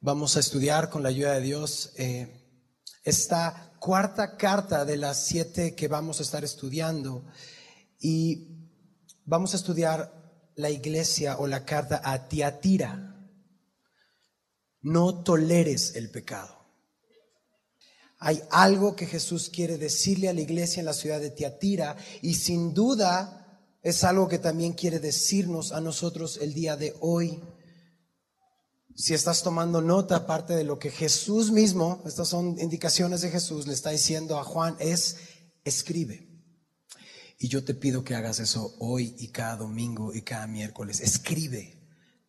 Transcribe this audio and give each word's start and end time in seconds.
Vamos 0.00 0.36
a 0.36 0.40
estudiar 0.40 0.90
con 0.90 1.02
la 1.02 1.08
ayuda 1.08 1.32
de 1.32 1.40
Dios 1.40 1.92
eh, 1.96 2.28
esta 3.02 3.72
cuarta 3.80 4.36
carta 4.36 4.84
de 4.84 4.98
las 4.98 5.24
siete 5.24 5.74
que 5.74 5.88
vamos 5.88 6.20
a 6.20 6.22
estar 6.22 6.44
estudiando 6.44 7.24
y 7.98 8.46
vamos 9.24 9.54
a 9.54 9.56
estudiar 9.56 10.52
la 10.54 10.68
iglesia 10.68 11.38
o 11.38 11.46
la 11.46 11.64
carta 11.64 12.02
a 12.04 12.28
Tiatira. 12.28 13.26
No 14.82 15.22
toleres 15.24 15.96
el 15.96 16.10
pecado. 16.10 16.54
Hay 18.18 18.42
algo 18.50 18.96
que 18.96 19.06
Jesús 19.06 19.48
quiere 19.48 19.78
decirle 19.78 20.28
a 20.28 20.34
la 20.34 20.42
iglesia 20.42 20.80
en 20.80 20.86
la 20.86 20.94
ciudad 20.94 21.20
de 21.20 21.30
Tiatira 21.30 21.96
y 22.20 22.34
sin 22.34 22.74
duda 22.74 23.62
es 23.82 24.04
algo 24.04 24.28
que 24.28 24.38
también 24.38 24.74
quiere 24.74 24.98
decirnos 25.00 25.72
a 25.72 25.80
nosotros 25.80 26.38
el 26.42 26.52
día 26.52 26.76
de 26.76 26.94
hoy. 27.00 27.42
Si 28.96 29.12
estás 29.12 29.42
tomando 29.42 29.82
nota, 29.82 30.16
aparte 30.16 30.54
de 30.54 30.64
lo 30.64 30.78
que 30.78 30.90
Jesús 30.90 31.52
mismo, 31.52 32.02
estas 32.06 32.28
son 32.28 32.58
indicaciones 32.58 33.20
de 33.20 33.30
Jesús, 33.30 33.66
le 33.66 33.74
está 33.74 33.90
diciendo 33.90 34.38
a 34.38 34.44
Juan, 34.44 34.74
es 34.78 35.18
escribe. 35.64 36.26
Y 37.38 37.48
yo 37.48 37.62
te 37.62 37.74
pido 37.74 38.04
que 38.04 38.14
hagas 38.14 38.40
eso 38.40 38.74
hoy 38.78 39.14
y 39.18 39.28
cada 39.28 39.56
domingo 39.56 40.14
y 40.14 40.22
cada 40.22 40.46
miércoles. 40.46 41.00
Escribe. 41.00 41.74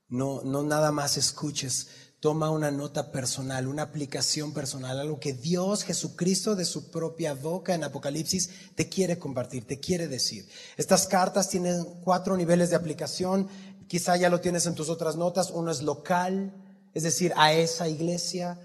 No, 0.10 0.42
no 0.44 0.64
nada 0.64 0.92
más 0.92 1.16
escuches 1.16 1.88
toma 2.20 2.50
una 2.50 2.72
nota 2.72 3.12
personal, 3.12 3.68
una 3.68 3.84
aplicación 3.84 4.52
personal, 4.52 5.00
algo 5.00 5.20
que 5.20 5.34
Dios, 5.34 5.84
Jesucristo, 5.84 6.56
de 6.56 6.66
su 6.66 6.90
propia 6.90 7.34
boca 7.34 7.76
en 7.76 7.84
Apocalipsis, 7.84 8.50
te 8.76 8.90
quiere 8.90 9.20
compartir, 9.20 9.68
te 9.68 9.80
quiere 9.80 10.08
decir. 10.08 10.48
Estas 10.78 11.06
cartas 11.06 11.50
tienen 11.50 11.84
cuatro 12.04 12.36
niveles 12.36 12.72
de 12.72 12.76
aplicación, 12.76 13.48
quizá 13.88 14.18
ya 14.18 14.30
lo 14.30 14.42
tienes 14.42 14.66
en 14.66 14.76
tus 14.76 14.90
otras 14.90 15.16
notas. 15.16 15.52
Uno 15.52 15.72
es 15.72 15.82
local, 15.82 16.54
es 16.94 17.04
decir, 17.04 17.34
a 17.36 17.54
esa 17.54 17.88
iglesia. 17.88 18.60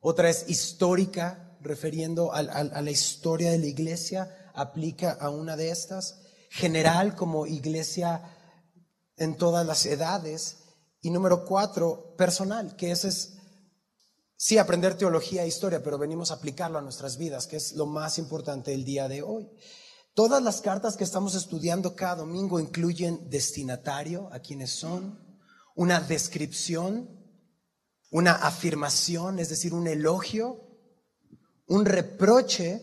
Otra 0.00 0.30
es 0.30 0.44
histórica, 0.48 1.56
refiriendo 1.60 2.32
a, 2.32 2.42
la 2.42 2.90
historia 2.90 3.50
de 3.50 3.58
la 3.58 3.66
iglesia, 3.66 4.50
aplica 4.54 5.12
a 5.12 5.30
una 5.30 5.56
de 5.56 5.70
estas. 5.70 6.20
General, 6.50 7.14
como 7.14 7.46
iglesia 7.46 8.22
en 9.16 9.36
todas 9.36 9.66
las 9.66 9.84
edades 9.84 10.58
y 11.00 11.10
número 11.10 11.44
cuatro, 11.44 12.14
personal, 12.16 12.74
que 12.76 12.90
ese 12.90 13.08
es, 13.08 13.34
sí, 14.36 14.58
aprender 14.58 14.96
teología 14.96 15.44
e 15.44 15.48
historia, 15.48 15.82
pero 15.82 15.98
venimos 15.98 16.30
a 16.30 16.34
aplicarlo 16.34 16.78
a 16.78 16.82
nuestras 16.82 17.18
vidas, 17.18 17.46
que 17.46 17.56
es 17.56 17.72
lo 17.72 17.86
más 17.86 18.18
importante 18.18 18.72
el 18.72 18.84
día 18.84 19.08
de 19.08 19.22
hoy. 19.22 19.48
Todas 20.14 20.42
las 20.42 20.60
cartas 20.60 20.96
que 20.96 21.04
estamos 21.04 21.34
estudiando 21.34 21.94
cada 21.94 22.16
domingo 22.16 22.58
incluyen 22.58 23.28
destinatario, 23.30 24.28
a 24.32 24.40
quienes 24.40 24.70
son, 24.70 25.18
una 25.74 26.00
descripción, 26.00 27.08
una 28.10 28.32
afirmación, 28.32 29.38
es 29.38 29.48
decir, 29.48 29.74
un 29.74 29.86
elogio, 29.86 30.60
un 31.66 31.84
reproche, 31.84 32.82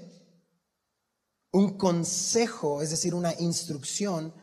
un 1.51 1.77
consejo, 1.77 2.81
es 2.81 2.91
decir, 2.91 3.13
una 3.13 3.33
instrucción, 3.39 4.33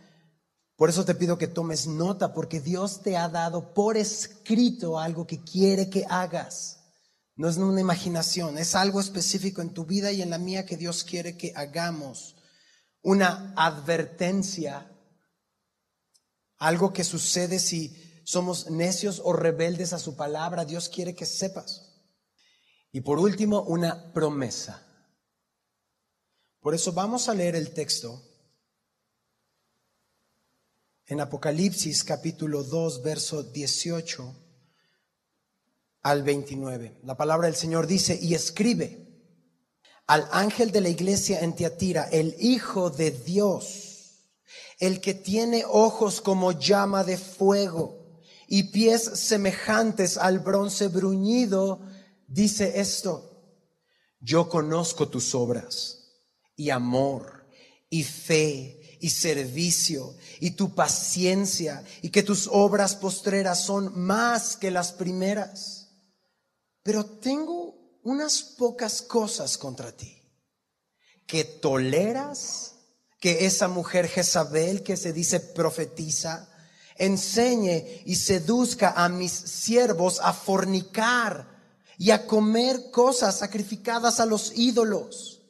por 0.77 0.91
eso 0.91 1.05
te 1.05 1.14
pido 1.14 1.38
que 1.38 1.47
tomes 1.47 1.86
nota, 1.86 2.34
porque 2.34 2.60
Dios 2.60 3.03
te 3.03 3.16
ha 3.16 3.28
dado 3.28 3.72
por 3.72 3.97
escrito 3.97 4.98
algo 4.98 5.27
que 5.27 5.42
quiere 5.44 5.88
que 5.88 6.05
hagas. 6.08 6.80
No 7.36 7.48
es 7.48 7.56
una 7.56 7.80
imaginación, 7.80 8.58
es 8.58 8.75
algo 8.75 9.00
específico 9.00 9.62
en 9.62 9.72
tu 9.72 9.84
vida 9.84 10.10
y 10.10 10.22
en 10.22 10.30
la 10.30 10.38
mía 10.38 10.66
que 10.66 10.77
Dios 10.77 11.05
quiere 11.05 11.36
que 11.36 11.53
hagamos. 11.55 12.34
Una 13.03 13.53
advertencia, 13.56 14.91
algo 16.58 16.92
que 16.92 17.05
sucede 17.05 17.59
si 17.59 18.22
somos 18.25 18.70
necios 18.70 19.20
o 19.25 19.33
rebeldes 19.33 19.92
a 19.92 19.98
su 19.98 20.17
palabra, 20.17 20.64
Dios 20.64 20.89
quiere 20.89 21.14
que 21.14 21.27
sepas. 21.27 21.92
Y 22.92 23.00
por 23.00 23.19
último, 23.19 23.62
una 23.62 24.12
promesa. 24.12 24.86
Por 26.61 26.75
eso 26.75 26.92
vamos 26.92 27.28
a 27.28 27.34
leer 27.34 27.56
el 27.56 27.72
texto 27.75 28.22
en 31.06 31.21
Apocalipsis 31.21 32.05
capítulo 32.05 32.62
2, 32.62 33.03
verso 33.03 33.43
18 33.43 34.37
al 36.03 36.22
29. 36.22 37.00
La 37.03 37.16
palabra 37.16 37.47
del 37.47 37.56
Señor 37.56 37.87
dice, 37.87 38.19
y 38.21 38.34
escribe 38.34 39.12
al 40.06 40.28
ángel 40.32 40.72
de 40.72 40.80
la 40.80 40.88
iglesia 40.88 41.40
en 41.40 41.54
Tiatira, 41.54 42.04
el 42.10 42.34
Hijo 42.38 42.90
de 42.90 43.10
Dios, 43.10 43.92
el 44.78 45.00
que 45.00 45.14
tiene 45.14 45.64
ojos 45.68 46.20
como 46.20 46.52
llama 46.52 47.04
de 47.04 47.16
fuego 47.16 48.20
y 48.48 48.64
pies 48.64 49.02
semejantes 49.02 50.18
al 50.18 50.40
bronce 50.40 50.88
bruñido, 50.88 51.80
dice 52.26 52.80
esto, 52.80 53.32
yo 54.20 54.48
conozco 54.48 55.08
tus 55.08 55.34
obras 55.34 55.98
y 56.56 56.70
amor 56.70 57.46
y 57.88 58.04
fe 58.04 58.98
y 59.00 59.10
servicio 59.10 60.14
y 60.38 60.52
tu 60.52 60.74
paciencia 60.74 61.84
y 62.02 62.10
que 62.10 62.22
tus 62.22 62.48
obras 62.50 62.94
postreras 62.94 63.64
son 63.64 63.98
más 63.98 64.56
que 64.56 64.70
las 64.70 64.92
primeras. 64.92 65.88
Pero 66.82 67.04
tengo 67.04 67.81
unas 68.02 68.42
pocas 68.42 69.02
cosas 69.02 69.56
contra 69.56 69.92
ti. 69.92 70.18
Que 71.26 71.44
toleras 71.44 72.74
que 73.20 73.46
esa 73.46 73.68
mujer 73.68 74.08
Jezabel 74.08 74.82
que 74.82 74.96
se 74.96 75.12
dice 75.12 75.40
profetiza 75.40 76.48
enseñe 76.96 78.02
y 78.04 78.16
seduzca 78.16 78.92
a 78.96 79.08
mis 79.08 79.32
siervos 79.32 80.20
a 80.20 80.32
fornicar 80.32 81.48
y 81.96 82.10
a 82.10 82.26
comer 82.26 82.90
cosas 82.90 83.38
sacrificadas 83.38 84.19
a 84.20 84.26
los 84.26 84.52
ídolos 84.56 85.40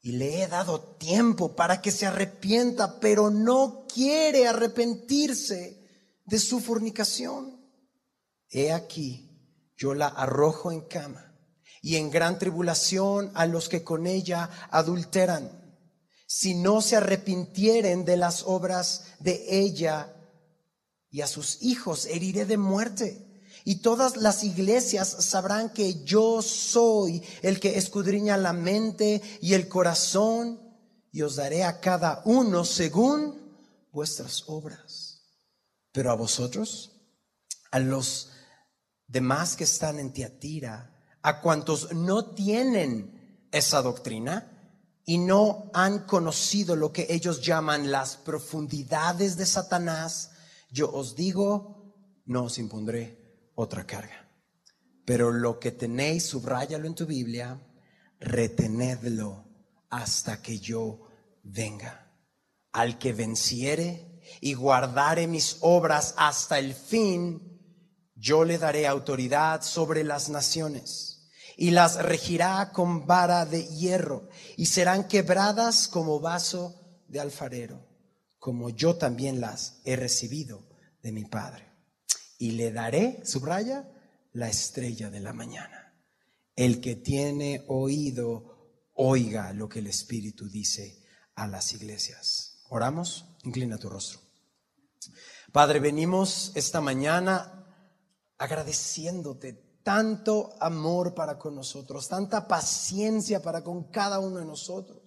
y 0.00 0.12
le 0.12 0.42
he 0.42 0.48
dado 0.48 0.80
tiempo 0.96 1.54
para 1.54 1.80
que 1.80 1.92
se 1.92 2.06
arrepienta, 2.06 2.98
pero 2.98 3.30
no 3.30 3.86
quiere 3.92 4.48
arrepentirse 4.48 5.80
de 6.24 6.38
su 6.40 6.60
fornicación. 6.60 7.60
He 8.48 8.72
aquí, 8.72 9.30
yo 9.76 9.94
la 9.94 10.08
arrojo 10.08 10.72
en 10.72 10.80
cama 10.80 11.31
y 11.82 11.96
en 11.96 12.10
gran 12.10 12.38
tribulación 12.38 13.32
a 13.34 13.44
los 13.44 13.68
que 13.68 13.82
con 13.82 14.06
ella 14.06 14.48
adulteran, 14.70 15.50
si 16.26 16.54
no 16.54 16.80
se 16.80 16.96
arrepintieren 16.96 18.06
de 18.06 18.16
las 18.16 18.44
obras 18.46 19.04
de 19.18 19.44
ella 19.48 20.14
y 21.10 21.20
a 21.20 21.26
sus 21.26 21.60
hijos 21.60 22.06
heriré 22.06 22.46
de 22.46 22.56
muerte 22.56 23.50
y 23.64 23.76
todas 23.76 24.16
las 24.16 24.44
iglesias 24.44 25.08
sabrán 25.08 25.70
que 25.70 26.04
yo 26.04 26.40
soy 26.40 27.22
el 27.42 27.60
que 27.60 27.76
escudriña 27.76 28.36
la 28.36 28.52
mente 28.52 29.20
y 29.40 29.54
el 29.54 29.68
corazón 29.68 30.60
y 31.10 31.22
os 31.22 31.36
daré 31.36 31.64
a 31.64 31.80
cada 31.80 32.22
uno 32.24 32.64
según 32.64 33.38
vuestras 33.90 34.44
obras. 34.46 35.20
Pero 35.92 36.10
a 36.10 36.14
vosotros, 36.14 36.92
a 37.70 37.78
los 37.78 38.30
demás 39.06 39.56
que 39.56 39.64
están 39.64 39.98
en 39.98 40.12
Tiatira, 40.12 40.91
a 41.22 41.40
cuantos 41.40 41.92
no 41.92 42.34
tienen 42.34 43.46
esa 43.52 43.80
doctrina 43.80 44.48
y 45.04 45.18
no 45.18 45.70
han 45.72 46.00
conocido 46.00 46.76
lo 46.76 46.92
que 46.92 47.06
ellos 47.10 47.42
llaman 47.42 47.90
las 47.90 48.16
profundidades 48.16 49.36
de 49.36 49.46
Satanás, 49.46 50.32
yo 50.70 50.90
os 50.90 51.14
digo, 51.14 51.94
no 52.26 52.44
os 52.44 52.58
impondré 52.58 53.50
otra 53.54 53.84
carga. 53.86 54.28
Pero 55.04 55.32
lo 55.32 55.58
que 55.58 55.72
tenéis, 55.72 56.26
subráyalo 56.26 56.86
en 56.86 56.94
tu 56.94 57.06
Biblia, 57.06 57.60
retenedlo 58.20 59.44
hasta 59.90 60.40
que 60.40 60.58
yo 60.58 61.08
venga. 61.42 62.10
Al 62.72 62.98
que 62.98 63.12
venciere 63.12 64.20
y 64.40 64.54
guardare 64.54 65.26
mis 65.26 65.58
obras 65.60 66.14
hasta 66.16 66.58
el 66.58 66.74
fin, 66.74 67.60
yo 68.14 68.44
le 68.44 68.56
daré 68.56 68.86
autoridad 68.86 69.62
sobre 69.62 70.04
las 70.04 70.28
naciones 70.28 71.11
y 71.56 71.70
las 71.70 71.96
regirá 72.02 72.70
con 72.72 73.06
vara 73.06 73.46
de 73.46 73.66
hierro 73.66 74.28
y 74.56 74.66
serán 74.66 75.08
quebradas 75.08 75.88
como 75.88 76.20
vaso 76.20 77.02
de 77.08 77.20
alfarero, 77.20 77.86
como 78.38 78.70
yo 78.70 78.96
también 78.96 79.40
las 79.40 79.80
he 79.84 79.96
recibido 79.96 80.68
de 81.02 81.12
mi 81.12 81.24
Padre 81.24 81.72
y 82.42 82.50
le 82.50 82.72
daré, 82.72 83.20
subraya, 83.24 83.88
la 84.32 84.48
estrella 84.48 85.10
de 85.10 85.20
la 85.20 85.32
mañana. 85.32 85.94
El 86.56 86.80
que 86.80 86.96
tiene 86.96 87.64
oído, 87.68 88.90
oiga 88.94 89.52
lo 89.52 89.68
que 89.68 89.78
el 89.78 89.86
Espíritu 89.86 90.48
dice 90.48 91.04
a 91.36 91.46
las 91.46 91.72
iglesias. 91.72 92.64
Oramos, 92.68 93.26
inclina 93.44 93.78
tu 93.78 93.88
rostro. 93.88 94.20
Padre, 95.52 95.78
venimos 95.78 96.50
esta 96.56 96.80
mañana 96.80 97.64
agradeciéndote 98.38 99.71
tanto 99.82 100.54
amor 100.60 101.14
para 101.14 101.38
con 101.38 101.54
nosotros, 101.54 102.08
tanta 102.08 102.46
paciencia 102.46 103.42
para 103.42 103.62
con 103.62 103.84
cada 103.84 104.18
uno 104.18 104.38
de 104.38 104.44
nosotros. 104.44 105.02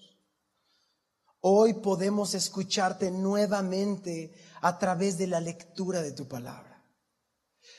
Hoy 1.41 1.75
podemos 1.75 2.33
escucharte 2.33 3.11
nuevamente 3.11 4.33
a 4.61 4.77
través 4.79 5.17
de 5.17 5.27
la 5.27 5.39
lectura 5.39 6.01
de 6.01 6.11
tu 6.11 6.27
palabra. 6.27 6.73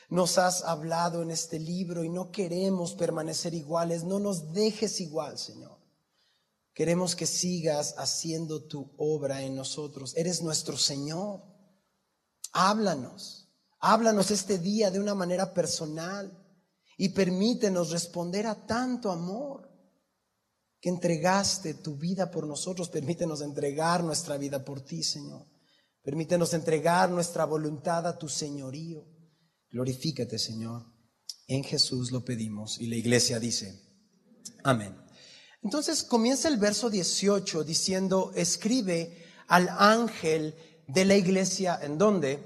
nos 0.09 0.37
has 0.37 0.63
hablado 0.63 1.21
en 1.21 1.31
este 1.31 1.59
libro 1.59 2.03
y 2.03 2.09
no 2.09 2.31
queremos 2.31 2.93
permanecer 2.93 3.53
iguales. 3.53 4.03
No 4.03 4.19
nos 4.19 4.53
dejes 4.53 5.01
igual, 5.01 5.37
Señor. 5.37 5.77
Queremos 6.73 7.15
que 7.15 7.25
sigas 7.25 7.95
haciendo 7.97 8.63
tu 8.63 8.93
obra 8.97 9.41
en 9.41 9.55
nosotros. 9.55 10.15
Eres 10.15 10.41
nuestro 10.41 10.77
Señor. 10.77 11.41
Háblanos. 12.53 13.49
Háblanos 13.79 14.31
este 14.31 14.59
día 14.59 14.91
de 14.91 14.99
una 14.99 15.13
manera 15.13 15.53
personal 15.53 16.46
y 16.97 17.09
permítenos 17.09 17.91
responder 17.91 18.47
a 18.47 18.65
tanto 18.65 19.11
amor 19.11 19.69
que 20.81 20.89
entregaste 20.89 21.75
tu 21.75 21.95
vida 21.95 22.29
por 22.31 22.47
nosotros. 22.47 22.89
Permítenos 22.89 23.41
entregar 23.41 24.03
nuestra 24.03 24.37
vida 24.37 24.65
por 24.65 24.81
ti, 24.81 25.03
Señor. 25.03 25.47
Permítenos 26.01 26.53
entregar 26.53 27.09
nuestra 27.09 27.45
voluntad 27.45 28.07
a 28.07 28.17
tu 28.17 28.27
señorío. 28.27 29.05
Glorifícate, 29.69 30.39
Señor. 30.39 30.85
En 31.47 31.63
Jesús 31.63 32.11
lo 32.11 32.25
pedimos. 32.25 32.79
Y 32.79 32.87
la 32.87 32.95
iglesia 32.95 33.39
dice, 33.39 33.79
amén. 34.63 34.95
Entonces 35.61 36.03
comienza 36.03 36.47
el 36.47 36.57
verso 36.57 36.89
18 36.89 37.63
diciendo, 37.63 38.31
escribe 38.35 39.23
al 39.47 39.69
ángel 39.69 40.55
de 40.87 41.05
la 41.05 41.15
iglesia, 41.15 41.79
¿en 41.81 41.97
dónde? 41.97 42.39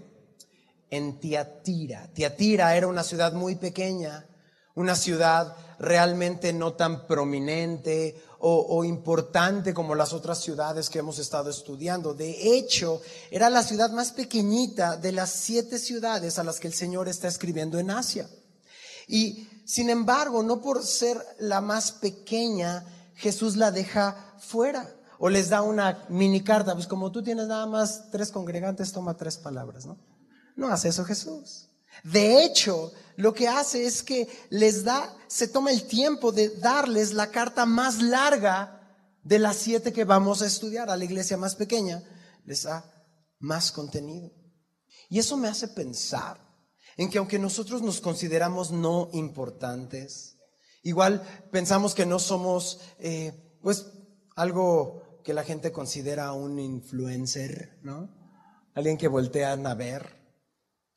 En 0.89 1.19
Tiatira. 1.19 2.12
Tiatira 2.13 2.75
era 2.75 2.88
una 2.88 3.03
ciudad 3.03 3.33
muy 3.33 3.56
pequeña, 3.56 4.27
una 4.75 4.95
ciudad 4.95 5.56
realmente 5.79 6.53
no 6.53 6.73
tan 6.73 7.07
prominente 7.07 8.21
o, 8.44 8.83
importante 8.83 9.73
como 9.73 9.94
las 9.94 10.13
otras 10.13 10.39
ciudades 10.39 10.89
que 10.89 11.00
hemos 11.00 11.19
estado 11.19 11.50
estudiando. 11.50 12.15
De 12.15 12.56
hecho, 12.56 13.01
era 13.29 13.51
la 13.51 13.62
ciudad 13.62 13.91
más 13.91 14.12
pequeñita 14.12 14.97
de 14.97 15.12
las 15.12 15.29
siete 15.29 15.77
ciudades 15.77 16.39
a 16.39 16.44
las 16.44 16.59
que 16.59 16.68
el 16.68 16.73
Señor 16.73 17.07
está 17.07 17.27
escribiendo 17.27 17.77
en 17.77 17.91
Asia. 17.91 18.27
Y 19.07 19.47
sin 19.65 19.91
embargo, 19.91 20.41
no 20.41 20.59
por 20.59 20.83
ser 20.83 21.24
la 21.39 21.62
más 21.62 21.91
pequeña, 21.91 22.83
Jesús 23.15 23.57
la 23.57 23.71
deja 23.71 24.35
fuera 24.39 24.91
o 25.19 25.29
les 25.29 25.50
da 25.50 25.62
una 25.62 26.06
mini 26.09 26.44
carta. 26.44 26.74
Pues 26.74 26.88
como 26.88 27.12
tú 27.12 27.21
tienes 27.21 27.47
nada 27.47 27.67
más 27.67 28.09
tres 28.09 28.31
congregantes, 28.31 28.91
toma 28.91 29.15
tres 29.15 29.38
palabras, 29.38 29.85
¿no? 29.85 29.97
No 30.56 30.69
hace 30.69 30.89
eso 30.89 31.06
Jesús. 31.06 31.70
De 32.03 32.43
hecho, 32.43 32.91
lo 33.15 33.33
que 33.33 33.47
hace 33.47 33.85
es 33.85 34.03
que 34.03 34.27
les 34.49 34.83
da, 34.83 35.15
se 35.27 35.47
toma 35.47 35.71
el 35.71 35.88
tiempo 35.88 36.31
de 36.31 36.49
darles 36.49 37.13
la 37.13 37.29
carta 37.29 37.65
más 37.65 38.01
larga 38.01 38.81
de 39.23 39.39
las 39.39 39.57
siete 39.57 39.93
que 39.93 40.03
vamos 40.03 40.41
a 40.41 40.47
estudiar 40.47 40.89
a 40.89 40.97
la 40.97 41.05
iglesia 41.05 41.38
más 41.38 41.55
pequeña, 41.55 42.03
les 42.45 42.63
da 42.63 42.83
más 43.39 43.71
contenido. 43.71 44.31
Y 45.09 45.19
eso 45.19 45.38
me 45.38 45.47
hace 45.47 45.67
pensar 45.67 46.39
en 46.97 47.09
que 47.09 47.17
aunque 47.17 47.39
nosotros 47.39 47.81
nos 47.81 48.01
consideramos 48.01 48.71
no 48.71 49.09
importantes, 49.13 50.38
igual 50.83 51.21
pensamos 51.51 51.93
que 51.93 52.05
no 52.05 52.19
somos, 52.19 52.79
eh, 52.99 53.59
pues, 53.61 53.88
algo 54.35 55.21
que 55.23 55.33
la 55.33 55.43
gente 55.43 55.71
considera 55.71 56.33
un 56.33 56.59
influencer, 56.59 57.79
¿no? 57.83 58.09
Alguien 58.73 58.97
que 58.97 59.07
voltean 59.07 59.67
a 59.67 59.75
ver. 59.75 60.20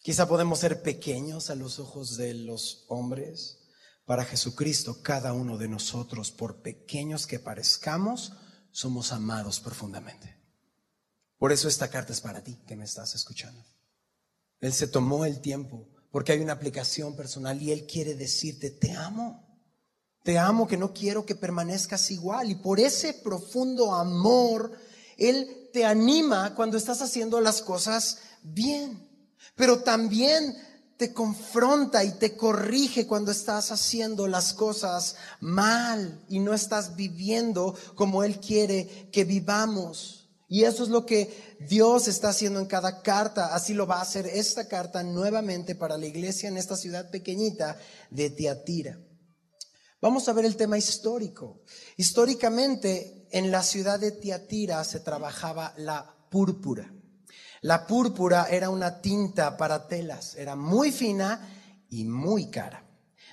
Quizá 0.05 0.29
podemos 0.29 0.59
ser 0.59 0.83
pequeños 0.83 1.49
a 1.49 1.55
los 1.55 1.79
ojos 1.79 2.19
de 2.19 2.35
los 2.35 2.85
hombres. 2.89 3.61
Para 4.05 4.27
Jesucristo, 4.27 5.01
cada 5.01 5.33
uno 5.33 5.57
de 5.57 5.67
nosotros, 5.67 6.31
por 6.31 6.61
pequeños 6.61 7.27
que 7.27 7.39
parezcamos, 7.39 8.35
somos 8.71 9.13
amados 9.13 9.61
profundamente. 9.61 10.39
Por 11.39 11.53
eso 11.53 11.69
esta 11.69 11.89
carta 11.89 12.13
es 12.13 12.21
para 12.21 12.45
ti 12.45 12.61
que 12.67 12.77
me 12.77 12.85
estás 12.85 13.15
escuchando. 13.15 13.65
Él 14.61 14.75
se 14.75 14.89
tomó 14.89 15.25
el 15.25 15.41
tiempo 15.41 15.89
porque 16.11 16.33
hay 16.33 16.41
una 16.41 16.53
aplicación 16.53 17.17
personal 17.17 17.63
y 17.63 17.73
Él 17.73 17.87
quiere 17.87 18.15
decirte, 18.15 18.71
te 18.71 18.93
amo. 18.93 19.59
Te 20.23 20.39
amo 20.39 20.69
que 20.69 20.77
no 20.77 20.93
quiero 20.93 21.25
que 21.25 21.35
permanezcas 21.35 22.11
igual. 22.11 22.51
Y 22.51 22.57
por 22.57 22.79
ese 22.79 23.15
profundo 23.15 23.95
amor, 23.95 24.71
Él 25.17 25.71
te 25.73 25.87
anima 25.87 26.55
cuando 26.55 26.77
estás 26.77 27.01
haciendo 27.01 27.41
las 27.41 27.63
cosas 27.63 28.19
bien 28.43 29.14
pero 29.55 29.83
también 29.83 30.57
te 30.97 31.13
confronta 31.13 32.05
y 32.05 32.13
te 32.13 32.37
corrige 32.37 33.07
cuando 33.07 33.33
estás 33.33 33.73
haciendo 33.73 34.29
las 34.29 34.55
cosas 34.55 35.17
mal 35.41 36.25
y 36.29 36.39
no 36.39 36.55
estás 36.55 36.95
viviendo 36.97 37.77
como 37.95 38.23
Él 38.23 38.39
quiere 38.41 39.09
que 39.13 39.25
vivamos. 39.25 40.31
Y 40.49 40.65
eso 40.65 40.85
es 40.85 40.89
lo 40.89 41.05
que 41.05 41.57
Dios 41.69 42.07
está 42.07 42.29
haciendo 42.29 42.61
en 42.61 42.67
cada 42.67 43.03
carta. 43.03 43.55
Así 43.55 43.75
lo 43.75 43.87
va 43.87 43.97
a 43.97 44.03
hacer 44.03 44.27
esta 44.27 44.69
carta 44.69 45.03
nuevamente 45.03 45.75
para 45.75 45.99
la 45.99 46.07
iglesia 46.07 46.49
en 46.49 46.57
esta 46.57 46.77
ciudad 46.77 47.11
pequeñita 47.11 47.77
de 48.11 48.31
Tiatira. 48.31 49.01
Vamos 50.01 50.29
a 50.29 50.33
ver 50.33 50.45
el 50.45 50.57
tema 50.57 50.79
histórico. 50.79 51.63
Históricamente, 51.97 53.27
en 53.33 53.51
la 53.51 53.63
ciudad 53.63 53.99
de 53.99 54.13
Tiatira 54.13 54.85
se 54.85 55.01
trabajaba 55.01 55.75
la 55.79 56.15
púrpura. 56.31 56.93
La 57.65 57.87
púrpura 57.87 58.49
era 58.51 58.69
una 58.69 59.01
tinta 59.01 59.57
para 59.57 59.89
telas, 59.89 60.35
era 60.35 60.55
muy 60.55 60.93
fina 60.93 61.41
y 61.89 62.05
muy 62.05 62.51
cara. 62.51 62.85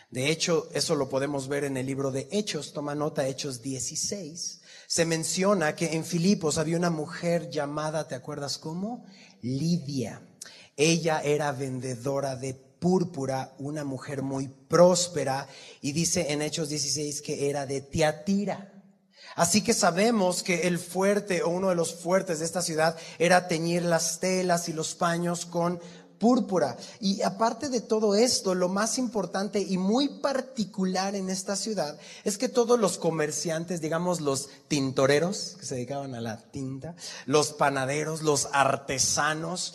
De 0.09 0.31
hecho, 0.31 0.69
eso 0.73 0.95
lo 0.95 1.09
podemos 1.09 1.49
ver 1.49 1.65
en 1.65 1.75
el 1.75 1.85
libro 1.85 2.11
de 2.11 2.29
Hechos, 2.31 2.71
toma 2.71 2.95
nota, 2.95 3.27
Hechos 3.27 3.61
16. 3.61 4.61
Se 4.87 5.05
menciona 5.05 5.75
que 5.75 5.97
en 5.97 6.05
Filipos 6.05 6.57
había 6.57 6.77
una 6.77 6.89
mujer 6.89 7.49
llamada, 7.49 8.07
¿te 8.07 8.15
acuerdas 8.15 8.57
cómo? 8.57 9.03
Lidia. 9.41 10.21
Ella 10.77 11.19
era 11.21 11.51
vendedora 11.51 12.37
de 12.37 12.53
púrpura, 12.53 13.53
una 13.59 13.83
mujer 13.83 14.21
muy 14.21 14.47
próspera, 14.47 15.45
y 15.81 15.91
dice 15.91 16.31
en 16.31 16.41
Hechos 16.41 16.69
16 16.69 17.21
que 17.21 17.49
era 17.49 17.65
de 17.65 17.81
Tiatira. 17.81 18.70
Así 19.35 19.63
que 19.63 19.73
sabemos 19.73 20.43
que 20.43 20.67
el 20.67 20.79
fuerte 20.79 21.43
o 21.43 21.49
uno 21.49 21.69
de 21.69 21.75
los 21.75 21.95
fuertes 21.95 22.39
de 22.39 22.45
esta 22.45 22.61
ciudad 22.61 22.97
era 23.19 23.47
teñir 23.47 23.83
las 23.83 24.19
telas 24.19 24.69
y 24.69 24.73
los 24.73 24.95
paños 24.95 25.45
con 25.45 25.79
púrpura. 26.21 26.77
Y 26.99 27.23
aparte 27.23 27.67
de 27.67 27.81
todo 27.81 28.13
esto, 28.15 28.53
lo 28.53 28.69
más 28.69 28.99
importante 28.99 29.59
y 29.59 29.77
muy 29.77 30.19
particular 30.19 31.15
en 31.15 31.29
esta 31.31 31.55
ciudad 31.55 31.97
es 32.23 32.37
que 32.37 32.47
todos 32.47 32.79
los 32.79 32.99
comerciantes, 32.99 33.81
digamos 33.81 34.21
los 34.21 34.49
tintoreros 34.67 35.57
que 35.59 35.65
se 35.65 35.75
dedicaban 35.75 36.13
a 36.13 36.21
la 36.21 36.37
tinta, 36.37 36.95
los 37.25 37.53
panaderos, 37.53 38.21
los 38.21 38.47
artesanos, 38.53 39.73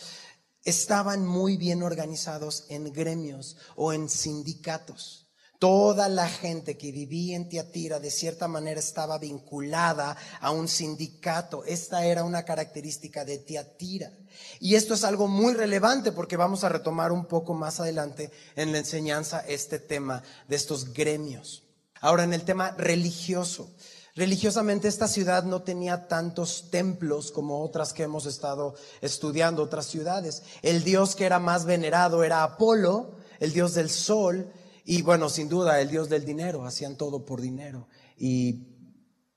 estaban 0.63 1.25
muy 1.25 1.57
bien 1.57 1.83
organizados 1.83 2.65
en 2.69 2.93
gremios 2.93 3.57
o 3.75 3.91
en 3.91 4.09
sindicatos. 4.09 5.26
Toda 5.59 6.07
la 6.07 6.29
gente 6.29 6.77
que 6.77 6.91
vivía 6.91 7.35
en 7.35 7.49
Tiatira 7.49 7.99
de 7.99 8.11
cierta 8.11 8.47
manera 8.47 8.79
estaba 8.79 9.17
vinculada 9.17 10.15
a 10.39 10.51
un 10.51 10.67
sindicato. 10.67 11.63
Esta 11.65 12.05
era 12.05 12.23
una 12.23 12.43
característica 12.43 13.25
de 13.25 13.39
Tiatira. 13.39 14.11
Y 14.59 14.75
esto 14.75 14.93
es 14.93 15.03
algo 15.03 15.27
muy 15.27 15.55
relevante 15.55 16.11
porque 16.11 16.37
vamos 16.37 16.63
a 16.63 16.69
retomar 16.69 17.11
un 17.11 17.25
poco 17.25 17.55
más 17.55 17.79
adelante 17.79 18.29
en 18.55 18.71
la 18.71 18.77
enseñanza 18.77 19.39
este 19.39 19.79
tema 19.79 20.21
de 20.47 20.55
estos 20.55 20.93
gremios. 20.93 21.63
Ahora 22.01 22.23
en 22.23 22.33
el 22.33 22.43
tema 22.43 22.71
religioso. 22.77 23.71
Religiosamente 24.15 24.87
esta 24.87 25.07
ciudad 25.07 25.43
no 25.43 25.61
tenía 25.61 26.07
tantos 26.07 26.69
templos 26.69 27.31
como 27.31 27.63
otras 27.63 27.93
que 27.93 28.03
hemos 28.03 28.25
estado 28.27 28.75
estudiando, 29.01 29.63
otras 29.63 29.87
ciudades. 29.87 30.43
El 30.61 30.83
dios 30.83 31.15
que 31.15 31.25
era 31.25 31.39
más 31.39 31.65
venerado 31.65 32.23
era 32.23 32.43
Apolo, 32.43 33.15
el 33.39 33.53
dios 33.53 33.73
del 33.75 33.89
sol, 33.89 34.51
y 34.89 35.01
bueno, 35.01 35.29
sin 35.29 35.49
duda, 35.49 35.81
el 35.81 35.89
Dios 35.89 36.07
del 36.07 36.23
dinero, 36.23 36.65
hacían 36.65 36.95
todo 36.95 37.25
por 37.25 37.41
dinero 37.41 37.89
y 38.17 38.69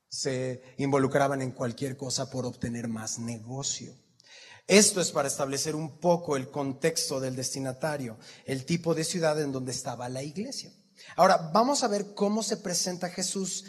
se 0.09 0.63
involucraban 0.79 1.43
en 1.43 1.51
cualquier 1.51 1.97
cosa 1.97 2.31
por 2.31 2.47
obtener 2.47 2.87
más 2.87 3.19
negocio. 3.19 3.93
Esto 4.69 5.01
es 5.01 5.11
para 5.11 5.27
establecer 5.27 5.75
un 5.75 5.99
poco 5.99 6.37
el 6.37 6.53
contexto 6.53 7.19
del 7.19 7.35
destinatario, 7.35 8.17
el 8.45 8.65
tipo 8.65 8.95
de 8.95 9.03
ciudad 9.03 9.41
en 9.43 9.51
donde 9.51 9.73
estaba 9.73 10.09
la 10.09 10.23
iglesia. 10.23 10.73
Ahora, 11.17 11.51
vamos 11.53 11.83
a 11.83 11.89
ver 11.89 12.15
cómo 12.15 12.45
se 12.45 12.57
presenta 12.57 13.09
Jesús 13.09 13.65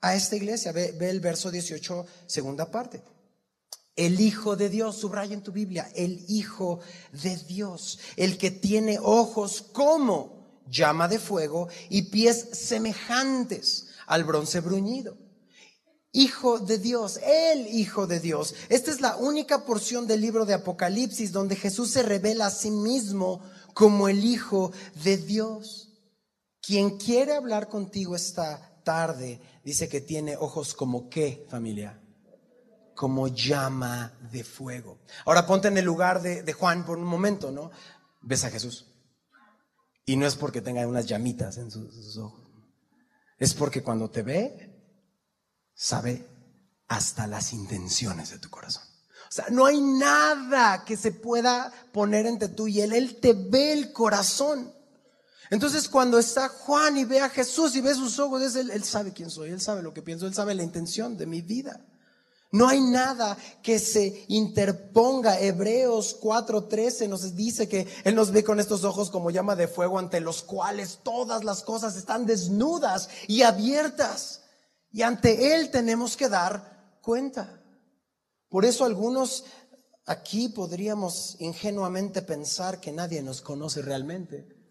a 0.00 0.14
esta 0.14 0.36
iglesia. 0.36 0.72
Ve, 0.72 0.96
el 0.98 1.20
verso 1.20 1.50
18, 1.50 2.06
segunda 2.24 2.70
parte. 2.70 3.02
El 3.96 4.18
Hijo 4.18 4.56
de 4.56 4.70
Dios, 4.70 4.96
subraya 4.96 5.34
en 5.34 5.42
tu 5.42 5.52
Biblia, 5.52 5.92
el 5.94 6.24
Hijo 6.28 6.80
de 7.22 7.36
Dios, 7.36 7.98
el 8.16 8.38
que 8.38 8.50
tiene 8.50 8.98
ojos 8.98 9.60
como 9.60 10.41
llama 10.72 11.06
de 11.06 11.18
fuego 11.18 11.68
y 11.90 12.02
pies 12.02 12.48
semejantes 12.52 13.88
al 14.06 14.24
bronce 14.24 14.60
bruñido. 14.60 15.16
Hijo 16.10 16.58
de 16.58 16.78
Dios, 16.78 17.20
el 17.22 17.68
Hijo 17.68 18.06
de 18.06 18.20
Dios. 18.20 18.54
Esta 18.68 18.90
es 18.90 19.00
la 19.00 19.16
única 19.16 19.64
porción 19.64 20.06
del 20.06 20.20
libro 20.20 20.44
de 20.44 20.54
Apocalipsis 20.54 21.32
donde 21.32 21.56
Jesús 21.56 21.90
se 21.90 22.02
revela 22.02 22.46
a 22.46 22.50
sí 22.50 22.70
mismo 22.70 23.42
como 23.74 24.08
el 24.08 24.24
Hijo 24.24 24.72
de 25.04 25.16
Dios. 25.16 25.90
Quien 26.60 26.98
quiere 26.98 27.34
hablar 27.34 27.68
contigo 27.68 28.14
esta 28.16 28.82
tarde 28.84 29.40
dice 29.64 29.88
que 29.88 30.00
tiene 30.00 30.36
ojos 30.36 30.74
como 30.74 31.08
qué, 31.08 31.46
familia? 31.48 31.98
Como 32.94 33.28
llama 33.28 34.12
de 34.30 34.44
fuego. 34.44 34.98
Ahora 35.24 35.46
ponte 35.46 35.68
en 35.68 35.78
el 35.78 35.84
lugar 35.84 36.20
de, 36.20 36.42
de 36.42 36.52
Juan 36.52 36.84
por 36.84 36.98
un 36.98 37.04
momento, 37.04 37.50
¿no? 37.50 37.70
Ves 38.20 38.44
a 38.44 38.50
Jesús 38.50 38.91
Y 40.04 40.16
no 40.16 40.26
es 40.26 40.36
porque 40.36 40.60
tenga 40.60 40.86
unas 40.86 41.06
llamitas 41.06 41.58
en 41.58 41.70
sus, 41.70 42.16
ojos. 42.16 42.40
Es 43.38 43.54
porque 43.54 43.82
cuando 43.82 44.10
te 44.10 44.22
ve, 44.22 44.70
sabe 45.74 46.26
hasta 46.88 47.26
las 47.26 47.52
intenciones 47.52 48.30
de 48.30 48.38
tu 48.38 48.50
corazón. 48.50 48.82
O 48.82 49.34
sea, 49.34 49.46
no 49.50 49.64
hay 49.64 49.80
nada 49.80 50.84
que 50.84 50.96
se 50.96 51.12
pueda 51.12 51.72
poner 51.92 52.26
entre 52.26 52.48
tú 52.48 52.68
y 52.68 52.80
él. 52.80 52.92
Él 52.92 53.18
te 53.20 53.32
ve 53.32 53.72
el 53.72 53.92
corazón. 53.92 54.72
Entonces 55.50 55.88
cuando 55.88 56.18
está 56.18 56.48
Juan 56.48 56.98
y 56.98 57.04
ve 57.04 57.20
a 57.20 57.30
Jesús 57.30 57.74
y 57.76 57.80
ve 57.80 57.94
sus 57.94 58.18
ojos, 58.18 58.56
él, 58.56 58.70
él 58.70 58.84
sabe 58.84 59.12
quién 59.12 59.30
soy, 59.30 59.50
él 59.50 59.60
sabe 59.60 59.82
lo 59.82 59.92
que 59.92 60.02
pienso, 60.02 60.26
él 60.26 60.34
sabe 60.34 60.54
la 60.54 60.62
intención 60.62 61.16
de 61.16 61.26
mi 61.26 61.42
vida. 61.42 61.84
No 62.52 62.68
hay 62.68 62.82
nada 62.82 63.38
que 63.62 63.78
se 63.78 64.26
interponga. 64.28 65.40
Hebreos 65.40 66.18
4:13 66.20 67.08
nos 67.08 67.34
dice 67.34 67.66
que 67.66 67.88
Él 68.04 68.14
nos 68.14 68.30
ve 68.30 68.44
con 68.44 68.60
estos 68.60 68.84
ojos 68.84 69.10
como 69.10 69.30
llama 69.30 69.56
de 69.56 69.68
fuego 69.68 69.98
ante 69.98 70.20
los 70.20 70.42
cuales 70.42 70.98
todas 71.02 71.44
las 71.44 71.62
cosas 71.62 71.96
están 71.96 72.26
desnudas 72.26 73.08
y 73.26 73.40
abiertas. 73.40 74.42
Y 74.90 75.00
ante 75.00 75.54
Él 75.54 75.70
tenemos 75.70 76.14
que 76.14 76.28
dar 76.28 76.98
cuenta. 77.00 77.62
Por 78.50 78.66
eso 78.66 78.84
algunos 78.84 79.44
aquí 80.04 80.50
podríamos 80.50 81.36
ingenuamente 81.38 82.20
pensar 82.20 82.80
que 82.80 82.92
nadie 82.92 83.22
nos 83.22 83.40
conoce 83.40 83.80
realmente. 83.80 84.61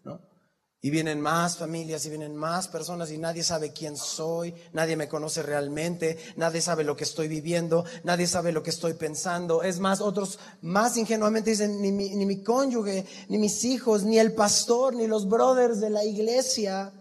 Y 0.84 0.90
vienen 0.90 1.20
más 1.20 1.58
familias 1.58 2.04
y 2.04 2.08
vienen 2.08 2.34
más 2.34 2.66
personas 2.66 3.12
y 3.12 3.16
nadie 3.16 3.44
sabe 3.44 3.72
quién 3.72 3.96
soy, 3.96 4.52
nadie 4.72 4.96
me 4.96 5.06
conoce 5.06 5.40
realmente, 5.40 6.18
nadie 6.34 6.60
sabe 6.60 6.82
lo 6.82 6.96
que 6.96 7.04
estoy 7.04 7.28
viviendo, 7.28 7.84
nadie 8.02 8.26
sabe 8.26 8.50
lo 8.50 8.64
que 8.64 8.70
estoy 8.70 8.94
pensando. 8.94 9.62
Es 9.62 9.78
más, 9.78 10.00
otros 10.00 10.40
más 10.60 10.96
ingenuamente 10.96 11.50
dicen, 11.50 11.80
ni 11.80 11.92
mi, 11.92 12.10
mi 12.26 12.42
cónyuge, 12.42 13.06
ni 13.28 13.38
mis 13.38 13.62
hijos, 13.62 14.02
ni 14.02 14.18
el 14.18 14.34
pastor, 14.34 14.96
ni 14.96 15.06
los 15.06 15.28
brothers 15.28 15.78
de 15.78 15.90
la 15.90 16.04
iglesia. 16.04 16.92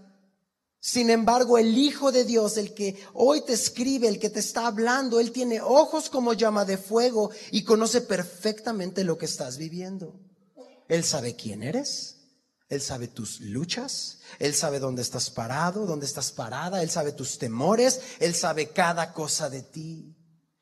Sin 0.80 1.10
embargo, 1.10 1.58
el 1.58 1.76
Hijo 1.76 2.12
de 2.12 2.24
Dios, 2.24 2.58
el 2.58 2.76
que 2.76 3.04
hoy 3.14 3.42
te 3.42 3.54
escribe, 3.54 4.08
el 4.08 4.20
que 4.20 4.30
te 4.30 4.42
está 4.42 4.68
hablando, 4.68 5.20
Él 5.20 5.32
tiene 5.32 5.60
ojos 5.60 6.08
como 6.12 6.34
llama 6.34 6.66
de 6.66 6.78
fuego 6.78 7.32
y 7.50 7.64
conoce 7.64 8.02
perfectamente 8.02 9.04
lo 9.04 9.18
que 9.18 9.26
estás 9.26 9.58
viviendo. 9.58 10.20
Él 10.88 11.04
sabe 11.04 11.36
quién 11.36 11.64
eres. 11.64 12.21
Él 12.72 12.82
sabe 12.82 13.10
tus 13.10 13.42
luchas, 13.42 14.20
Él 14.40 14.56
sabe 14.56 14.80
dónde 14.80 15.02
estás 15.02 15.30
parado, 15.30 15.86
dónde 15.86 16.06
estás 16.06 16.32
parada, 16.32 16.82
Él 16.82 16.90
sabe 16.90 17.12
tus 17.12 17.38
temores, 17.38 18.00
Él 18.22 18.34
sabe 18.34 18.70
cada 18.70 19.12
cosa 19.12 19.50
de 19.50 19.62
ti. 19.62 20.16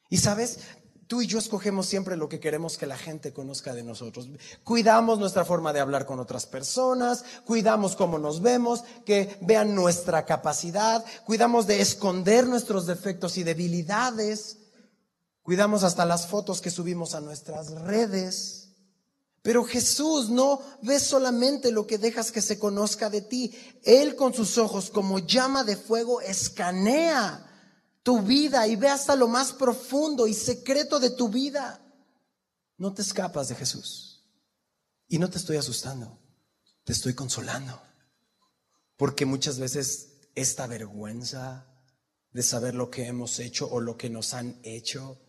Y 0.10 0.18
sabes, 0.18 0.58
tú 1.06 1.22
y 1.22 1.28
yo 1.28 1.38
escogemos 1.38 1.86
siempre 1.86 2.18
lo 2.18 2.28
que 2.28 2.40
queremos 2.40 2.80
que 2.80 2.88
la 2.88 2.98
gente 2.98 3.32
conozca 3.32 3.76
de 3.76 3.84
nosotros. 3.84 4.28
Cuidamos 4.64 5.20
nuestra 5.20 5.46
forma 5.46 5.72
de 5.72 5.82
hablar 5.82 6.08
con 6.08 6.20
otras 6.20 6.48
personas, 6.48 7.24
cuidamos 7.46 7.96
cómo 7.96 8.18
nos 8.18 8.42
vemos, 8.42 8.84
que 9.06 9.38
vean 9.42 9.76
nuestra 9.76 10.26
capacidad, 10.26 11.06
cuidamos 11.28 11.68
de 11.68 11.80
esconder 11.80 12.48
nuestros 12.48 12.88
defectos 12.88 13.38
y 13.38 13.44
debilidades, 13.44 14.58
cuidamos 15.44 15.84
hasta 15.84 16.06
las 16.06 16.26
fotos 16.26 16.60
que 16.60 16.72
subimos 16.72 17.14
a 17.14 17.22
nuestras 17.22 17.70
redes. 17.70 18.69
Pero 19.42 19.64
Jesús 19.64 20.30
no 20.30 20.62
ve 20.82 21.00
solamente 21.00 21.72
lo 21.72 21.88
que 21.88 21.98
dejas 21.98 22.32
que 22.32 22.42
se 22.42 22.60
conozca 22.60 23.10
de 23.10 23.22
ti. 23.22 23.54
Él 23.84 24.16
con 24.16 24.34
sus 24.34 24.58
ojos 24.58 24.90
como 24.90 25.20
llama 25.20 25.64
de 25.64 25.78
fuego 25.78 26.22
escanea 26.22 27.46
tu 28.04 28.22
vida 28.22 28.68
y 28.68 28.76
ve 28.76 28.90
hasta 28.90 29.16
lo 29.16 29.28
más 29.28 29.54
profundo 29.54 30.28
y 30.28 30.34
secreto 30.34 31.00
de 31.00 31.12
tu 31.12 31.30
vida. 31.30 31.82
No 32.78 32.94
te 32.94 33.02
escapas 33.02 33.50
de 33.50 33.56
Jesús. 33.56 34.26
Y 35.08 35.18
no 35.18 35.30
te 35.30 35.38
estoy 35.38 35.58
asustando, 35.58 36.20
te 36.84 36.94
estoy 36.94 37.14
consolando. 37.14 37.82
Porque 38.96 39.26
muchas 39.26 39.58
veces 39.58 40.10
esta 40.36 40.68
vergüenza 40.68 41.66
de 42.32 42.44
saber 42.44 42.76
lo 42.76 42.90
que 42.90 43.08
hemos 43.08 43.40
hecho 43.40 43.68
o 43.70 43.80
lo 43.80 43.98
que 43.98 44.10
nos 44.10 44.34
han 44.34 44.60
hecho, 44.64 45.20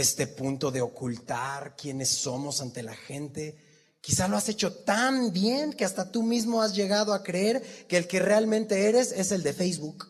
este 0.00 0.28
punto 0.28 0.70
de 0.70 0.80
ocultar 0.80 1.74
quiénes 1.76 2.08
somos 2.08 2.60
ante 2.60 2.84
la 2.84 2.94
gente. 2.94 3.58
Quizá 4.00 4.28
lo 4.28 4.36
has 4.36 4.48
hecho 4.48 4.72
tan 4.72 5.32
bien 5.32 5.72
que 5.72 5.84
hasta 5.84 6.12
tú 6.12 6.22
mismo 6.22 6.62
has 6.62 6.76
llegado 6.76 7.12
a 7.12 7.24
creer 7.24 7.62
que 7.88 7.96
el 7.96 8.06
que 8.06 8.20
realmente 8.20 8.88
eres 8.88 9.10
es 9.10 9.32
el 9.32 9.42
de 9.42 9.52
Facebook. 9.52 10.06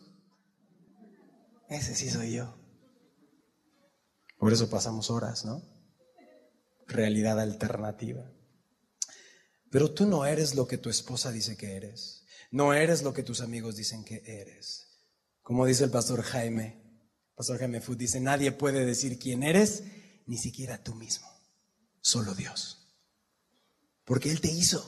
Ese 1.69 1.95
sí 1.95 2.09
soy 2.09 2.33
yo. 2.33 2.55
Por 4.37 4.53
eso 4.53 4.69
pasamos 4.69 5.09
horas, 5.09 5.43
¿no? 5.43 5.63
Realidad 6.85 7.39
alternativa. 7.39 8.31
Pero 9.71 9.91
tú 9.91 10.05
no 10.05 10.25
eres 10.25 10.53
lo 10.53 10.67
que 10.67 10.77
tu 10.77 10.89
esposa 10.89 11.31
dice 11.31 11.57
que 11.57 11.75
eres. 11.75 12.25
No 12.51 12.73
eres 12.73 13.01
lo 13.01 13.13
que 13.13 13.23
tus 13.23 13.41
amigos 13.41 13.75
dicen 13.75 14.03
que 14.03 14.21
eres. 14.25 14.87
Como 15.41 15.65
dice 15.65 15.83
el 15.83 15.91
pastor 15.91 16.21
Jaime, 16.21 16.78
Pastor 17.39 17.57
Jaime 17.57 17.79
Food 17.79 17.95
dice, 17.95 18.19
nadie 18.19 18.51
puede 18.51 18.85
decir 18.85 19.17
quién 19.17 19.43
eres, 19.43 19.83
ni 20.25 20.37
siquiera 20.37 20.83
tú 20.83 20.93
mismo, 20.93 21.25
solo 22.01 22.35
Dios. 22.35 22.85
Porque 24.03 24.29
Él 24.29 24.41
te 24.41 24.51
hizo, 24.51 24.85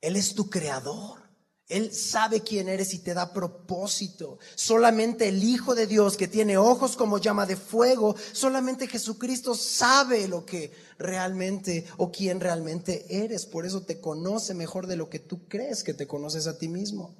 Él 0.00 0.14
es 0.14 0.36
tu 0.36 0.48
creador. 0.48 1.20
Él 1.66 1.92
sabe 1.92 2.42
quién 2.42 2.68
eres 2.68 2.94
y 2.94 3.00
te 3.00 3.14
da 3.14 3.32
propósito. 3.32 4.38
Solamente 4.54 5.26
el 5.26 5.42
Hijo 5.42 5.74
de 5.74 5.88
Dios 5.88 6.16
que 6.16 6.28
tiene 6.28 6.56
ojos 6.56 6.94
como 6.94 7.18
llama 7.18 7.46
de 7.46 7.56
fuego, 7.56 8.14
solamente 8.32 8.86
Jesucristo 8.86 9.56
sabe 9.56 10.28
lo 10.28 10.46
que 10.46 10.70
realmente 10.98 11.84
o 11.96 12.12
quién 12.12 12.38
realmente 12.38 13.24
eres. 13.24 13.44
Por 13.44 13.66
eso 13.66 13.82
te 13.82 14.00
conoce 14.00 14.54
mejor 14.54 14.86
de 14.86 14.94
lo 14.94 15.10
que 15.10 15.18
tú 15.18 15.48
crees 15.48 15.82
que 15.82 15.94
te 15.94 16.06
conoces 16.06 16.46
a 16.46 16.56
ti 16.56 16.68
mismo. 16.68 17.16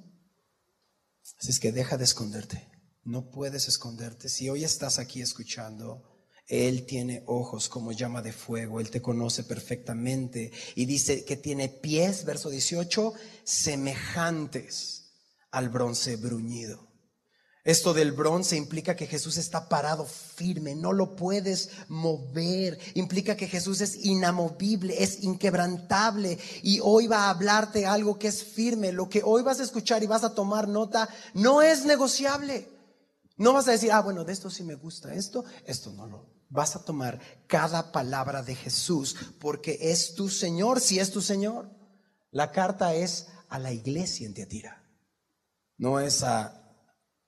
Así 1.37 1.49
es 1.49 1.59
que 1.59 1.73
deja 1.73 1.97
de 1.97 2.05
esconderte. 2.05 2.72
No 3.05 3.29
puedes 3.29 3.67
esconderte. 3.67 4.29
Si 4.29 4.49
hoy 4.49 4.63
estás 4.63 4.97
aquí 4.97 5.21
escuchando, 5.21 6.01
Él 6.47 6.85
tiene 6.85 7.23
ojos 7.25 7.67
como 7.67 7.91
llama 7.91 8.21
de 8.21 8.31
fuego, 8.31 8.79
Él 8.79 8.89
te 8.89 9.01
conoce 9.01 9.43
perfectamente 9.43 10.51
y 10.75 10.85
dice 10.85 11.25
que 11.25 11.35
tiene 11.35 11.67
pies, 11.67 12.23
verso 12.23 12.49
18, 12.49 13.13
semejantes 13.43 15.11
al 15.51 15.67
bronce 15.67 16.15
bruñido. 16.15 16.93
Esto 17.65 17.93
del 17.93 18.11
bronce 18.11 18.57
implica 18.57 18.95
que 18.95 19.07
Jesús 19.07 19.37
está 19.37 19.69
parado 19.69 20.05
firme, 20.05 20.75
no 20.75 20.91
lo 20.91 21.15
puedes 21.15 21.69
mover. 21.87 22.77
Implica 22.93 23.37
que 23.37 23.47
Jesús 23.47 23.79
es 23.79 24.03
inamovible, 24.03 25.01
es 25.01 25.23
inquebrantable. 25.23 26.37
Y 26.61 26.81
hoy 26.81 27.07
va 27.07 27.25
a 27.25 27.29
hablarte 27.29 27.85
algo 27.85 28.19
que 28.19 28.27
es 28.27 28.43
firme. 28.43 28.91
Lo 28.91 29.07
que 29.07 29.21
hoy 29.23 29.43
vas 29.43 29.61
a 29.61 29.63
escuchar 29.63 30.03
y 30.03 30.07
vas 30.07 30.25
a 30.25 30.35
tomar 30.35 30.67
nota 30.67 31.07
no 31.33 31.61
es 31.61 31.85
negociable. 31.85 32.72
No 33.35 33.53
vas 33.53 33.67
a 33.67 33.71
decir, 33.71 33.91
ah, 33.91 34.01
bueno, 34.01 34.23
de 34.23 34.33
esto 34.33 34.49
sí 34.49 34.63
me 34.63 34.75
gusta, 34.75 35.13
esto, 35.13 35.43
esto 35.65 35.91
no 35.91 36.07
lo. 36.07 36.29
Vas 36.49 36.75
a 36.75 36.85
tomar 36.85 37.19
cada 37.47 37.91
palabra 37.91 38.43
de 38.43 38.55
Jesús 38.55 39.15
porque 39.39 39.77
es 39.81 40.13
tu 40.13 40.29
Señor, 40.29 40.79
si 40.79 40.99
es 40.99 41.11
tu 41.11 41.21
Señor. 41.21 41.71
La 42.29 42.51
carta 42.51 42.93
es 42.93 43.27
a 43.49 43.59
la 43.59 43.71
iglesia 43.71 44.27
en 44.27 44.33
Teatira, 44.33 44.83
no 45.77 45.99
es 45.99 46.23
a 46.23 46.63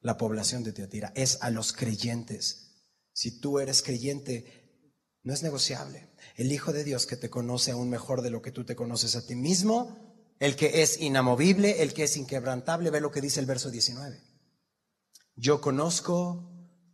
la 0.01 0.17
población 0.17 0.63
de 0.63 0.73
Teatira, 0.73 1.11
es 1.15 1.39
a 1.41 1.49
los 1.49 1.73
creyentes. 1.73 2.65
Si 3.13 3.39
tú 3.39 3.59
eres 3.59 3.81
creyente, 3.81 4.89
no 5.23 5.33
es 5.33 5.41
negociable. 5.41 6.09
El 6.35 6.51
Hijo 6.51 6.73
de 6.73 6.83
Dios 6.83 7.05
que 7.07 7.17
te 7.17 7.29
conoce 7.29 7.71
aún 7.71 7.89
mejor 7.89 8.21
de 8.21 8.29
lo 8.29 8.41
que 8.41 8.51
tú 8.51 8.63
te 8.65 8.75
conoces 8.75 9.15
a 9.15 9.25
ti 9.25 9.35
mismo, 9.35 9.97
el 10.39 10.55
que 10.55 10.83
es 10.83 10.99
inamovible, 10.99 11.81
el 11.81 11.93
que 11.93 12.03
es 12.03 12.17
inquebrantable, 12.17 12.89
ve 12.89 13.01
lo 13.01 13.11
que 13.11 13.21
dice 13.21 13.39
el 13.39 13.45
verso 13.45 13.71
19. 13.71 14.34
Yo 15.35 15.61
conozco 15.61 16.49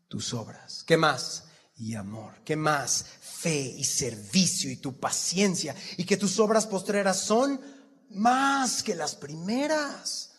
tus 0.07 0.33
obras. 0.33 0.83
¿Qué 0.83 0.98
más? 0.98 1.45
Y 1.75 1.95
amor. 1.95 2.33
¿Qué 2.43 2.55
más? 2.55 3.05
Fe 3.21 3.60
y 3.60 3.83
servicio 3.83 4.69
y 4.69 4.77
tu 4.77 5.00
paciencia. 5.00 5.75
Y 5.98 6.05
que 6.05 6.17
tus 6.17 6.39
obras 6.39 6.67
postreras 6.67 7.21
son 7.21 7.62
más 8.10 8.83
que 8.83 8.95
las 8.95 9.15
primeras. 9.15 10.31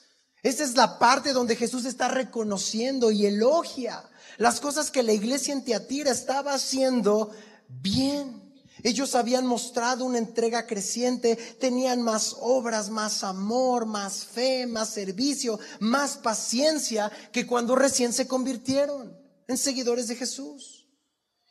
Esa 0.42 0.64
es 0.64 0.76
la 0.76 0.98
parte 0.98 1.32
donde 1.32 1.56
Jesús 1.56 1.84
está 1.84 2.08
reconociendo 2.08 3.10
y 3.10 3.26
elogia 3.26 4.04
las 4.38 4.60
cosas 4.60 4.90
que 4.90 5.02
la 5.02 5.12
iglesia 5.12 5.52
en 5.52 5.64
Teatira 5.64 6.10
estaba 6.10 6.54
haciendo 6.54 7.30
bien. 7.68 8.41
Ellos 8.82 9.14
habían 9.14 9.46
mostrado 9.46 10.04
una 10.04 10.18
entrega 10.18 10.66
creciente, 10.66 11.36
tenían 11.60 12.02
más 12.02 12.36
obras, 12.40 12.90
más 12.90 13.22
amor, 13.22 13.86
más 13.86 14.24
fe, 14.24 14.66
más 14.66 14.90
servicio, 14.90 15.58
más 15.80 16.16
paciencia 16.16 17.10
que 17.32 17.46
cuando 17.46 17.76
recién 17.76 18.12
se 18.12 18.26
convirtieron 18.26 19.16
en 19.46 19.56
seguidores 19.56 20.08
de 20.08 20.16
Jesús. 20.16 20.88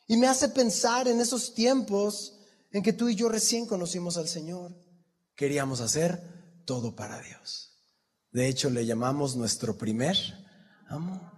Y 0.06 0.16
me 0.16 0.26
hace 0.26 0.48
pensar 0.48 1.08
en 1.08 1.20
esos 1.20 1.54
tiempos 1.54 2.38
en 2.70 2.82
que 2.82 2.92
tú 2.92 3.08
y 3.08 3.14
yo 3.14 3.28
recién 3.28 3.66
conocimos 3.66 4.16
al 4.16 4.28
Señor. 4.28 4.74
Queríamos 5.34 5.80
hacer 5.80 6.62
todo 6.66 6.94
para 6.94 7.20
Dios. 7.22 7.70
De 8.30 8.48
hecho, 8.48 8.70
le 8.70 8.84
llamamos 8.86 9.36
nuestro 9.36 9.76
primer 9.76 10.16
amor. 10.88 11.31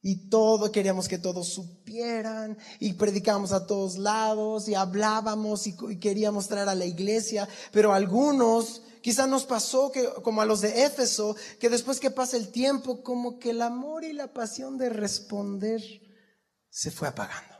Y 0.00 0.28
todo, 0.28 0.70
queríamos 0.70 1.08
que 1.08 1.18
todos 1.18 1.48
supieran 1.48 2.56
y 2.78 2.92
predicábamos 2.92 3.52
a 3.52 3.66
todos 3.66 3.98
lados 3.98 4.68
y 4.68 4.74
hablábamos 4.74 5.66
y, 5.66 5.74
queríamos 5.98 6.46
traer 6.46 6.68
a 6.68 6.74
la 6.74 6.86
iglesia, 6.86 7.48
pero 7.72 7.92
algunos 7.92 8.82
Quizá 9.00 9.26
nos 9.26 9.46
pasó 9.46 9.92
que, 9.92 10.06
como 10.22 10.42
a 10.42 10.44
los 10.44 10.60
de 10.60 10.84
Éfeso, 10.84 11.36
que 11.60 11.70
después 11.70 12.00
que 12.00 12.10
pasa 12.10 12.36
el 12.36 12.50
tiempo, 12.50 13.02
como 13.02 13.38
que 13.38 13.50
el 13.50 13.62
amor 13.62 14.04
y 14.04 14.12
la 14.12 14.34
pasión 14.34 14.76
de 14.76 14.90
responder 14.90 15.80
se 16.68 16.90
fue 16.90 17.08
apagando. 17.08 17.57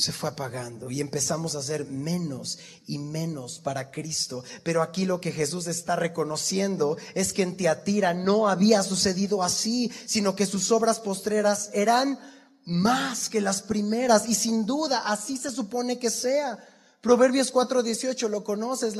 Se 0.00 0.12
fue 0.12 0.30
apagando 0.30 0.90
y 0.90 1.02
empezamos 1.02 1.54
a 1.54 1.58
hacer 1.58 1.84
menos 1.84 2.58
y 2.86 2.98
menos 2.98 3.58
para 3.58 3.90
Cristo. 3.90 4.42
Pero 4.62 4.80
aquí 4.80 5.04
lo 5.04 5.20
que 5.20 5.30
Jesús 5.30 5.66
está 5.66 5.94
reconociendo 5.94 6.96
es 7.14 7.34
que 7.34 7.42
en 7.42 7.54
Tiatira 7.54 8.14
no 8.14 8.48
había 8.48 8.82
sucedido 8.82 9.42
así, 9.42 9.92
sino 10.06 10.34
que 10.34 10.46
sus 10.46 10.72
obras 10.72 11.00
postreras 11.00 11.68
eran 11.74 12.18
más 12.64 13.28
que 13.28 13.42
las 13.42 13.60
primeras 13.60 14.26
y 14.26 14.34
sin 14.34 14.64
duda 14.64 15.02
así 15.04 15.36
se 15.36 15.50
supone 15.50 15.98
que 15.98 16.08
sea. 16.08 16.58
Proverbios 17.02 17.52
4:18, 17.52 18.28
lo 18.30 18.42
conoces, 18.42 18.94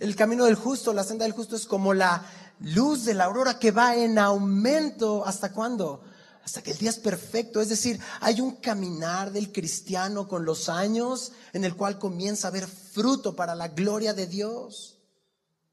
el 0.00 0.16
camino 0.16 0.44
del 0.44 0.56
justo, 0.56 0.92
la 0.92 1.04
senda 1.04 1.24
del 1.24 1.32
justo 1.32 1.56
es 1.56 1.64
como 1.64 1.94
la 1.94 2.26
luz 2.60 3.06
de 3.06 3.14
la 3.14 3.24
aurora 3.24 3.58
que 3.58 3.70
va 3.70 3.96
en 3.96 4.18
aumento. 4.18 5.24
¿Hasta 5.24 5.50
cuándo? 5.50 6.02
Hasta 6.44 6.62
que 6.62 6.72
el 6.72 6.78
día 6.78 6.90
es 6.90 6.98
perfecto. 6.98 7.60
Es 7.60 7.68
decir, 7.68 8.00
hay 8.20 8.40
un 8.40 8.56
caminar 8.56 9.32
del 9.32 9.52
cristiano 9.52 10.26
con 10.26 10.44
los 10.44 10.68
años 10.68 11.32
en 11.52 11.64
el 11.64 11.76
cual 11.76 11.98
comienza 11.98 12.48
a 12.48 12.50
haber 12.50 12.66
fruto 12.66 13.36
para 13.36 13.54
la 13.54 13.68
gloria 13.68 14.12
de 14.12 14.26
Dios. 14.26 14.98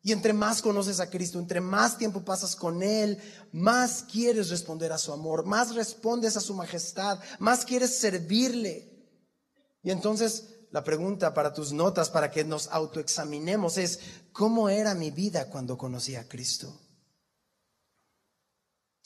Y 0.02 0.14
entre 0.14 0.32
más 0.32 0.62
conoces 0.62 1.00
a 1.00 1.10
Cristo, 1.10 1.40
entre 1.40 1.60
más 1.60 1.98
tiempo 1.98 2.24
pasas 2.24 2.56
con 2.56 2.82
Él, 2.84 3.18
más 3.52 4.04
quieres 4.04 4.50
responder 4.50 4.94
a 4.94 4.98
su 4.98 5.12
amor, 5.12 5.46
más 5.46 5.76
respondes 5.76 6.38
a 6.38 6.42
su 6.42 6.54
majestad, 6.54 7.20
más 7.40 7.66
quieres 7.66 7.98
servirle. 7.98 8.90
Y 9.84 9.92
entonces 9.92 10.46
la 10.72 10.84
pregunta 10.84 11.34
para 11.34 11.54
tus 11.54 11.74
notas, 11.74 12.10
para 12.10 12.32
que 12.32 12.44
nos 12.44 12.68
autoexaminemos, 12.68 13.78
es, 13.78 14.00
¿cómo 14.32 14.70
era 14.70 14.94
mi 14.94 15.12
vida 15.12 15.50
cuando 15.50 15.78
conocí 15.78 16.16
a 16.16 16.28
Cristo? 16.28 16.80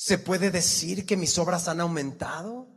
¿Se 0.05 0.17
puede 0.17 0.51
decir 0.51 1.05
que 1.05 1.15
mis 1.15 1.38
obras 1.38 1.69
han 1.69 1.79
aumentado? 1.79 2.67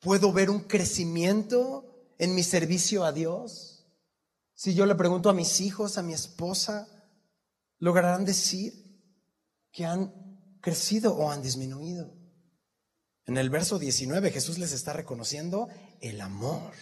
¿Puedo 0.00 0.32
ver 0.32 0.48
un 0.48 0.60
crecimiento 0.60 2.14
en 2.16 2.34
mi 2.34 2.42
servicio 2.42 3.04
a 3.04 3.12
Dios? 3.12 3.86
Si 4.54 4.72
yo 4.72 4.86
le 4.86 4.94
pregunto 4.94 5.28
a 5.28 5.34
mis 5.34 5.60
hijos, 5.60 5.98
a 5.98 6.02
mi 6.02 6.14
esposa, 6.14 6.88
¿lograrán 7.78 8.24
decir 8.24 8.72
que 9.70 9.84
han 9.84 10.14
crecido 10.62 11.14
o 11.14 11.30
han 11.30 11.42
disminuido? 11.42 12.10
En 13.26 13.36
el 13.36 13.50
verso 13.50 13.78
19 13.78 14.30
Jesús 14.30 14.56
les 14.56 14.72
está 14.72 14.94
reconociendo 14.94 15.68
el 16.00 16.22
amor. 16.22 16.72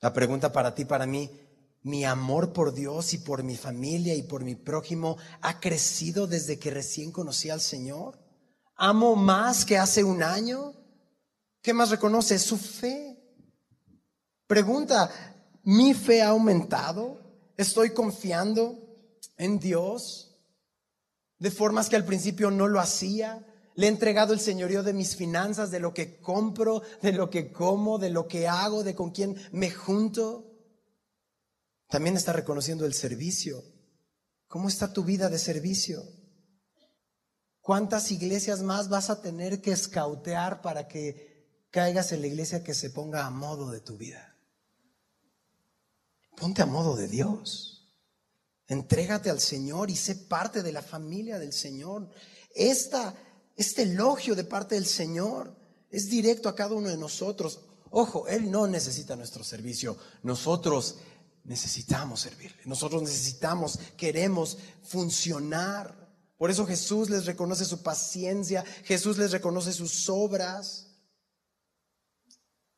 La 0.00 0.14
pregunta 0.14 0.50
para 0.50 0.74
ti, 0.74 0.86
para 0.86 1.04
mí, 1.04 1.30
mi 1.84 2.04
amor 2.04 2.52
por 2.54 2.72
Dios 2.72 3.12
y 3.12 3.18
por 3.18 3.42
mi 3.42 3.56
familia 3.56 4.14
y 4.14 4.22
por 4.22 4.42
mi 4.42 4.54
prójimo 4.54 5.18
ha 5.42 5.60
crecido 5.60 6.26
desde 6.26 6.58
que 6.58 6.70
recién 6.70 7.12
conocí 7.12 7.50
al 7.50 7.60
Señor. 7.60 8.18
Amo 8.74 9.14
más 9.16 9.66
que 9.66 9.76
hace 9.76 10.02
un 10.02 10.22
año. 10.22 10.72
¿Qué 11.60 11.74
más 11.74 11.90
reconoce? 11.90 12.38
Su 12.38 12.56
fe. 12.56 13.18
Pregunta, 14.46 15.10
¿mi 15.62 15.92
fe 15.92 16.22
ha 16.22 16.28
aumentado? 16.28 17.20
¿Estoy 17.56 17.90
confiando 17.90 18.78
en 19.36 19.58
Dios 19.58 20.38
de 21.38 21.50
formas 21.50 21.90
que 21.90 21.96
al 21.96 22.06
principio 22.06 22.50
no 22.50 22.66
lo 22.66 22.80
hacía? 22.80 23.46
Le 23.74 23.86
he 23.86 23.90
entregado 23.90 24.32
el 24.32 24.40
señorío 24.40 24.82
de 24.82 24.94
mis 24.94 25.16
finanzas, 25.16 25.70
de 25.70 25.80
lo 25.80 25.92
que 25.92 26.18
compro, 26.18 26.80
de 27.02 27.12
lo 27.12 27.28
que 27.28 27.52
como, 27.52 27.98
de 27.98 28.08
lo 28.08 28.26
que 28.26 28.48
hago, 28.48 28.82
de 28.84 28.94
con 28.94 29.10
quién 29.10 29.36
me 29.52 29.70
junto. 29.70 30.53
También 31.94 32.16
está 32.16 32.32
reconociendo 32.32 32.86
el 32.86 32.92
servicio. 32.92 33.62
¿Cómo 34.48 34.66
está 34.68 34.92
tu 34.92 35.04
vida 35.04 35.28
de 35.28 35.38
servicio? 35.38 36.02
¿Cuántas 37.60 38.10
iglesias 38.10 38.62
más 38.62 38.88
vas 38.88 39.10
a 39.10 39.22
tener 39.22 39.62
que 39.62 39.70
escautear 39.70 40.60
para 40.60 40.88
que 40.88 41.68
caigas 41.70 42.10
en 42.10 42.22
la 42.22 42.26
iglesia 42.26 42.64
que 42.64 42.74
se 42.74 42.90
ponga 42.90 43.24
a 43.24 43.30
modo 43.30 43.70
de 43.70 43.78
tu 43.78 43.96
vida? 43.96 44.36
Ponte 46.36 46.62
a 46.62 46.66
modo 46.66 46.96
de 46.96 47.06
Dios. 47.06 47.94
Entrégate 48.66 49.30
al 49.30 49.38
Señor 49.38 49.88
y 49.88 49.94
sé 49.94 50.16
parte 50.16 50.64
de 50.64 50.72
la 50.72 50.82
familia 50.82 51.38
del 51.38 51.52
Señor. 51.52 52.10
Esta 52.56 53.14
este 53.54 53.82
elogio 53.82 54.34
de 54.34 54.42
parte 54.42 54.74
del 54.74 54.86
Señor 54.86 55.56
es 55.90 56.10
directo 56.10 56.48
a 56.48 56.56
cada 56.56 56.74
uno 56.74 56.88
de 56.88 56.98
nosotros. 56.98 57.60
Ojo, 57.96 58.26
Él 58.26 58.50
no 58.50 58.66
necesita 58.66 59.14
nuestro 59.14 59.44
servicio. 59.44 59.96
Nosotros 60.24 60.96
necesitamos 61.44 62.20
servirle. 62.20 62.62
Nosotros 62.64 63.02
necesitamos, 63.02 63.78
queremos 63.96 64.58
funcionar. 64.82 65.94
Por 66.36 66.50
eso 66.50 66.66
Jesús 66.66 67.10
les 67.10 67.26
reconoce 67.26 67.64
su 67.64 67.82
paciencia, 67.82 68.64
Jesús 68.84 69.18
les 69.18 69.30
reconoce 69.30 69.72
sus 69.72 70.08
obras. 70.08 70.90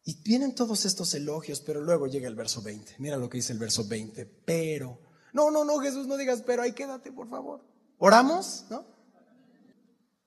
Y 0.05 0.23
vienen 0.23 0.55
todos 0.55 0.85
estos 0.85 1.15
elogios, 1.15 1.61
pero 1.61 1.81
luego 1.81 2.07
llega 2.07 2.29
el 2.29 2.37
verso 2.37 2.63
20. 2.63 2.95
Mira 2.99 3.17
lo 3.17 3.29
que 3.29 3.39
dice 3.39 3.53
el 3.53 3.59
verso 3.59 3.85
20. 3.89 4.25
Pero, 4.25 5.01
no, 5.33 5.51
no, 5.51 5.65
no, 5.65 5.79
Jesús, 5.79 6.07
no 6.07 6.17
digas, 6.17 6.43
pero 6.47 6.63
ahí 6.63 6.73
quédate, 6.73 7.11
por 7.11 7.29
favor. 7.29 7.65
¿Oramos? 7.99 8.67
¿No? 8.71 8.87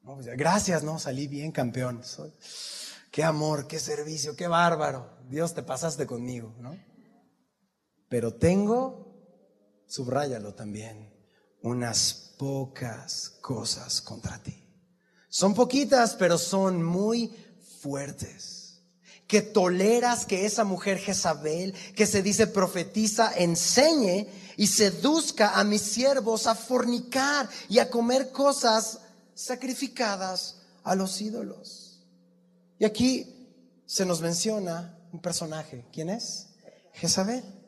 Pues 0.04 0.26
gracias, 0.26 0.84
¿no? 0.84 1.00
Salí 1.00 1.28
bien 1.28 1.52
campeón. 1.52 2.02
qué 3.12 3.24
amor, 3.24 3.68
qué 3.68 3.80
servicio, 3.80 4.36
qué 4.36 4.48
bárbaro. 4.48 5.18
Dios 5.30 5.54
te 5.54 5.64
pasaste 5.64 6.06
conmigo, 6.06 6.54
¿no? 6.60 6.89
Pero 8.10 8.34
tengo, 8.34 9.16
subráyalo 9.88 10.56
también, 10.56 11.14
unas 11.62 12.34
pocas 12.38 13.38
cosas 13.42 14.02
contra 14.02 14.42
ti. 14.42 14.66
Son 15.30 15.54
poquitas, 15.54 16.16
pero 16.16 16.38
son 16.38 16.84
muy 16.84 17.32
fuertes. 17.82 18.82
Que 19.28 19.44
toleras 19.44 20.26
que 20.26 20.48
esa 20.48 20.64
mujer 20.64 20.98
Jezabel, 20.98 21.74
que 21.96 22.08
se 22.08 22.24
dice 22.24 22.48
profetiza, 22.48 23.32
enseñe 23.38 24.28
y 24.58 24.66
seduzca 24.66 25.60
a 25.60 25.64
mis 25.64 25.84
siervos 25.84 26.48
a 26.48 26.56
fornicar 26.56 27.48
y 27.70 27.78
a 27.78 27.92
comer 27.92 28.32
cosas 28.32 29.00
sacrificadas 29.36 30.62
a 30.84 30.96
los 30.96 31.22
ídolos. 31.22 32.02
Y 32.80 32.86
aquí 32.86 33.52
se 33.86 34.06
nos 34.06 34.22
menciona 34.22 34.98
un 35.12 35.22
personaje. 35.22 35.86
¿Quién 35.92 36.10
es? 36.10 36.48
Jezabel. 36.94 37.59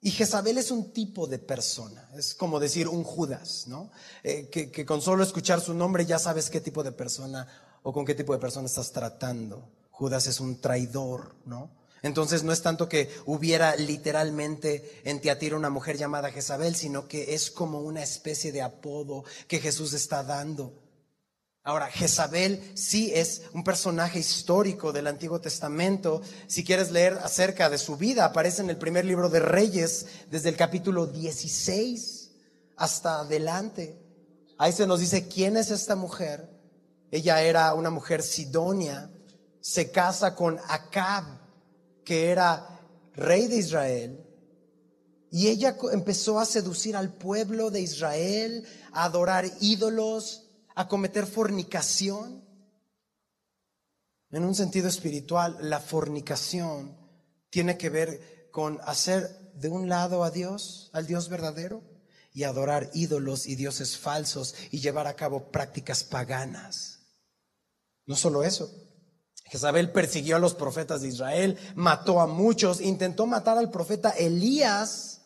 Y 0.00 0.12
Jezabel 0.12 0.58
es 0.58 0.70
un 0.70 0.92
tipo 0.92 1.26
de 1.26 1.40
persona, 1.40 2.08
es 2.16 2.32
como 2.32 2.60
decir 2.60 2.86
un 2.86 3.02
Judas, 3.02 3.64
¿no? 3.66 3.90
Eh, 4.22 4.48
que, 4.48 4.86
con 4.86 5.02
solo 5.02 5.24
escuchar 5.24 5.60
su 5.60 5.74
nombre 5.74 6.06
ya 6.06 6.20
sabes 6.20 6.50
qué 6.50 6.60
tipo 6.60 6.84
de 6.84 6.92
persona 6.92 7.48
o 7.82 7.92
con 7.92 8.04
qué 8.04 8.14
tipo 8.14 8.32
de 8.32 8.38
persona 8.38 8.66
estás 8.66 8.92
tratando. 8.92 9.68
Judas 9.90 10.28
es 10.28 10.38
un 10.38 10.60
traidor, 10.60 11.34
¿no? 11.46 11.70
Entonces 12.02 12.44
no 12.44 12.52
es 12.52 12.62
tanto 12.62 12.88
que 12.88 13.10
hubiera 13.26 13.74
literalmente 13.74 15.00
en 15.02 15.20
Tiatira 15.20 15.56
una 15.56 15.70
mujer 15.70 15.96
llamada 15.96 16.30
Jezabel, 16.30 16.76
sino 16.76 17.08
que 17.08 17.34
es 17.34 17.50
como 17.50 17.80
una 17.80 18.04
especie 18.04 18.52
de 18.52 18.62
apodo 18.62 19.24
que 19.48 19.58
Jesús 19.58 19.94
está 19.94 20.22
dando. 20.22 20.87
Ahora, 21.68 21.88
Jezabel 21.88 22.72
sí 22.72 23.12
es 23.14 23.42
un 23.52 23.62
personaje 23.62 24.18
histórico 24.18 24.90
del 24.90 25.06
Antiguo 25.06 25.38
Testamento. 25.38 26.22
Si 26.46 26.64
quieres 26.64 26.90
leer 26.90 27.18
acerca 27.22 27.68
de 27.68 27.76
su 27.76 27.98
vida, 27.98 28.24
aparece 28.24 28.62
en 28.62 28.70
el 28.70 28.78
primer 28.78 29.04
libro 29.04 29.28
de 29.28 29.40
Reyes, 29.40 30.06
desde 30.30 30.48
el 30.48 30.56
capítulo 30.56 31.06
16 31.06 32.30
hasta 32.74 33.20
adelante. 33.20 34.00
Ahí 34.56 34.72
se 34.72 34.86
nos 34.86 35.00
dice 35.00 35.28
quién 35.28 35.58
es 35.58 35.70
esta 35.70 35.94
mujer. 35.94 36.48
Ella 37.10 37.42
era 37.42 37.74
una 37.74 37.90
mujer 37.90 38.22
sidonia, 38.22 39.10
se 39.60 39.90
casa 39.90 40.34
con 40.34 40.58
Acab, 40.68 41.24
que 42.02 42.30
era 42.30 42.80
rey 43.12 43.46
de 43.46 43.56
Israel, 43.56 44.24
y 45.30 45.48
ella 45.48 45.76
empezó 45.92 46.40
a 46.40 46.46
seducir 46.46 46.96
al 46.96 47.12
pueblo 47.12 47.70
de 47.70 47.82
Israel, 47.82 48.66
a 48.90 49.04
adorar 49.04 49.44
ídolos, 49.60 50.47
a 50.78 50.86
cometer 50.86 51.26
fornicación. 51.26 52.44
En 54.30 54.44
un 54.44 54.54
sentido 54.54 54.86
espiritual, 54.86 55.58
la 55.60 55.80
fornicación 55.80 56.96
tiene 57.50 57.76
que 57.76 57.90
ver 57.90 58.48
con 58.52 58.78
hacer 58.84 59.52
de 59.54 59.70
un 59.70 59.88
lado 59.88 60.22
a 60.22 60.30
Dios, 60.30 60.90
al 60.92 61.08
Dios 61.08 61.28
verdadero, 61.28 61.82
y 62.32 62.44
adorar 62.44 62.90
ídolos 62.94 63.48
y 63.48 63.56
dioses 63.56 63.98
falsos 63.98 64.54
y 64.70 64.78
llevar 64.78 65.08
a 65.08 65.16
cabo 65.16 65.50
prácticas 65.50 66.04
paganas. 66.04 67.00
No 68.06 68.14
solo 68.14 68.44
eso. 68.44 68.70
Jezabel 69.46 69.90
persiguió 69.90 70.36
a 70.36 70.40
los 70.40 70.54
profetas 70.54 71.00
de 71.00 71.08
Israel, 71.08 71.58
mató 71.74 72.20
a 72.20 72.28
muchos, 72.28 72.80
intentó 72.80 73.26
matar 73.26 73.58
al 73.58 73.72
profeta 73.72 74.10
Elías. 74.10 75.22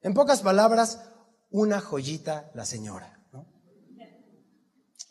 En 0.00 0.14
pocas 0.14 0.42
palabras, 0.42 1.00
una 1.50 1.80
joyita 1.80 2.52
la 2.54 2.64
señora. 2.64 3.15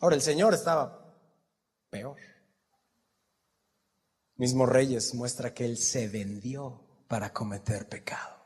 Ahora 0.00 0.16
el 0.16 0.22
Señor 0.22 0.54
estaba 0.54 1.14
peor. 1.90 2.18
Mismo 4.36 4.66
Reyes 4.66 5.14
muestra 5.14 5.54
que 5.54 5.64
él 5.64 5.78
se 5.78 6.08
vendió 6.08 6.82
para 7.08 7.32
cometer 7.32 7.88
pecado. 7.88 8.36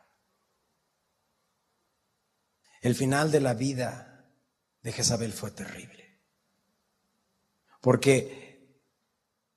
El 2.81 2.95
final 2.95 3.31
de 3.31 3.41
la 3.41 3.55
vida 3.55 4.31
de 4.83 4.93
Jezabel 4.93 5.33
fue 5.33 5.51
terrible. 5.51 6.21
Porque 7.81 8.81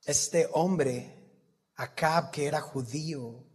este 0.04 0.50
hombre, 0.54 1.16
Acab, 1.76 2.32
que 2.32 2.48
era 2.48 2.62
judío, 2.62 3.46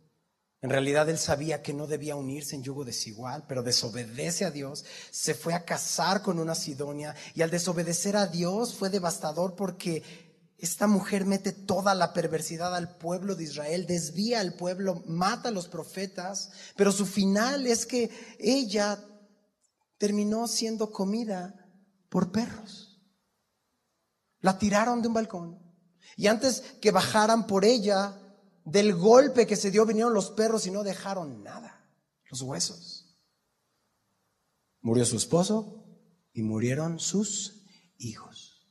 en 0.61 0.71
realidad 0.71 1.09
él 1.09 1.19
sabía 1.19 1.63
que 1.63 1.73
no 1.73 1.87
debía 1.87 2.17
unirse 2.17 2.57
en 2.57 2.65
yugo 2.65 2.85
desigual, 2.85 3.45
pero 3.47 3.63
desobedece 3.63 4.45
a 4.45 4.51
Dios, 4.51 4.85
se 5.11 5.35
fue 5.35 5.55
a 5.55 5.65
casar 5.65 6.23
con 6.23 6.41
una 6.41 6.57
Sidonia 6.57 7.15
y 7.35 7.43
al 7.43 7.51
desobedecer 7.51 8.17
a 8.17 8.27
Dios 8.27 8.75
fue 8.75 8.91
devastador 8.91 9.55
porque 9.55 10.03
esta 10.59 10.89
mujer 10.89 11.25
mete 11.25 11.53
toda 11.53 11.95
la 11.95 12.13
perversidad 12.13 12.75
al 12.75 12.97
pueblo 12.97 13.37
de 13.37 13.45
Israel, 13.45 13.87
desvía 13.87 14.41
al 14.41 14.55
pueblo, 14.55 15.05
mata 15.07 15.51
a 15.51 15.53
los 15.53 15.69
profetas, 15.69 16.51
pero 16.75 16.91
su 16.91 17.07
final 17.07 17.65
es 17.69 17.87
que 17.87 18.11
ella 18.41 18.99
terminó 19.97 20.49
siendo 20.49 20.91
comida 20.91 21.55
por 22.09 22.33
perros. 22.33 23.01
La 24.41 24.59
tiraron 24.59 25.03
de 25.03 25.09
un 25.09 25.15
balcón 25.15 25.69
y 26.17 26.27
antes 26.27 26.63
que 26.81 26.91
bajaran 26.91 27.47
por 27.47 27.65
ella, 27.65 28.18
del 28.71 28.95
golpe 28.95 29.47
que 29.47 29.57
se 29.57 29.71
dio 29.71 29.87
vinieron 29.87 30.15
los 30.15 30.31
perros 30.31 30.67
y 30.67 30.71
no 30.71 30.83
dejaron 30.83 31.43
nada, 31.43 31.89
los 32.31 32.43
huesos. 32.43 33.17
Murió 34.81 35.05
su 35.05 35.17
esposo 35.17 35.85
y 36.33 36.43
murieron 36.43 37.01
sus 37.01 37.65
hijos. 37.99 38.67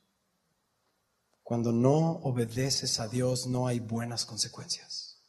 Cuando 1.44 1.72
no 1.72 2.12
obedeces 2.24 3.00
a 3.00 3.08
Dios 3.08 3.48
no 3.48 3.68
hay 3.68 3.80
buenas 3.80 4.26
consecuencias. 4.26 5.24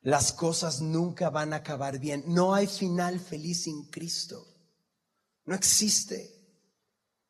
Las 0.00 0.32
cosas 0.32 0.80
nunca 0.80 1.28
van 1.28 1.52
a 1.52 1.56
acabar 1.56 1.98
bien. 1.98 2.24
No 2.26 2.54
hay 2.54 2.66
final 2.66 3.20
feliz 3.20 3.64
sin 3.64 3.90
Cristo. 3.90 4.46
No 5.44 5.54
existe. 5.54 6.39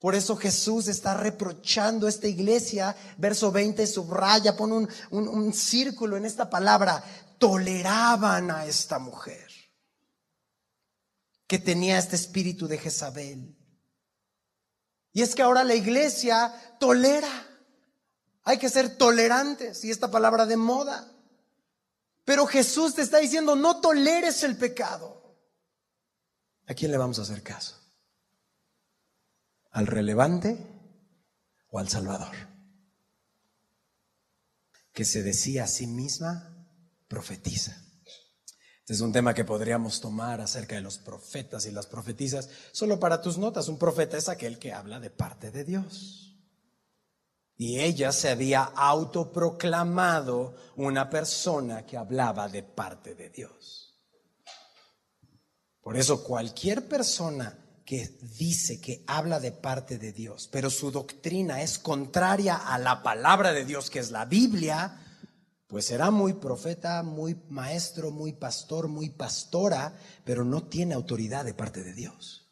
Por 0.01 0.15
eso 0.15 0.35
Jesús 0.35 0.89
está 0.89 1.15
reprochando 1.15 2.09
esta 2.09 2.27
iglesia. 2.27 2.97
Verso 3.19 3.53
20 3.53 3.87
subraya, 3.87 4.57
pone 4.57 4.89
un, 5.11 5.29
un, 5.29 5.53
círculo 5.53 6.17
en 6.17 6.25
esta 6.25 6.49
palabra. 6.49 7.05
Toleraban 7.39 8.51
a 8.51 8.65
esta 8.65 8.99
mujer 8.99 9.47
que 11.47 11.59
tenía 11.59 11.99
este 11.99 12.17
espíritu 12.17 12.67
de 12.67 12.79
Jezabel. 12.79 13.55
Y 15.13 15.21
es 15.21 15.35
que 15.35 15.43
ahora 15.43 15.65
la 15.65 15.75
iglesia 15.75 16.55
tolera. 16.81 17.47
Hay 18.45 18.57
que 18.57 18.71
ser 18.71 18.97
tolerantes 18.97 19.85
y 19.85 19.91
esta 19.91 20.11
palabra 20.11 20.47
de 20.47 20.57
moda. 20.57 21.13
Pero 22.25 22.47
Jesús 22.47 22.95
te 22.95 23.03
está 23.03 23.19
diciendo, 23.19 23.55
no 23.55 23.83
toleres 23.83 24.43
el 24.45 24.57
pecado. 24.57 25.37
¿A 26.67 26.73
quién 26.73 26.91
le 26.91 26.97
vamos 26.97 27.19
a 27.19 27.23
hacer 27.23 27.43
caso? 27.43 27.80
¿Al 29.71 29.87
relevante 29.87 30.59
o 31.71 31.79
al 31.79 31.89
Salvador? 31.89 32.35
Que 34.93 35.05
se 35.05 35.23
decía 35.23 35.65
a 35.65 35.69
sí 35.69 35.87
misma, 35.87 36.67
profetiza. 37.09 37.77
Este 38.81 38.95
es 38.95 39.01
un 39.03 39.13
tema 39.13 39.35
que 39.35 39.45
podríamos 39.45 40.01
tomar 40.01 40.41
acerca 40.41 40.75
de 40.75 40.81
los 40.81 40.99
profetas 40.99 41.65
y 41.67 41.71
las 41.71 41.87
profetizas. 41.87 42.49
Solo 42.73 42.99
para 42.99 43.23
tus 43.23 43.39
notas, 43.39 43.69
un 43.69 43.79
profeta 43.79 44.17
es 44.17 44.29
aquel 44.29 44.59
que 44.59 44.73
habla 44.73 44.99
de 44.99 45.11
parte 45.11 45.53
de 45.53 45.63
Dios. 45.63 46.37
Y 47.57 47.79
ella 47.79 48.11
se 48.11 48.31
había 48.31 48.65
autoproclamado 48.65 50.57
una 50.77 51.09
persona 51.09 51.87
que 51.87 51.97
hablaba 51.97 52.49
de 52.49 52.65
parte 52.65 53.15
de 53.15 53.31
Dios. 53.31 53.95
Por 55.81 55.97
eso 55.97 56.25
cualquier 56.25 56.89
persona 56.89 57.57
que 57.91 58.17
dice 58.39 58.81
que 58.81 59.03
habla 59.09 59.41
de 59.41 59.51
parte 59.51 59.99
de 59.99 60.13
Dios, 60.13 60.49
pero 60.53 60.71
su 60.71 60.93
doctrina 60.93 61.61
es 61.61 61.81
contraria 61.81 62.55
a 62.55 62.79
la 62.79 63.03
palabra 63.03 63.53
de 63.53 63.65
Dios, 63.65 63.91
que 63.91 63.99
es 63.99 64.13
la 64.13 64.27
Biblia, 64.27 64.97
pues 65.67 65.87
será 65.87 66.13
muy 66.13 66.35
profeta, 66.35 67.03
muy 67.03 67.37
maestro, 67.49 68.13
muy 68.13 68.33
pastor, 68.33 68.87
muy 68.87 69.11
pastora, 69.11 69.99
pero 70.25 70.45
no 70.45 70.69
tiene 70.69 70.95
autoridad 70.95 71.45
de 71.45 71.53
parte 71.53 71.83
de 71.83 71.93
Dios. 71.93 72.49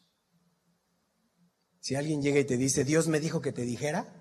Si 1.79 1.95
alguien 1.95 2.21
llega 2.21 2.41
y 2.41 2.45
te 2.45 2.57
dice, 2.57 2.83
Dios 2.83 3.07
me 3.07 3.21
dijo 3.21 3.39
que 3.39 3.53
te 3.53 3.61
dijera, 3.61 4.13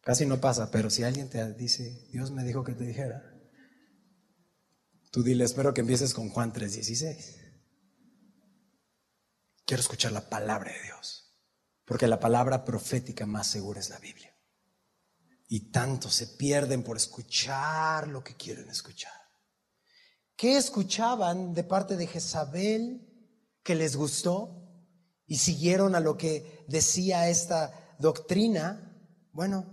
casi 0.00 0.26
no 0.26 0.40
pasa, 0.40 0.70
pero 0.70 0.90
si 0.90 1.02
alguien 1.02 1.28
te 1.28 1.54
dice, 1.54 2.06
Dios 2.12 2.30
me 2.30 2.44
dijo 2.44 2.62
que 2.62 2.74
te 2.74 2.84
dijera, 2.84 3.34
tú 5.10 5.24
dile, 5.24 5.42
espero 5.42 5.74
que 5.74 5.80
empieces 5.80 6.14
con 6.14 6.28
Juan 6.28 6.52
3:16. 6.52 7.39
Quiero 9.70 9.82
escuchar 9.82 10.10
la 10.10 10.28
palabra 10.28 10.72
de 10.72 10.82
Dios, 10.82 11.32
porque 11.84 12.08
la 12.08 12.18
palabra 12.18 12.64
profética 12.64 13.24
más 13.24 13.46
segura 13.46 13.78
es 13.78 13.88
la 13.88 14.00
Biblia. 14.00 14.36
Y 15.46 15.70
tanto 15.70 16.10
se 16.10 16.26
pierden 16.26 16.82
por 16.82 16.96
escuchar 16.96 18.08
lo 18.08 18.24
que 18.24 18.34
quieren 18.34 18.68
escuchar. 18.68 19.12
¿Qué 20.34 20.56
escuchaban 20.56 21.54
de 21.54 21.62
parte 21.62 21.96
de 21.96 22.08
Jezabel 22.08 23.06
que 23.62 23.76
les 23.76 23.94
gustó 23.94 24.60
y 25.24 25.36
siguieron 25.36 25.94
a 25.94 26.00
lo 26.00 26.16
que 26.16 26.64
decía 26.66 27.28
esta 27.28 27.94
doctrina? 28.00 29.00
Bueno, 29.30 29.66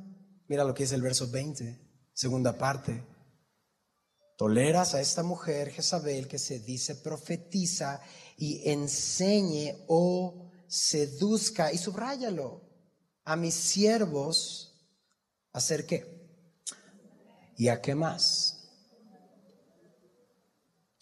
mira 0.47 0.63
lo 0.63 0.75
que 0.75 0.83
es 0.83 0.91
el 0.91 1.01
verso 1.01 1.31
20, 1.31 2.11
segunda 2.13 2.55
parte. 2.55 3.03
Toleras 4.37 4.93
a 4.93 5.01
esta 5.01 5.23
mujer, 5.23 5.71
Jezabel, 5.71 6.27
que 6.27 6.37
se 6.37 6.59
dice 6.59 6.93
profetiza 6.93 7.99
y 8.37 8.69
enseñe 8.69 9.83
o 9.87 10.51
seduzca, 10.67 11.73
y 11.73 11.79
subráyalo, 11.79 12.61
a 13.25 13.35
mis 13.35 13.55
siervos, 13.55 14.75
¿hacer 15.53 15.87
qué? 15.87 16.29
¿Y 17.57 17.69
a 17.69 17.81
qué 17.81 17.95
más? 17.95 18.69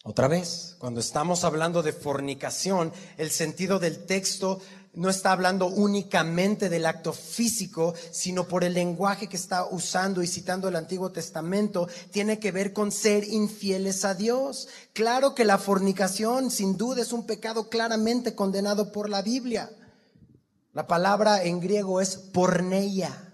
Otra 0.05 0.29
vez, 0.29 0.77
cuando 0.79 1.01
estamos 1.01 1.43
hablando 1.43 1.83
de 1.83 1.91
fornicación, 1.91 2.93
el 3.17 3.31
sentido 3.31 3.79
del 3.79 4.05
texto 4.05 4.61
no 4.95 5.09
está 5.09 5.31
hablando 5.31 5.67
únicamente 5.67 6.69
del 6.69 6.85
acto 6.85 7.13
físico, 7.13 7.93
sino 8.11 8.47
por 8.47 8.63
el 8.63 8.73
lenguaje 8.73 9.27
que 9.27 9.37
está 9.37 9.65
usando 9.65 10.23
y 10.23 10.27
citando 10.27 10.67
el 10.67 10.75
Antiguo 10.75 11.11
Testamento, 11.11 11.87
tiene 12.11 12.39
que 12.39 12.51
ver 12.51 12.73
con 12.73 12.91
ser 12.91 13.25
infieles 13.25 14.05
a 14.05 14.13
Dios. 14.13 14.67
Claro 14.93 15.35
que 15.35 15.45
la 15.45 15.57
fornicación, 15.57 16.49
sin 16.49 16.77
duda, 16.77 17.01
es 17.01 17.11
un 17.11 17.25
pecado 17.25 17.69
claramente 17.69 18.35
condenado 18.35 18.91
por 18.91 19.09
la 19.09 19.21
Biblia. 19.21 19.69
La 20.73 20.87
palabra 20.87 21.43
en 21.43 21.59
griego 21.59 22.01
es 22.01 22.17
porneia, 22.17 23.33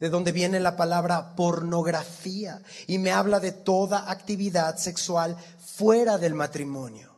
de 0.00 0.10
donde 0.10 0.32
viene 0.32 0.60
la 0.60 0.76
palabra 0.76 1.34
pornografía, 1.34 2.62
y 2.86 2.98
me 2.98 3.12
habla 3.12 3.40
de 3.40 3.52
toda 3.52 4.10
actividad 4.10 4.76
sexual 4.76 5.36
fuera 5.58 6.18
del 6.18 6.34
matrimonio. 6.34 7.13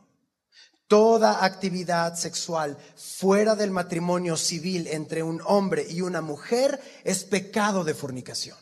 Toda 0.87 1.43
actividad 1.43 2.15
sexual 2.15 2.77
fuera 2.95 3.55
del 3.55 3.71
matrimonio 3.71 4.37
civil 4.37 4.87
entre 4.87 5.21
un 5.21 5.41
hombre 5.45 5.85
y 5.89 6.01
una 6.01 6.21
mujer 6.21 6.79
es 7.03 7.25
pecado 7.25 7.83
de 7.83 7.93
fornicación. 7.93 8.57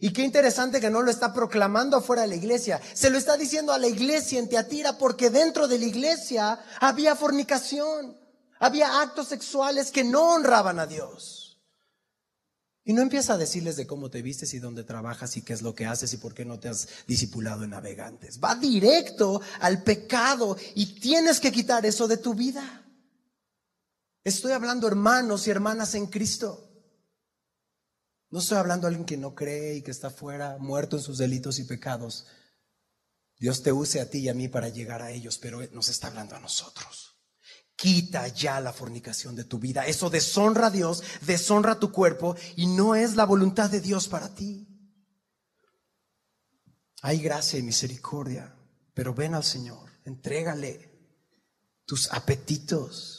Y 0.00 0.12
qué 0.12 0.22
interesante 0.22 0.80
que 0.80 0.90
no 0.90 1.02
lo 1.02 1.10
está 1.10 1.32
proclamando 1.34 1.96
afuera 1.96 2.22
de 2.22 2.28
la 2.28 2.36
iglesia. 2.36 2.80
Se 2.94 3.10
lo 3.10 3.18
está 3.18 3.36
diciendo 3.36 3.72
a 3.72 3.78
la 3.78 3.88
iglesia 3.88 4.38
en 4.38 4.48
Teatira 4.48 4.96
porque 4.96 5.28
dentro 5.28 5.66
de 5.66 5.78
la 5.78 5.86
iglesia 5.86 6.60
había 6.80 7.16
fornicación. 7.16 8.16
Había 8.60 9.00
actos 9.00 9.28
sexuales 9.28 9.90
que 9.90 10.04
no 10.04 10.34
honraban 10.34 10.78
a 10.78 10.86
Dios. 10.86 11.37
Y 12.84 12.92
no 12.94 13.02
empieza 13.02 13.34
a 13.34 13.38
decirles 13.38 13.76
de 13.76 13.86
cómo 13.86 14.10
te 14.10 14.22
vistes 14.22 14.54
y 14.54 14.58
dónde 14.58 14.82
trabajas 14.82 15.36
y 15.36 15.42
qué 15.42 15.52
es 15.52 15.62
lo 15.62 15.74
que 15.74 15.84
haces 15.84 16.12
y 16.14 16.16
por 16.16 16.34
qué 16.34 16.44
no 16.44 16.58
te 16.58 16.68
has 16.68 16.88
discipulado 17.06 17.64
en 17.64 17.70
navegantes. 17.70 18.40
Va 18.42 18.54
directo 18.54 19.42
al 19.60 19.82
pecado 19.82 20.56
y 20.74 20.98
tienes 20.98 21.38
que 21.38 21.52
quitar 21.52 21.84
eso 21.84 22.08
de 22.08 22.16
tu 22.16 22.34
vida. 22.34 22.86
Estoy 24.24 24.52
hablando 24.52 24.86
hermanos 24.86 25.46
y 25.46 25.50
hermanas 25.50 25.94
en 25.94 26.06
Cristo. 26.06 26.64
No 28.30 28.40
estoy 28.40 28.58
hablando 28.58 28.86
a 28.86 28.88
alguien 28.88 29.06
que 29.06 29.16
no 29.16 29.34
cree 29.34 29.76
y 29.76 29.82
que 29.82 29.90
está 29.90 30.10
fuera, 30.10 30.58
muerto 30.58 30.96
en 30.96 31.02
sus 31.02 31.18
delitos 31.18 31.58
y 31.58 31.64
pecados. 31.64 32.26
Dios 33.38 33.62
te 33.62 33.72
use 33.72 34.00
a 34.00 34.10
ti 34.10 34.18
y 34.18 34.28
a 34.28 34.34
mí 34.34 34.48
para 34.48 34.68
llegar 34.68 35.00
a 35.00 35.10
ellos, 35.10 35.38
pero 35.38 35.60
nos 35.72 35.88
está 35.88 36.08
hablando 36.08 36.36
a 36.36 36.40
nosotros. 36.40 37.17
Quita 37.78 38.26
ya 38.26 38.60
la 38.60 38.72
fornicación 38.72 39.36
de 39.36 39.44
tu 39.44 39.60
vida. 39.60 39.86
Eso 39.86 40.10
deshonra 40.10 40.66
a 40.66 40.70
Dios, 40.70 41.04
deshonra 41.24 41.78
tu 41.78 41.92
cuerpo 41.92 42.34
y 42.56 42.66
no 42.66 42.96
es 42.96 43.14
la 43.14 43.24
voluntad 43.24 43.70
de 43.70 43.80
Dios 43.80 44.08
para 44.08 44.34
ti. 44.34 44.66
Hay 47.02 47.20
gracia 47.20 47.56
y 47.60 47.62
misericordia, 47.62 48.52
pero 48.94 49.14
ven 49.14 49.36
al 49.36 49.44
Señor, 49.44 49.88
entrégale 50.04 50.90
tus 51.86 52.12
apetitos, 52.12 53.18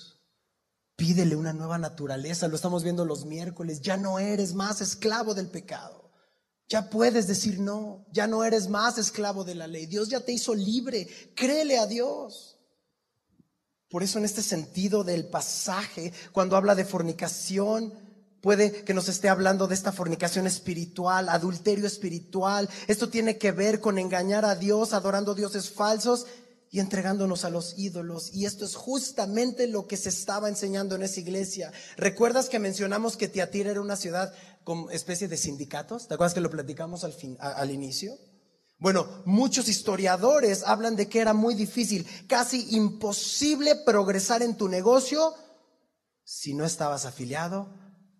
Pídele 0.99 1.37
una 1.37 1.53
nueva 1.53 1.77
naturaleza, 1.77 2.49
lo 2.49 2.57
estamos 2.57 2.83
viendo 2.83 3.05
los 3.05 3.23
miércoles, 3.23 3.79
ya 3.79 3.95
no 3.95 4.19
eres 4.19 4.53
más 4.53 4.81
esclavo 4.81 5.33
del 5.33 5.47
pecado. 5.47 6.11
Ya 6.67 6.89
puedes 6.89 7.25
decir 7.25 7.57
no, 7.57 8.05
ya 8.11 8.27
no 8.27 8.43
eres 8.43 8.67
más 8.67 8.97
esclavo 8.97 9.45
de 9.45 9.55
la 9.55 9.65
ley. 9.65 9.85
Dios 9.85 10.09
ya 10.09 10.19
te 10.19 10.33
hizo 10.33 10.53
libre, 10.53 11.07
créele 11.37 11.79
a 11.79 11.87
Dios. 11.87 12.58
Por 13.89 14.03
eso 14.03 14.19
en 14.19 14.25
este 14.25 14.43
sentido 14.43 15.03
del 15.03 15.25
pasaje, 15.25 16.13
cuando 16.31 16.55
habla 16.55 16.75
de 16.75 16.85
fornicación, 16.85 17.93
puede 18.39 18.83
que 18.83 18.93
nos 18.93 19.09
esté 19.09 19.29
hablando 19.29 19.67
de 19.67 19.73
esta 19.73 19.91
fornicación 19.91 20.45
espiritual, 20.45 21.27
adulterio 21.27 21.87
espiritual. 21.87 22.69
Esto 22.87 23.09
tiene 23.09 23.37
que 23.37 23.51
ver 23.51 23.79
con 23.79 23.97
engañar 23.97 24.45
a 24.45 24.55
Dios, 24.55 24.93
adorando 24.93 25.33
dioses 25.33 25.71
falsos 25.71 26.27
y 26.71 26.79
entregándonos 26.79 27.45
a 27.45 27.49
los 27.49 27.79
ídolos. 27.79 28.31
Y 28.33 28.45
esto 28.45 28.63
es 28.63 28.75
justamente 28.75 29.67
lo 29.67 29.87
que 29.87 29.97
se 29.97 30.09
estaba 30.09 30.49
enseñando 30.49 30.95
en 30.95 31.01
esa 31.01 31.19
iglesia. 31.19 31.71
¿Recuerdas 31.97 32.47
que 32.47 32.59
mencionamos 32.59 33.17
que 33.17 33.27
Tiatira 33.27 33.71
era 33.71 33.81
una 33.81 33.95
ciudad 33.95 34.33
con 34.63 34.91
especie 34.91 35.27
de 35.27 35.37
sindicatos? 35.37 36.07
¿Te 36.07 36.13
acuerdas 36.13 36.35
que 36.35 36.41
lo 36.41 36.51
platicamos 36.51 37.03
al, 37.03 37.13
fin, 37.13 37.37
al 37.39 37.71
inicio? 37.71 38.17
Bueno, 38.79 39.21
muchos 39.25 39.67
historiadores 39.67 40.63
hablan 40.63 40.95
de 40.95 41.09
que 41.09 41.19
era 41.19 41.33
muy 41.33 41.53
difícil, 41.53 42.07
casi 42.27 42.75
imposible 42.75 43.75
progresar 43.75 44.41
en 44.41 44.55
tu 44.55 44.69
negocio 44.69 45.35
si 46.23 46.53
no 46.53 46.63
estabas 46.63 47.05
afiliado 47.05 47.73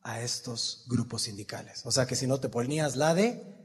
a 0.03 0.21
estos 0.21 0.85
grupos 0.87 1.23
sindicales. 1.23 1.85
O 1.85 1.91
sea 1.91 2.05
que 2.05 2.15
si 2.15 2.27
no 2.27 2.39
te 2.39 2.49
ponías 2.49 2.97
la 2.97 3.13
de 3.13 3.57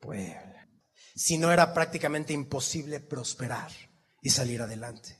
Puebla. 0.00 0.68
Si 1.14 1.38
no 1.38 1.52
era 1.52 1.72
prácticamente 1.72 2.32
imposible 2.32 3.00
prosperar 3.00 3.70
y 4.20 4.30
salir 4.30 4.60
adelante. 4.60 5.18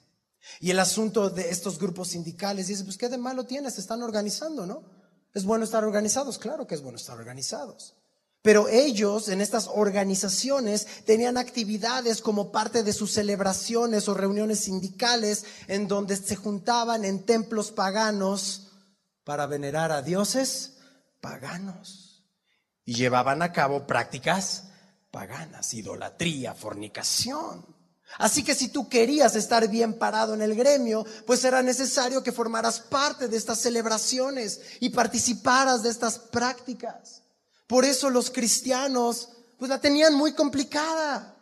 Y 0.61 0.71
el 0.71 0.81
asunto 0.81 1.31
de 1.31 1.51
estos 1.51 1.79
grupos 1.79 2.09
sindicales 2.09 2.67
dice, 2.67 2.85
pues 2.85 2.99
qué 2.99 3.09
de 3.09 3.19
malo 3.19 3.47
tienes, 3.47 3.75
se 3.75 3.81
están 3.81 4.03
organizando, 4.03 4.67
¿no? 4.67 4.85
Es 5.33 5.45
bueno 5.45 5.65
estar 5.65 5.85
organizados, 5.85 6.39
claro 6.39 6.67
que 6.67 6.75
es 6.75 6.83
bueno 6.83 6.97
estar 6.97 7.17
organizados. 7.17 7.97
Pero 8.43 8.69
ellos 8.69 9.29
en 9.29 9.41
estas 9.41 9.69
organizaciones 9.73 10.87
tenían 11.05 11.37
actividades 11.37 12.21
como 12.21 12.51
parte 12.51 12.83
de 12.83 12.93
sus 12.93 13.13
celebraciones 13.13 14.09
o 14.09 14.15
reuniones 14.15 14.61
sindicales 14.61 15.45
en 15.69 15.87
donde 15.87 16.17
se 16.17 16.35
juntaban 16.35 17.05
en 17.05 17.25
templos 17.25 17.71
paganos 17.71 18.73
para 19.23 19.47
venerar 19.47 19.93
a 19.93 20.03
dioses 20.03 20.79
paganos. 21.21 22.25
Y 22.85 22.95
llevaban 22.95 23.43
a 23.43 23.53
cabo 23.53 23.87
prácticas 23.87 24.65
paganas, 25.13 25.73
idolatría, 25.73 26.53
fornicación. 26.53 27.65
Así 28.19 28.43
que 28.43 28.57
si 28.57 28.69
tú 28.69 28.89
querías 28.89 29.37
estar 29.37 29.69
bien 29.69 29.99
parado 29.99 30.35
en 30.35 30.43
el 30.43 30.57
gremio, 30.57 31.07
pues 31.27 31.45
era 31.45 31.63
necesario 31.63 32.25
que 32.25 32.33
formaras 32.33 32.81
parte 32.81 33.29
de 33.29 33.37
estas 33.37 33.61
celebraciones 33.61 34.61
y 34.81 34.91
participaras 34.91 35.85
de 35.85 35.91
estas 35.91 36.19
prácticas. 36.19 37.22
Por 37.73 37.87
eso 37.87 38.11
los 38.11 38.31
cristianos 38.31 39.31
pues 39.57 39.71
la 39.71 39.81
tenían 39.81 40.13
muy 40.13 40.35
complicada. 40.35 41.35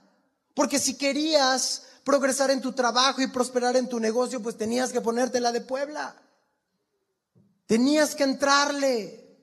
Porque 0.55 0.79
si 0.79 0.97
querías 0.97 1.83
progresar 2.05 2.53
en 2.53 2.61
tu 2.61 2.71
trabajo 2.73 3.21
y 3.21 3.27
prosperar 3.27 3.77
en 3.77 3.89
tu 3.89 3.99
negocio, 3.99 4.41
pues 4.41 4.57
tenías 4.57 4.93
que 4.93 5.01
ponértela 5.01 5.51
de 5.51 5.61
Puebla. 5.61 6.15
Tenías 7.67 8.15
que 8.15 8.23
entrarle. 8.23 9.41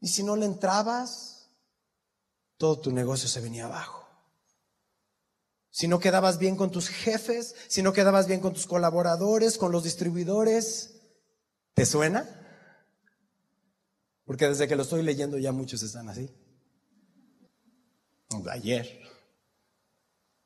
Y 0.00 0.08
si 0.08 0.22
no 0.22 0.36
le 0.36 0.46
entrabas, 0.46 1.50
todo 2.56 2.80
tu 2.80 2.90
negocio 2.90 3.28
se 3.28 3.42
venía 3.42 3.66
abajo 3.66 4.06
si 5.70 5.86
no 5.86 5.98
quedabas 5.98 6.38
bien 6.38 6.56
con 6.56 6.70
tus 6.70 6.88
jefes, 6.88 7.54
si 7.68 7.82
no 7.82 7.92
quedabas 7.92 8.26
bien 8.26 8.40
con 8.40 8.54
tus 8.54 8.66
colaboradores, 8.66 9.58
con 9.58 9.72
los 9.72 9.84
distribuidores. 9.84 10.94
¿Te 11.74 11.84
suena? 11.84 12.35
Porque 14.26 14.48
desde 14.48 14.68
que 14.68 14.76
lo 14.76 14.82
estoy 14.82 15.02
leyendo 15.02 15.38
ya 15.38 15.52
muchos 15.52 15.82
están 15.82 16.08
así. 16.08 16.28
Ayer, 18.50 19.00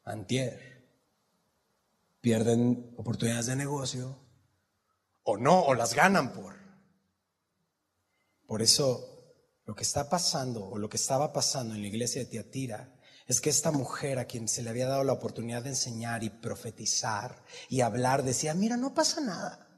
antier, 0.04 0.84
pierden 2.20 2.94
oportunidades 2.98 3.46
de 3.46 3.56
negocio 3.56 4.18
o 5.22 5.38
no, 5.38 5.62
o 5.62 5.74
las 5.74 5.94
ganan 5.94 6.32
por. 6.32 6.54
Por 8.46 8.60
eso, 8.60 9.34
lo 9.64 9.74
que 9.74 9.82
está 9.82 10.10
pasando 10.10 10.64
o 10.66 10.78
lo 10.78 10.88
que 10.90 10.98
estaba 10.98 11.32
pasando 11.32 11.74
en 11.74 11.80
la 11.80 11.88
iglesia 11.88 12.22
de 12.22 12.30
Tiatira 12.30 13.00
es 13.26 13.40
que 13.40 13.48
esta 13.48 13.70
mujer 13.70 14.18
a 14.18 14.26
quien 14.26 14.46
se 14.48 14.62
le 14.62 14.70
había 14.70 14.88
dado 14.88 15.04
la 15.04 15.12
oportunidad 15.12 15.62
de 15.62 15.70
enseñar 15.70 16.22
y 16.22 16.30
profetizar 16.30 17.44
y 17.68 17.80
hablar 17.80 18.24
decía, 18.24 18.52
mira, 18.52 18.76
no 18.76 18.92
pasa 18.92 19.20
nada. 19.20 19.69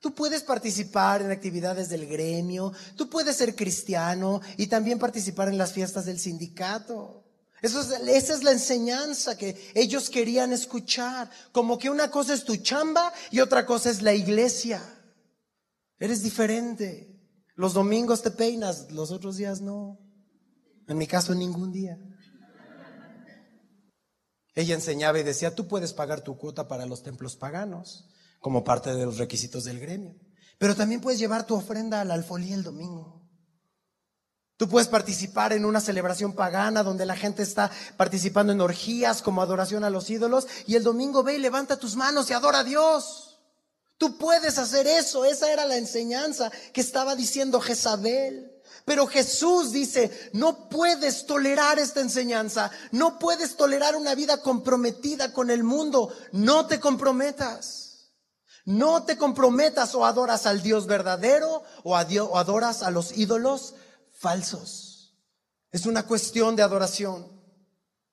Tú 0.00 0.14
puedes 0.14 0.42
participar 0.42 1.20
en 1.20 1.30
actividades 1.30 1.90
del 1.90 2.06
gremio, 2.06 2.72
tú 2.96 3.10
puedes 3.10 3.36
ser 3.36 3.54
cristiano 3.54 4.40
y 4.56 4.66
también 4.66 4.98
participar 4.98 5.48
en 5.48 5.58
las 5.58 5.74
fiestas 5.74 6.06
del 6.06 6.18
sindicato. 6.18 7.22
Es, 7.60 7.74
esa 7.74 8.34
es 8.34 8.42
la 8.42 8.52
enseñanza 8.52 9.36
que 9.36 9.70
ellos 9.74 10.08
querían 10.08 10.54
escuchar, 10.54 11.30
como 11.52 11.76
que 11.76 11.90
una 11.90 12.10
cosa 12.10 12.32
es 12.32 12.44
tu 12.44 12.56
chamba 12.56 13.12
y 13.30 13.40
otra 13.40 13.66
cosa 13.66 13.90
es 13.90 14.00
la 14.00 14.14
iglesia. 14.14 14.82
Eres 15.98 16.22
diferente. 16.22 17.06
Los 17.54 17.74
domingos 17.74 18.22
te 18.22 18.30
peinas, 18.30 18.90
los 18.90 19.10
otros 19.10 19.36
días 19.36 19.60
no. 19.60 19.98
En 20.88 20.96
mi 20.96 21.06
caso, 21.06 21.34
ningún 21.34 21.72
día. 21.72 21.98
Ella 24.54 24.74
enseñaba 24.74 25.18
y 25.18 25.24
decía, 25.24 25.54
tú 25.54 25.68
puedes 25.68 25.92
pagar 25.92 26.22
tu 26.22 26.38
cuota 26.38 26.66
para 26.68 26.86
los 26.86 27.02
templos 27.02 27.36
paganos 27.36 28.08
como 28.40 28.64
parte 28.64 28.92
de 28.94 29.04
los 29.04 29.18
requisitos 29.18 29.64
del 29.64 29.78
gremio, 29.78 30.16
pero 30.58 30.74
también 30.74 31.00
puedes 31.00 31.20
llevar 31.20 31.46
tu 31.46 31.54
ofrenda 31.54 32.00
al 32.00 32.10
alfolí 32.10 32.52
el 32.52 32.64
domingo. 32.64 33.20
Tú 34.56 34.68
puedes 34.68 34.88
participar 34.88 35.54
en 35.54 35.64
una 35.64 35.80
celebración 35.80 36.34
pagana 36.34 36.82
donde 36.82 37.06
la 37.06 37.16
gente 37.16 37.42
está 37.42 37.70
participando 37.96 38.52
en 38.52 38.60
orgías 38.60 39.22
como 39.22 39.40
adoración 39.40 39.84
a 39.84 39.90
los 39.90 40.10
ídolos 40.10 40.46
y 40.66 40.74
el 40.74 40.82
domingo 40.82 41.22
ve 41.22 41.36
y 41.36 41.38
levanta 41.38 41.78
tus 41.78 41.96
manos 41.96 42.28
y 42.28 42.34
adora 42.34 42.58
a 42.58 42.64
Dios. 42.64 43.38
Tú 43.96 44.18
puedes 44.18 44.58
hacer 44.58 44.86
eso, 44.86 45.24
esa 45.24 45.50
era 45.50 45.64
la 45.64 45.78
enseñanza 45.78 46.50
que 46.74 46.82
estaba 46.82 47.16
diciendo 47.16 47.58
Jezabel. 47.58 48.52
Pero 48.84 49.06
Jesús 49.06 49.72
dice, 49.72 50.30
no 50.34 50.68
puedes 50.68 51.24
tolerar 51.24 51.78
esta 51.78 52.00
enseñanza, 52.00 52.70
no 52.92 53.18
puedes 53.18 53.56
tolerar 53.56 53.96
una 53.96 54.14
vida 54.14 54.42
comprometida 54.42 55.32
con 55.32 55.50
el 55.50 55.64
mundo, 55.64 56.14
no 56.32 56.66
te 56.66 56.80
comprometas. 56.80 57.79
No 58.64 59.04
te 59.04 59.16
comprometas 59.16 59.94
o 59.94 60.04
adoras 60.04 60.46
al 60.46 60.62
Dios 60.62 60.86
verdadero 60.86 61.62
o, 61.82 61.96
adoras 61.96 62.82
a 62.82 62.90
los 62.90 63.16
ídolos 63.16 63.74
falsos. 64.12 65.16
Es 65.72 65.86
una 65.86 66.04
cuestión 66.04 66.56
de 66.56 66.62
adoración. 66.62 67.40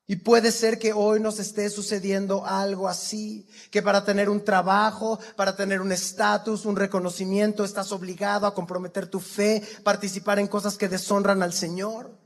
Y 0.09 0.15
puede 0.15 0.53
ser 0.53 0.79
que 0.79 0.93
hoy 0.93 1.19
nos 1.19 1.37
esté 1.37 1.69
sucediendo 1.69 2.45
algo 2.45 2.87
así, 2.87 3.45
que 3.71 3.81
para 3.81 4.05
tener 4.05 4.29
un 4.29 4.41
trabajo, 4.41 5.19
para 5.35 5.57
tener 5.57 5.81
un 5.81 5.91
estatus, 5.91 6.63
un 6.63 6.77
reconocimiento, 6.77 7.65
estás 7.65 7.91
obligado 7.91 8.47
a 8.47 8.53
comprometer 8.53 9.07
tu 9.07 9.19
fe, 9.19 9.61
participar 9.83 10.39
en 10.39 10.47
cosas 10.47 10.77
que 10.77 10.87
deshonran 10.87 11.43
al 11.43 11.51
Señor. 11.51 12.17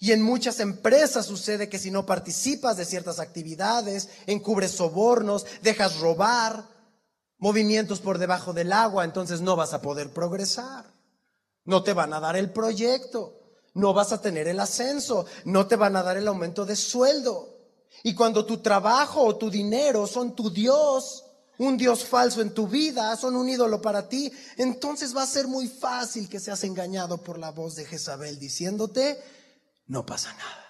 Y 0.00 0.10
en 0.10 0.22
muchas 0.22 0.58
empresas 0.58 1.26
sucede 1.26 1.68
que 1.68 1.78
si 1.78 1.92
no 1.92 2.06
participas 2.06 2.76
de 2.76 2.84
ciertas 2.84 3.20
actividades, 3.20 4.08
encubres 4.26 4.72
sobornos, 4.72 5.46
dejas 5.62 6.00
robar, 6.00 6.64
movimientos 7.38 8.00
por 8.00 8.18
debajo 8.18 8.52
del 8.52 8.72
agua, 8.72 9.04
entonces 9.04 9.40
no 9.40 9.56
vas 9.56 9.72
a 9.72 9.82
poder 9.82 10.12
progresar. 10.12 10.92
No 11.64 11.82
te 11.82 11.92
van 11.92 12.12
a 12.12 12.20
dar 12.20 12.36
el 12.36 12.52
proyecto 12.52 13.38
no 13.78 13.94
vas 13.94 14.12
a 14.12 14.20
tener 14.20 14.48
el 14.48 14.60
ascenso, 14.60 15.26
no 15.44 15.66
te 15.66 15.76
van 15.76 15.96
a 15.96 16.02
dar 16.02 16.16
el 16.16 16.28
aumento 16.28 16.66
de 16.66 16.76
sueldo. 16.76 17.56
Y 18.02 18.14
cuando 18.14 18.44
tu 18.44 18.58
trabajo 18.58 19.22
o 19.22 19.36
tu 19.36 19.50
dinero 19.50 20.06
son 20.06 20.34
tu 20.34 20.50
Dios, 20.50 21.24
un 21.58 21.76
Dios 21.76 22.04
falso 22.04 22.40
en 22.40 22.52
tu 22.52 22.68
vida, 22.68 23.16
son 23.16 23.36
un 23.36 23.48
ídolo 23.48 23.80
para 23.80 24.08
ti, 24.08 24.32
entonces 24.56 25.16
va 25.16 25.22
a 25.22 25.26
ser 25.26 25.46
muy 25.46 25.68
fácil 25.68 26.28
que 26.28 26.40
seas 26.40 26.62
engañado 26.64 27.22
por 27.22 27.38
la 27.38 27.50
voz 27.50 27.76
de 27.76 27.86
Jezabel 27.86 28.38
diciéndote, 28.38 29.18
no 29.86 30.04
pasa 30.04 30.32
nada. 30.34 30.64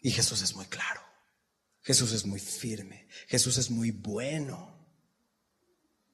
Y 0.00 0.10
Jesús 0.10 0.42
es 0.42 0.56
muy 0.56 0.66
claro, 0.66 1.00
Jesús 1.82 2.12
es 2.12 2.26
muy 2.26 2.40
firme, 2.40 3.08
Jesús 3.28 3.56
es 3.58 3.70
muy 3.70 3.90
bueno. 3.90 4.71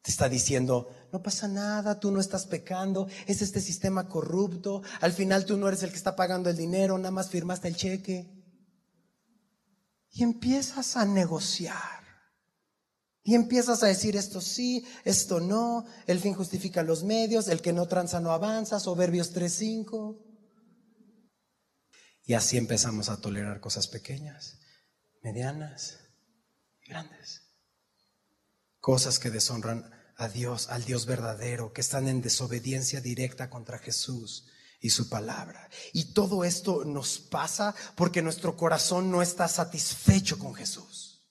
Está 0.09 0.31
diciendo, 0.31 0.89
no 1.13 1.23
pasa 1.23 1.47
nada, 1.49 2.01
tú 2.01 2.11
no 2.11 2.19
estás 2.19 2.47
pecando, 2.47 3.09
es 3.27 3.43
este 3.43 3.61
sistema 3.61 4.09
corrupto, 4.09 4.83
al 5.03 5.13
final 5.13 5.45
tú 5.45 5.59
no 5.59 5.69
eres 5.69 5.83
el 5.83 5.91
que 5.91 5.97
está 5.97 6.17
pagando 6.17 6.49
el 6.49 6.57
dinero, 6.57 6.97
nada 6.97 7.11
más 7.11 7.29
firmaste 7.29 7.69
el 7.69 7.77
cheque. 7.77 8.27
Y 10.11 10.23
empiezas 10.23 10.97
a 10.97 11.05
negociar. 11.05 11.99
Y 13.23 13.35
empiezas 13.35 13.83
a 13.83 13.89
decir 13.89 14.17
esto 14.17 14.41
sí, 14.41 14.83
esto 15.05 15.41
no, 15.41 15.85
el 16.07 16.21
fin 16.21 16.33
justifica 16.33 16.83
los 16.83 17.05
medios, 17.05 17.47
el 17.49 17.61
que 17.61 17.75
no 17.75 17.87
tranza 17.87 18.19
no 18.19 18.33
avanza, 18.33 18.81
Soberbios 18.81 19.35
3.5. 19.35 20.25
Y 22.25 22.33
así 22.33 22.57
empezamos 22.57 23.11
a 23.11 23.21
tolerar 23.21 23.61
cosas 23.61 23.89
pequeñas, 23.89 24.59
medianas 25.23 25.99
y 26.81 26.89
grandes. 26.89 27.43
Cosas 28.81 29.19
que 29.19 29.29
deshonran 29.29 29.98
a 30.19 30.29
Dios, 30.29 30.69
al 30.69 30.85
Dios 30.85 31.07
verdadero, 31.07 31.73
que 31.73 31.81
están 31.81 32.09
en 32.09 32.21
desobediencia 32.21 33.01
directa 33.01 33.49
contra 33.49 33.79
Jesús 33.79 34.47
y 34.81 34.91
su 34.91 35.09
palabra. 35.09 35.71
Y 35.93 36.13
todo 36.13 36.45
esto 36.45 36.85
nos 36.85 37.19
pasa 37.19 37.75
porque 37.95 38.21
nuestro 38.21 38.57
corazón 38.57 39.11
no 39.11 39.23
está 39.23 39.49
satisfecho 39.49 40.39
con 40.39 40.55
Jesús. 40.55 41.23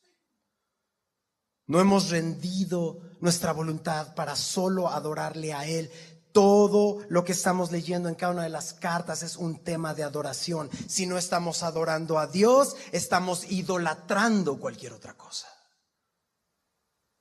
No 1.65 1.81
hemos 1.81 2.09
rendido 2.09 3.01
nuestra 3.19 3.51
voluntad 3.51 4.15
para 4.15 4.37
solo 4.37 4.87
adorarle 4.87 5.53
a 5.53 5.67
Él. 5.67 5.91
Todo 6.31 7.03
lo 7.09 7.25
que 7.25 7.33
estamos 7.33 7.71
leyendo 7.71 8.07
en 8.07 8.15
cada 8.15 8.31
una 8.31 8.43
de 8.43 8.49
las 8.49 8.73
cartas 8.73 9.21
es 9.21 9.35
un 9.35 9.63
tema 9.63 9.93
de 9.93 10.03
adoración. 10.03 10.69
Si 10.87 11.05
no 11.05 11.17
estamos 11.17 11.61
adorando 11.63 12.19
a 12.19 12.27
Dios, 12.27 12.77
estamos 12.93 13.51
idolatrando 13.51 14.59
cualquier 14.59 14.93
otra 14.93 15.17
cosa. 15.17 15.47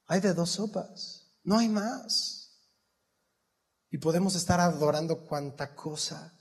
Hay 0.07 0.21
de 0.21 0.33
dos 0.33 0.51
sopas, 0.51 1.16
no 1.47 1.59
hay 1.59 1.69
más. 1.69 2.51
Y 3.91 3.99
podemos 3.99 4.35
estar 4.35 4.61
adorando 4.61 5.25
cuanta 5.25 5.75
cosa, 5.75 6.35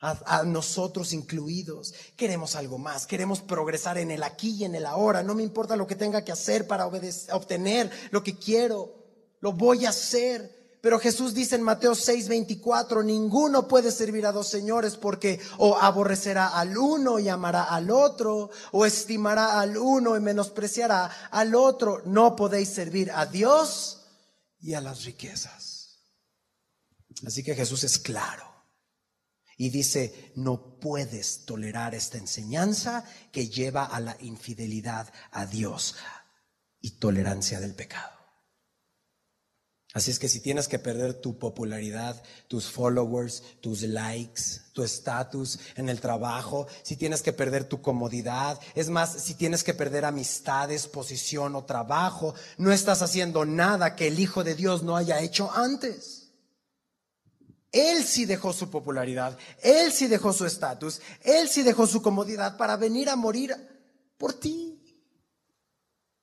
a, 0.00 0.42
nosotros 0.44 1.12
incluidos. 1.12 1.94
Queremos 2.16 2.56
algo 2.56 2.76
más, 2.76 3.06
queremos 3.06 3.40
progresar 3.40 3.98
en 3.98 4.10
el 4.10 4.22
aquí 4.22 4.56
y 4.56 4.64
en 4.64 4.74
el 4.74 4.84
ahora. 4.84 5.22
No 5.22 5.34
me 5.34 5.44
importa 5.44 5.76
lo 5.76 5.86
que 5.86 5.94
tenga 5.94 6.24
que 6.24 6.32
hacer 6.32 6.66
para 6.66 6.86
obtener 6.86 7.90
lo 8.10 8.22
que 8.22 8.36
quiero, 8.36 8.92
lo 9.40 9.52
voy 9.52 9.86
a 9.86 9.90
hacer. 9.90 10.58
Pero 10.82 10.98
Jesús 10.98 11.34
dice 11.34 11.54
en 11.54 11.62
Mateo 11.62 11.94
6:24, 11.94 13.04
ninguno 13.04 13.68
puede 13.68 13.92
servir 13.92 14.26
a 14.26 14.32
dos 14.32 14.48
señores 14.48 14.96
porque 14.96 15.40
o 15.58 15.76
aborrecerá 15.76 16.48
al 16.48 16.76
uno 16.76 17.20
y 17.20 17.28
amará 17.28 17.64
al 17.64 17.90
otro, 17.90 18.50
o 18.72 18.86
estimará 18.86 19.60
al 19.60 19.76
uno 19.76 20.16
y 20.16 20.20
menospreciará 20.20 21.10
al 21.30 21.54
otro. 21.54 22.02
No 22.04 22.34
podéis 22.34 22.70
servir 22.70 23.10
a 23.12 23.26
Dios 23.26 23.97
y 24.60 24.74
a 24.74 24.80
las 24.80 25.04
riquezas. 25.04 26.04
Así 27.26 27.42
que 27.42 27.54
Jesús 27.54 27.84
es 27.84 27.98
claro 27.98 28.48
y 29.56 29.70
dice, 29.70 30.32
no 30.36 30.78
puedes 30.78 31.44
tolerar 31.44 31.94
esta 31.94 32.16
enseñanza 32.16 33.04
que 33.32 33.48
lleva 33.48 33.84
a 33.84 33.98
la 33.98 34.16
infidelidad 34.20 35.12
a 35.32 35.46
Dios 35.46 35.96
y 36.80 36.92
tolerancia 36.92 37.58
del 37.58 37.74
pecado. 37.74 38.17
Así 39.94 40.10
es 40.10 40.18
que 40.18 40.28
si 40.28 40.40
tienes 40.40 40.68
que 40.68 40.78
perder 40.78 41.14
tu 41.14 41.38
popularidad, 41.38 42.22
tus 42.46 42.70
followers, 42.70 43.42
tus 43.62 43.82
likes, 43.82 44.60
tu 44.74 44.82
estatus 44.82 45.58
en 45.76 45.88
el 45.88 45.98
trabajo, 45.98 46.66
si 46.82 46.96
tienes 46.96 47.22
que 47.22 47.32
perder 47.32 47.64
tu 47.64 47.80
comodidad, 47.80 48.60
es 48.74 48.90
más, 48.90 49.10
si 49.24 49.34
tienes 49.34 49.64
que 49.64 49.72
perder 49.72 50.04
amistades, 50.04 50.86
posición 50.86 51.56
o 51.56 51.64
trabajo, 51.64 52.34
no 52.58 52.70
estás 52.70 53.00
haciendo 53.00 53.46
nada 53.46 53.96
que 53.96 54.08
el 54.08 54.20
Hijo 54.20 54.44
de 54.44 54.54
Dios 54.54 54.82
no 54.82 54.94
haya 54.94 55.20
hecho 55.20 55.50
antes. 55.52 56.32
Él 57.72 58.04
sí 58.04 58.26
dejó 58.26 58.52
su 58.52 58.70
popularidad, 58.70 59.38
él 59.62 59.90
sí 59.92 60.06
dejó 60.06 60.34
su 60.34 60.44
estatus, 60.44 61.00
él 61.22 61.48
sí 61.48 61.62
dejó 61.62 61.86
su 61.86 62.02
comodidad 62.02 62.58
para 62.58 62.76
venir 62.76 63.08
a 63.08 63.16
morir 63.16 63.54
por 64.18 64.34
ti. 64.34 64.67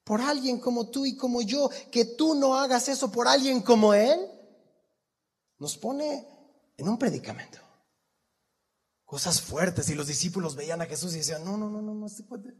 Por 0.05 0.21
alguien 0.21 0.59
como 0.59 0.89
tú 0.89 1.05
y 1.05 1.17
como 1.17 1.41
yo, 1.41 1.69
que 1.91 2.05
tú 2.05 2.35
no 2.35 2.55
hagas 2.55 2.87
eso 2.87 3.11
por 3.11 3.27
alguien 3.27 3.61
como 3.61 3.93
él, 3.93 4.19
nos 5.57 5.77
pone 5.77 6.25
en 6.77 6.87
un 6.87 6.97
predicamento. 6.97 7.59
Cosas 9.03 9.41
fuertes 9.41 9.89
y 9.89 9.95
los 9.95 10.07
discípulos 10.07 10.55
veían 10.55 10.81
a 10.81 10.85
Jesús 10.85 11.13
y 11.13 11.17
decían, 11.17 11.43
no, 11.43 11.57
no, 11.57 11.69
no, 11.69 11.81
no, 11.81 11.93
no, 11.93 12.07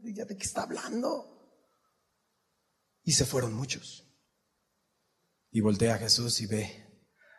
ya 0.02 0.24
de 0.24 0.36
qué 0.36 0.44
está 0.44 0.64
hablando. 0.64 1.32
Y 3.02 3.12
se 3.12 3.24
fueron 3.24 3.54
muchos. 3.54 4.04
Y 5.50 5.60
voltea 5.60 5.94
a 5.94 5.98
Jesús 5.98 6.40
y 6.40 6.46
ve 6.46 6.86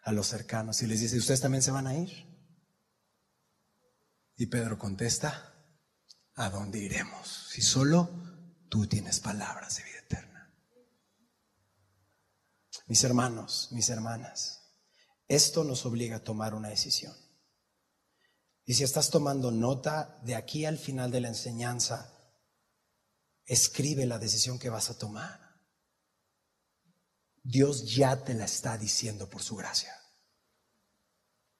a 0.03 0.13
los 0.13 0.27
cercanos 0.27 0.81
y 0.81 0.87
les 0.87 1.01
dice, 1.01 1.17
¿ustedes 1.17 1.41
también 1.41 1.61
se 1.61 1.71
van 1.71 1.85
a 1.85 1.97
ir? 1.97 2.25
Y 4.37 4.45
Pedro 4.45 4.79
contesta, 4.79 5.53
¿a 6.35 6.49
dónde 6.49 6.79
iremos? 6.79 7.49
Si 7.51 7.61
solo 7.61 8.09
tú 8.69 8.87
tienes 8.87 9.19
palabras 9.19 9.77
de 9.77 9.83
vida. 9.83 9.96
Mis 12.87 13.03
hermanos, 13.03 13.67
mis 13.71 13.89
hermanas, 13.89 14.61
esto 15.27 15.63
nos 15.63 15.85
obliga 15.85 16.17
a 16.17 16.23
tomar 16.23 16.55
una 16.55 16.69
decisión. 16.69 17.15
Y 18.63 18.73
si 18.73 18.83
estás 18.83 19.09
tomando 19.09 19.51
nota 19.51 20.19
de 20.23 20.35
aquí 20.35 20.65
al 20.65 20.77
final 20.77 21.11
de 21.11 21.21
la 21.21 21.27
enseñanza, 21.27 22.13
escribe 23.45 24.05
la 24.05 24.19
decisión 24.19 24.57
que 24.57 24.69
vas 24.69 24.89
a 24.89 24.97
tomar. 24.97 25.39
Dios 27.43 27.93
ya 27.95 28.23
te 28.23 28.33
la 28.33 28.45
está 28.45 28.77
diciendo 28.77 29.29
por 29.29 29.41
su 29.41 29.55
gracia. 29.55 29.93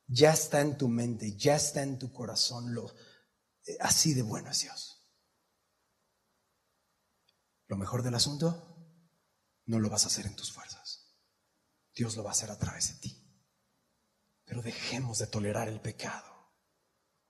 Ya 0.07 0.31
está 0.31 0.61
en 0.61 0.77
tu 0.77 0.87
mente, 0.87 1.35
ya 1.37 1.55
está 1.55 1.81
en 1.81 1.99
tu 1.99 2.11
corazón. 2.13 2.73
Lo, 2.73 2.93
eh, 3.65 3.77
así 3.81 4.13
de 4.13 4.21
bueno 4.21 4.49
es 4.49 4.61
Dios. 4.61 5.05
Lo 7.67 7.75
mejor 7.75 8.03
del 8.03 8.15
asunto, 8.15 8.77
no 9.65 9.79
lo 9.79 9.89
vas 9.89 10.05
a 10.05 10.07
hacer 10.07 10.25
en 10.25 10.35
tus 10.35 10.51
fuerzas. 10.51 10.76
Dios 11.97 12.15
lo 12.15 12.23
va 12.23 12.29
a 12.29 12.33
hacer 12.33 12.51
a 12.51 12.57
través 12.57 12.89
de 12.89 12.99
ti. 12.99 13.23
Pero 14.45 14.61
dejemos 14.61 15.17
de 15.17 15.27
tolerar 15.27 15.67
el 15.67 15.81
pecado 15.81 16.37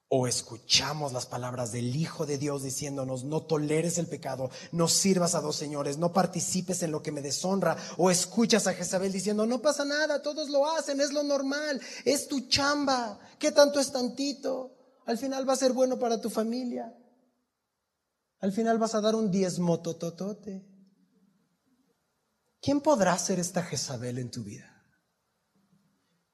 o 0.09 0.27
escuchamos 0.27 1.11
las 1.11 1.25
palabras 1.25 1.71
del 1.71 1.95
Hijo 1.95 2.25
de 2.25 2.37
Dios 2.37 2.63
diciéndonos, 2.63 3.25
no 3.25 3.43
toleres 3.43 3.97
el 3.97 4.07
pecado, 4.07 4.49
no 4.71 4.87
sirvas 4.87 5.35
a 5.35 5.41
dos 5.41 5.55
señores, 5.57 5.97
no 5.97 6.13
participes 6.13 6.81
en 6.83 6.91
lo 6.91 7.01
que 7.01 7.11
me 7.11 7.21
deshonra, 7.21 7.75
o 7.97 8.09
escuchas 8.09 8.67
a 8.67 8.73
Jezabel 8.73 9.11
diciendo, 9.11 9.45
no 9.45 9.61
pasa 9.61 9.83
nada, 9.83 10.21
todos 10.21 10.49
lo 10.49 10.65
hacen, 10.65 11.01
es 11.01 11.11
lo 11.11 11.23
normal, 11.23 11.81
es 12.05 12.27
tu 12.29 12.47
chamba, 12.47 13.19
¿qué 13.37 13.51
tanto 13.51 13.81
es 13.81 13.91
tantito? 13.91 14.71
Al 15.05 15.17
final 15.17 15.47
va 15.47 15.53
a 15.53 15.57
ser 15.57 15.73
bueno 15.73 15.99
para 15.99 16.21
tu 16.21 16.29
familia, 16.29 16.95
al 18.39 18.53
final 18.53 18.77
vas 18.77 18.95
a 18.95 19.01
dar 19.01 19.15
un 19.15 19.29
diezmo 19.29 19.81
tototote. 19.81 20.76
¿Quién 22.61 22.81
podrá 22.81 23.17
ser 23.17 23.39
esta 23.39 23.63
Jezabel 23.63 24.17
en 24.17 24.31
tu 24.31 24.43
vida? 24.43 24.73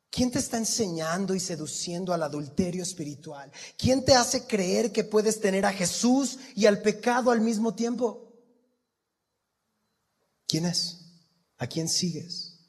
¿Quién 0.10 0.30
te 0.30 0.38
está 0.38 0.58
enseñando 0.58 1.34
y 1.34 1.40
seduciendo 1.40 2.14
al 2.14 2.22
adulterio 2.22 2.84
espiritual? 2.84 3.52
¿Quién 3.78 4.06
te 4.06 4.14
hace 4.14 4.46
creer 4.46 4.92
que 4.92 5.04
puedes 5.04 5.42
tener 5.42 5.66
a 5.66 5.74
Jesús 5.74 6.38
y 6.54 6.68
al 6.68 6.84
pecado 6.84 7.32
al 7.32 7.42
mismo 7.42 7.74
tiempo? 7.74 8.32
¿Quién 10.48 10.68
es? 10.68 11.00
¿A 11.58 11.66
quién 11.66 11.90
sigues? 11.90 12.60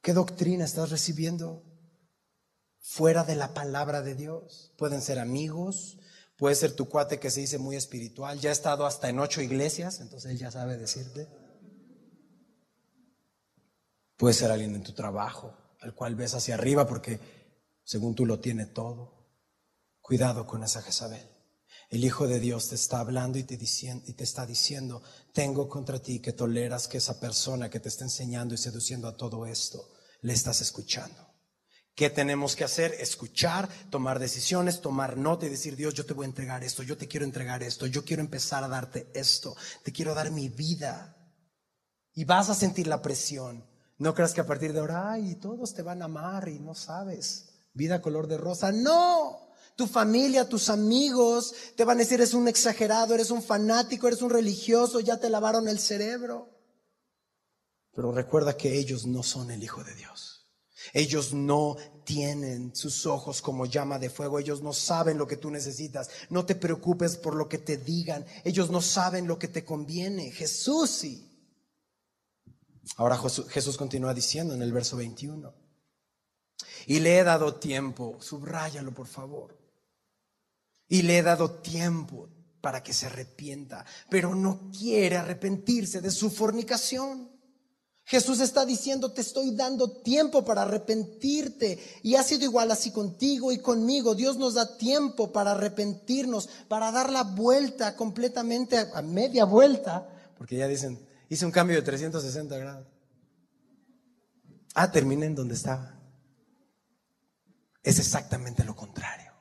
¿Qué 0.00 0.12
doctrina 0.12 0.64
estás 0.64 0.90
recibiendo 0.90 1.64
fuera 2.78 3.24
de 3.24 3.34
la 3.34 3.52
palabra 3.52 4.00
de 4.00 4.14
Dios? 4.14 4.72
Pueden 4.78 5.02
ser 5.02 5.18
amigos, 5.18 5.98
puede 6.36 6.54
ser 6.54 6.76
tu 6.76 6.88
cuate 6.88 7.18
que 7.18 7.32
se 7.32 7.40
dice 7.40 7.58
muy 7.58 7.74
espiritual, 7.74 8.38
ya 8.38 8.50
ha 8.50 8.52
estado 8.52 8.86
hasta 8.86 9.08
en 9.08 9.18
ocho 9.18 9.42
iglesias, 9.42 9.98
entonces 9.98 10.30
él 10.30 10.38
ya 10.38 10.52
sabe 10.52 10.78
decirte. 10.78 11.26
Puede 14.18 14.34
ser 14.34 14.50
alguien 14.50 14.74
en 14.74 14.82
tu 14.82 14.92
trabajo, 14.92 15.54
al 15.80 15.94
cual 15.94 16.16
ves 16.16 16.34
hacia 16.34 16.54
arriba 16.54 16.88
porque 16.88 17.20
según 17.84 18.16
tú 18.16 18.26
lo 18.26 18.40
tiene 18.40 18.66
todo. 18.66 19.16
Cuidado 20.00 20.44
con 20.44 20.64
esa 20.64 20.82
Jezabel. 20.82 21.26
El 21.88 22.04
Hijo 22.04 22.26
de 22.26 22.40
Dios 22.40 22.68
te 22.68 22.74
está 22.74 22.98
hablando 22.98 23.38
y 23.38 23.44
te, 23.44 23.54
y 23.54 24.12
te 24.12 24.24
está 24.24 24.44
diciendo, 24.44 25.02
tengo 25.32 25.68
contra 25.68 26.02
ti 26.02 26.18
que 26.18 26.32
toleras 26.32 26.88
que 26.88 26.98
esa 26.98 27.20
persona 27.20 27.70
que 27.70 27.78
te 27.78 27.88
está 27.88 28.04
enseñando 28.04 28.54
y 28.54 28.58
seduciendo 28.58 29.06
a 29.06 29.16
todo 29.16 29.46
esto, 29.46 29.88
le 30.22 30.32
estás 30.32 30.60
escuchando. 30.62 31.28
¿Qué 31.94 32.10
tenemos 32.10 32.56
que 32.56 32.64
hacer? 32.64 32.94
Escuchar, 32.98 33.68
tomar 33.88 34.18
decisiones, 34.18 34.80
tomar 34.80 35.16
nota 35.16 35.46
y 35.46 35.50
decir, 35.50 35.76
Dios, 35.76 35.94
yo 35.94 36.04
te 36.04 36.14
voy 36.14 36.24
a 36.24 36.28
entregar 36.28 36.64
esto, 36.64 36.82
yo 36.82 36.96
te 36.96 37.06
quiero 37.06 37.24
entregar 37.24 37.62
esto, 37.62 37.86
yo 37.86 38.04
quiero 38.04 38.22
empezar 38.22 38.64
a 38.64 38.68
darte 38.68 39.10
esto, 39.14 39.56
te 39.84 39.92
quiero 39.92 40.12
dar 40.14 40.30
mi 40.32 40.48
vida. 40.48 41.16
Y 42.14 42.24
vas 42.24 42.50
a 42.50 42.54
sentir 42.54 42.88
la 42.88 43.00
presión, 43.00 43.64
no 43.98 44.14
creas 44.14 44.32
que 44.32 44.40
a 44.40 44.46
partir 44.46 44.72
de 44.72 44.78
ahora, 44.78 45.12
ay, 45.12 45.34
todos 45.36 45.74
te 45.74 45.82
van 45.82 46.02
a 46.02 46.06
amar 46.06 46.48
y 46.48 46.60
no 46.60 46.74
sabes. 46.74 47.48
Vida 47.74 48.00
color 48.00 48.28
de 48.28 48.38
rosa. 48.38 48.70
No. 48.70 49.48
Tu 49.76 49.86
familia, 49.86 50.48
tus 50.48 50.70
amigos 50.70 51.54
te 51.76 51.84
van 51.84 51.98
a 51.98 52.00
decir, 52.00 52.14
eres 52.14 52.34
un 52.34 52.48
exagerado, 52.48 53.14
eres 53.14 53.30
un 53.30 53.42
fanático, 53.42 54.08
eres 54.08 54.22
un 54.22 54.30
religioso, 54.30 54.98
ya 55.00 55.18
te 55.18 55.30
lavaron 55.30 55.68
el 55.68 55.78
cerebro. 55.78 56.48
Pero 57.92 58.12
recuerda 58.12 58.56
que 58.56 58.78
ellos 58.78 59.06
no 59.06 59.22
son 59.22 59.50
el 59.50 59.62
Hijo 59.62 59.82
de 59.84 59.94
Dios. 59.94 60.38
Ellos 60.92 61.34
no 61.34 61.76
tienen 62.04 62.74
sus 62.74 63.04
ojos 63.06 63.42
como 63.42 63.66
llama 63.66 63.98
de 63.98 64.10
fuego. 64.10 64.38
Ellos 64.38 64.62
no 64.62 64.72
saben 64.72 65.18
lo 65.18 65.26
que 65.26 65.36
tú 65.36 65.50
necesitas. 65.50 66.08
No 66.30 66.46
te 66.46 66.54
preocupes 66.54 67.16
por 67.16 67.34
lo 67.34 67.48
que 67.48 67.58
te 67.58 67.76
digan. 67.76 68.24
Ellos 68.44 68.70
no 68.70 68.80
saben 68.80 69.26
lo 69.26 69.38
que 69.38 69.48
te 69.48 69.64
conviene. 69.64 70.30
Jesús 70.30 70.90
sí. 70.90 71.27
Ahora 72.96 73.18
Jesús 73.48 73.76
continúa 73.76 74.14
diciendo 74.14 74.54
en 74.54 74.62
el 74.62 74.72
verso 74.72 74.96
21. 74.96 75.52
Y 76.86 77.00
le 77.00 77.18
he 77.18 77.24
dado 77.24 77.56
tiempo, 77.56 78.16
subráyalo 78.20 78.92
por 78.92 79.06
favor. 79.06 79.56
Y 80.88 81.02
le 81.02 81.18
he 81.18 81.22
dado 81.22 81.60
tiempo 81.60 82.28
para 82.60 82.82
que 82.82 82.92
se 82.92 83.06
arrepienta, 83.06 83.84
pero 84.08 84.34
no 84.34 84.70
quiere 84.76 85.16
arrepentirse 85.16 86.00
de 86.00 86.10
su 86.10 86.30
fornicación. 86.30 87.30
Jesús 88.04 88.40
está 88.40 88.64
diciendo, 88.64 89.12
te 89.12 89.20
estoy 89.20 89.54
dando 89.54 90.00
tiempo 90.00 90.42
para 90.42 90.62
arrepentirte. 90.62 91.78
Y 92.02 92.14
ha 92.14 92.22
sido 92.22 92.44
igual 92.44 92.70
así 92.70 92.90
contigo 92.90 93.52
y 93.52 93.58
conmigo. 93.58 94.14
Dios 94.14 94.38
nos 94.38 94.54
da 94.54 94.78
tiempo 94.78 95.30
para 95.30 95.50
arrepentirnos, 95.50 96.48
para 96.68 96.90
dar 96.90 97.12
la 97.12 97.22
vuelta 97.22 97.94
completamente, 97.96 98.78
a 98.78 99.02
media 99.02 99.44
vuelta, 99.44 100.08
porque 100.38 100.56
ya 100.56 100.66
dicen, 100.66 100.98
hice 101.28 101.46
un 101.46 101.52
cambio 101.52 101.76
de 101.76 101.82
360 101.82 102.58
grados. 102.58 102.86
Ah, 104.74 104.90
terminé 104.90 105.26
en 105.26 105.34
donde 105.34 105.54
estaba. 105.54 105.98
Es 107.82 107.98
exactamente 107.98 108.64
lo 108.64 108.76
contrario. 108.76 109.32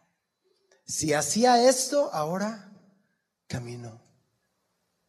Si 0.86 1.14
hacía 1.14 1.68
esto, 1.70 2.14
ahora 2.14 2.72
camino 3.48 4.08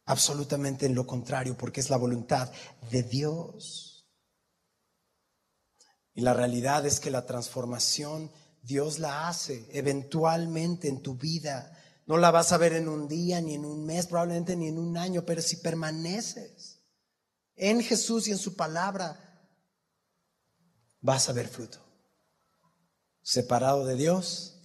absolutamente 0.05 0.87
en 0.87 0.95
lo 0.95 1.05
contrario, 1.05 1.55
porque 1.55 1.79
es 1.79 1.89
la 1.89 1.97
voluntad 1.97 2.51
de 2.89 3.03
Dios. 3.03 4.07
Y 6.15 6.21
la 6.21 6.33
realidad 6.33 6.85
es 6.85 6.99
que 6.99 7.11
la 7.11 7.25
transformación 7.25 8.31
Dios 8.63 8.99
la 8.99 9.29
hace 9.29 9.67
eventualmente 9.71 10.87
en 10.87 11.01
tu 11.01 11.15
vida. 11.15 11.71
No 12.07 12.17
la 12.17 12.31
vas 12.31 12.51
a 12.51 12.57
ver 12.57 12.73
en 12.73 12.89
un 12.89 13.07
día, 13.07 13.39
ni 13.39 13.53
en 13.53 13.65
un 13.65 13.85
mes, 13.85 14.07
probablemente 14.07 14.55
ni 14.55 14.67
en 14.67 14.79
un 14.79 14.97
año, 14.97 15.23
pero 15.25 15.41
si 15.41 15.57
permaneces 15.57 16.68
en 17.59 17.81
Jesús 17.81 18.27
y 18.27 18.31
en 18.31 18.37
su 18.37 18.55
palabra, 18.55 19.47
vas 21.01 21.29
a 21.29 21.33
ver 21.33 21.47
fruto. 21.47 21.79
Separado 23.21 23.85
de 23.85 23.95
Dios, 23.95 24.59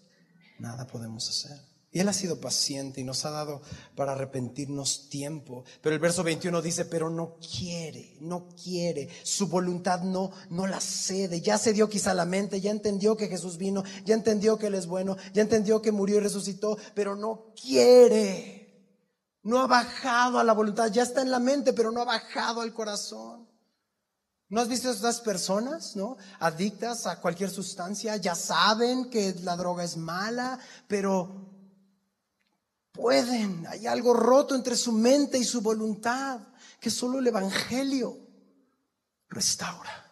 nada 0.59 0.87
podemos 0.87 1.29
hacer. 1.29 1.59
Y 1.95 2.01
Él 2.01 2.09
ha 2.09 2.13
sido 2.13 2.41
paciente 2.41 3.01
y 3.01 3.05
nos 3.05 3.25
ha 3.25 3.31
dado 3.31 3.63
para 3.95 4.13
arrepentirnos 4.13 5.09
tiempo. 5.11 5.65
Pero 5.81 5.95
el 5.95 6.01
verso 6.01 6.25
21 6.25 6.61
dice, 6.61 6.87
pero 6.87 7.09
no 7.09 7.37
quiere, 7.39 8.17
no 8.21 8.49
quiere. 8.49 9.09
Su 9.23 9.47
voluntad 9.47 10.03
no, 10.03 10.33
no 10.51 10.67
la 10.67 10.81
cede. 10.81 11.41
Ya 11.41 11.57
se 11.57 11.73
dio 11.73 11.89
quizá 11.89 12.13
la 12.13 12.25
mente, 12.25 12.61
ya 12.61 12.73
entendió 12.73 13.17
que 13.17 13.29
Jesús 13.29 13.59
vino, 13.59 13.85
ya 14.05 14.15
entendió 14.17 14.59
que 14.59 14.67
Él 14.67 14.75
es 14.75 14.87
bueno, 14.87 15.17
ya 15.33 15.43
entendió 15.43 15.81
que 15.83 15.93
murió 15.93 16.17
y 16.17 16.21
resucitó, 16.21 16.77
pero 16.95 17.15
no 17.15 17.53
quiere. 17.55 18.64
No 19.45 19.61
ha 19.61 19.67
bajado 19.67 20.39
a 20.39 20.45
la 20.45 20.55
voluntad, 20.55 20.91
ya 20.91 21.03
está 21.03 21.21
en 21.23 21.31
la 21.31 21.39
mente, 21.39 21.73
pero 21.75 21.93
no 21.93 22.01
ha 22.01 22.07
bajado 22.07 22.63
al 22.63 22.73
corazón. 22.73 23.47
¿No 24.49 24.61
has 24.61 24.69
visto 24.69 24.89
a 24.89 24.93
estas 24.93 25.21
personas, 25.21 25.97
no? 25.97 26.17
Adictas 26.41 27.07
a 27.07 27.21
cualquier 27.21 27.51
sustancia, 27.51 28.17
ya 28.17 28.35
saben 28.35 29.11
que 29.11 29.35
la 29.43 29.57
droga 29.57 29.85
es 29.85 29.97
mala, 29.97 30.59
pero 30.89 31.51
pueden. 32.93 33.67
Hay 33.67 33.87
algo 33.87 34.15
roto 34.15 34.55
entre 34.55 34.77
su 34.77 34.93
mente 34.93 35.39
y 35.39 35.45
su 35.45 35.61
voluntad 35.61 36.41
que 36.81 36.89
solo 36.91 37.19
el 37.19 37.27
Evangelio 37.27 38.17
restaura. 39.29 40.11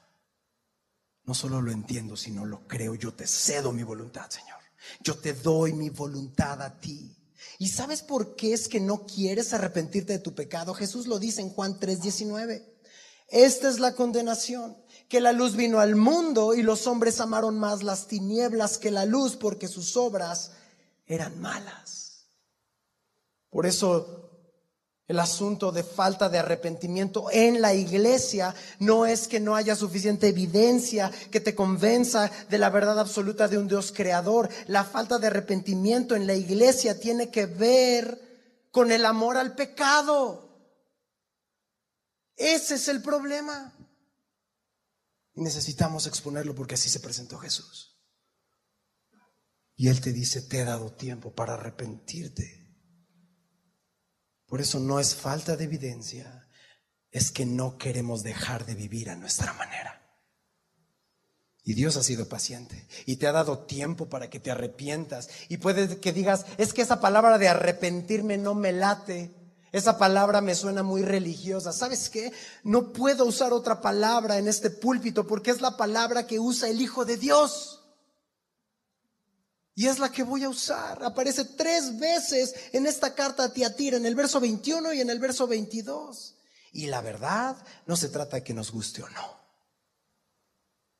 No 1.24 1.34
solo 1.34 1.62
lo 1.62 1.72
entiendo, 1.72 2.16
sino 2.16 2.44
lo 2.44 2.66
creo. 2.66 2.96
Yo 2.96 3.14
te 3.14 3.26
cedo 3.26 3.72
mi 3.72 3.82
voluntad, 3.82 4.28
Señor. 4.28 4.58
Yo 5.00 5.16
te 5.16 5.32
doy 5.32 5.72
mi 5.72 5.88
voluntad 5.88 6.60
a 6.60 6.78
ti. 6.78 7.16
¿Y 7.58 7.68
sabes 7.68 8.02
por 8.02 8.34
qué 8.36 8.52
es 8.52 8.68
que 8.68 8.80
no 8.80 9.06
quieres 9.06 9.52
arrepentirte 9.52 10.14
de 10.14 10.18
tu 10.18 10.34
pecado? 10.34 10.74
Jesús 10.74 11.06
lo 11.06 11.18
dice 11.18 11.40
en 11.40 11.50
Juan 11.50 11.78
3:19. 11.78 12.64
Esta 13.28 13.68
es 13.68 13.80
la 13.80 13.94
condenación, 13.94 14.76
que 15.08 15.20
la 15.20 15.32
luz 15.32 15.56
vino 15.56 15.80
al 15.80 15.96
mundo 15.96 16.54
y 16.54 16.62
los 16.62 16.86
hombres 16.86 17.18
amaron 17.20 17.58
más 17.58 17.82
las 17.82 18.06
tinieblas 18.06 18.76
que 18.76 18.90
la 18.90 19.06
luz 19.06 19.36
porque 19.36 19.68
sus 19.68 19.96
obras 19.96 20.52
eran 21.06 21.40
malas. 21.40 22.26
Por 23.48 23.66
eso 23.66 24.21
el 25.12 25.20
asunto 25.20 25.72
de 25.72 25.84
falta 25.84 26.30
de 26.30 26.38
arrepentimiento 26.38 27.30
en 27.30 27.60
la 27.60 27.74
iglesia 27.74 28.54
no 28.78 29.04
es 29.04 29.28
que 29.28 29.40
no 29.40 29.54
haya 29.54 29.76
suficiente 29.76 30.28
evidencia 30.28 31.10
que 31.30 31.40
te 31.40 31.54
convenza 31.54 32.30
de 32.48 32.56
la 32.56 32.70
verdad 32.70 32.98
absoluta 32.98 33.46
de 33.46 33.58
un 33.58 33.68
Dios 33.68 33.92
creador. 33.92 34.48
La 34.68 34.84
falta 34.84 35.18
de 35.18 35.26
arrepentimiento 35.26 36.16
en 36.16 36.26
la 36.26 36.34
iglesia 36.34 36.98
tiene 36.98 37.30
que 37.30 37.44
ver 37.44 38.68
con 38.70 38.90
el 38.90 39.04
amor 39.04 39.36
al 39.36 39.54
pecado. 39.54 40.48
Ese 42.34 42.76
es 42.76 42.88
el 42.88 43.02
problema. 43.02 43.76
Y 45.34 45.42
necesitamos 45.42 46.06
exponerlo 46.06 46.54
porque 46.54 46.74
así 46.74 46.88
se 46.88 47.00
presentó 47.00 47.36
Jesús. 47.36 48.00
Y 49.76 49.88
Él 49.88 50.00
te 50.00 50.12
dice, 50.12 50.40
te 50.40 50.60
he 50.60 50.64
dado 50.64 50.92
tiempo 50.94 51.34
para 51.34 51.54
arrepentirte. 51.54 52.61
Por 54.52 54.60
eso 54.60 54.78
no 54.78 55.00
es 55.00 55.14
falta 55.14 55.56
de 55.56 55.64
evidencia, 55.64 56.46
es 57.10 57.32
que 57.32 57.46
no 57.46 57.78
queremos 57.78 58.22
dejar 58.22 58.66
de 58.66 58.74
vivir 58.74 59.08
a 59.08 59.16
nuestra 59.16 59.54
manera. 59.54 60.02
Y 61.64 61.72
Dios 61.72 61.96
ha 61.96 62.02
sido 62.02 62.28
paciente 62.28 62.86
y 63.06 63.16
te 63.16 63.26
ha 63.26 63.32
dado 63.32 63.60
tiempo 63.60 64.10
para 64.10 64.28
que 64.28 64.40
te 64.40 64.50
arrepientas. 64.50 65.30
Y 65.48 65.56
puede 65.56 66.00
que 66.00 66.12
digas, 66.12 66.44
es 66.58 66.74
que 66.74 66.82
esa 66.82 67.00
palabra 67.00 67.38
de 67.38 67.48
arrepentirme 67.48 68.36
no 68.36 68.54
me 68.54 68.72
late. 68.72 69.34
Esa 69.72 69.96
palabra 69.96 70.42
me 70.42 70.54
suena 70.54 70.82
muy 70.82 71.00
religiosa. 71.00 71.72
¿Sabes 71.72 72.10
qué? 72.10 72.30
No 72.62 72.92
puedo 72.92 73.24
usar 73.24 73.54
otra 73.54 73.80
palabra 73.80 74.36
en 74.36 74.48
este 74.48 74.68
púlpito 74.68 75.26
porque 75.26 75.50
es 75.50 75.62
la 75.62 75.78
palabra 75.78 76.26
que 76.26 76.38
usa 76.38 76.68
el 76.68 76.82
Hijo 76.82 77.06
de 77.06 77.16
Dios. 77.16 77.81
Y 79.74 79.86
es 79.86 79.98
la 79.98 80.10
que 80.10 80.22
voy 80.22 80.44
a 80.44 80.48
usar. 80.48 81.02
Aparece 81.02 81.44
tres 81.44 81.98
veces 81.98 82.54
en 82.72 82.86
esta 82.86 83.14
carta 83.14 83.44
a 83.44 83.52
Tiatira, 83.52 83.96
en 83.96 84.06
el 84.06 84.14
verso 84.14 84.38
21 84.40 84.92
y 84.92 85.00
en 85.00 85.10
el 85.10 85.18
verso 85.18 85.46
22. 85.46 86.36
Y 86.72 86.86
la 86.86 87.00
verdad 87.00 87.56
no 87.86 87.96
se 87.96 88.08
trata 88.08 88.36
de 88.36 88.44
que 88.44 88.54
nos 88.54 88.70
guste 88.70 89.02
o 89.02 89.08
no. 89.08 89.42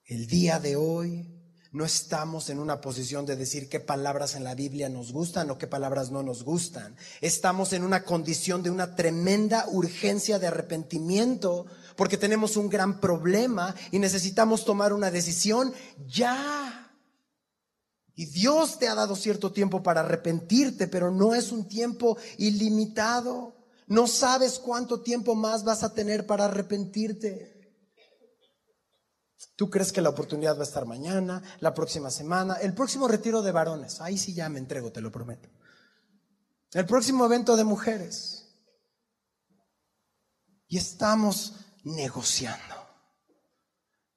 El 0.05 0.27
día 0.27 0.59
de 0.59 0.77
hoy 0.77 1.43
no 1.73 1.87
estamos 1.87 2.51
en 2.51 2.59
una 2.59 2.83
posición 2.83 3.25
de 3.25 3.37
decir 3.37 3.71
qué 3.71 3.81
palabras 3.81 4.35
en 4.35 4.45
la 4.45 4.55
Biblia 4.55 4.91
nos 4.91 5.11
gustan 5.11 5.51
o 5.51 5.57
qué 5.57 5.67
palabras 5.67 6.11
no 6.11 6.23
nos 6.23 6.45
gustan. 6.45 6.97
Estamos 7.23 7.73
en 7.73 7.83
una 7.83 8.05
condición 8.05 8.63
de 8.63 8.71
una 8.71 8.95
tremenda 8.95 9.67
urgencia 9.69 10.39
de 10.39 10.49
arrepentimiento 10.49 11.67
porque 11.97 12.19
tenemos 12.19 12.59
un 12.59 12.69
gran 12.69 13.01
problema 13.01 13.75
y 13.91 13.99
necesitamos 13.99 14.67
tomar 14.67 14.93
una 14.93 15.11
decisión 15.11 15.73
ya. 16.07 16.82
Y 18.15 18.27
Dios 18.27 18.79
te 18.79 18.89
ha 18.89 18.95
dado 18.95 19.17
cierto 19.17 19.53
tiempo 19.53 19.83
para 19.83 20.01
arrepentirte, 20.01 20.87
pero 20.87 21.11
no 21.11 21.35
es 21.35 21.51
un 21.51 21.67
tiempo 21.67 22.19
ilimitado. 22.39 23.57
No 23.87 24.07
sabes 24.07 24.59
cuánto 24.59 25.01
tiempo 25.01 25.35
más 25.35 25.65
vas 25.65 25.83
a 25.83 25.95
tener 25.95 26.27
para 26.27 26.45
arrepentirte. 26.45 27.53
Tú 29.57 29.71
crees 29.71 29.93
que 29.93 30.01
la 30.01 30.11
oportunidad 30.11 30.57
va 30.57 30.61
a 30.61 30.67
estar 30.67 30.87
mañana, 30.87 31.43
la 31.61 31.75
próxima 31.75 32.11
semana, 32.11 32.55
el 32.55 32.75
próximo 32.75 33.09
retiro 33.09 33.43
de 33.43 33.53
varones. 33.53 34.01
Ahí 34.01 34.19
sí 34.19 34.35
ya 34.35 34.49
me 34.49 34.59
entrego, 34.59 34.93
te 34.93 35.01
lo 35.01 35.11
prometo. 35.11 35.49
El 36.73 36.87
próximo 36.87 37.27
evento 37.27 37.57
de 37.57 37.65
mujeres. 37.65 38.47
Y 40.69 40.79
estamos 40.79 41.55
negociando. 41.85 42.75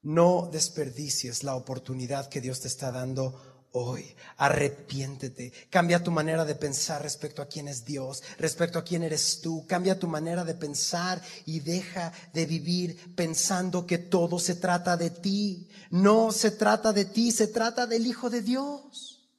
No 0.01 0.49
desperdicies 0.51 1.43
la 1.43 1.55
oportunidad 1.55 2.29
que 2.29 2.39
Dios 2.39 2.61
te 2.61 2.67
está 2.67 2.91
dando 2.91 3.41
hoy. 3.75 4.15
Arrepiéntete. 4.37 5.51
Cambia 5.69 6.03
tu 6.03 6.11
manera 6.11 6.45
de 6.45 6.55
pensar 6.55 7.01
respecto 7.01 7.41
a 7.41 7.47
quién 7.47 7.67
es 7.67 7.85
Dios, 7.85 8.23
respecto 8.37 8.79
a 8.79 8.83
quién 8.83 9.03
eres 9.03 9.41
tú. 9.41 9.65
Cambia 9.67 9.99
tu 9.99 10.07
manera 10.07 10.43
de 10.43 10.55
pensar 10.55 11.21
y 11.45 11.59
deja 11.59 12.11
de 12.33 12.45
vivir 12.45 13.15
pensando 13.15 13.85
que 13.85 13.97
todo 13.97 14.39
se 14.39 14.55
trata 14.55 14.97
de 14.97 15.09
ti. 15.09 15.69
No 15.91 16.31
se 16.31 16.51
trata 16.51 16.93
de 16.93 17.05
ti, 17.05 17.31
se 17.31 17.47
trata 17.47 17.85
del 17.85 18.07
Hijo 18.07 18.29
de 18.29 18.41
Dios. 18.41 19.29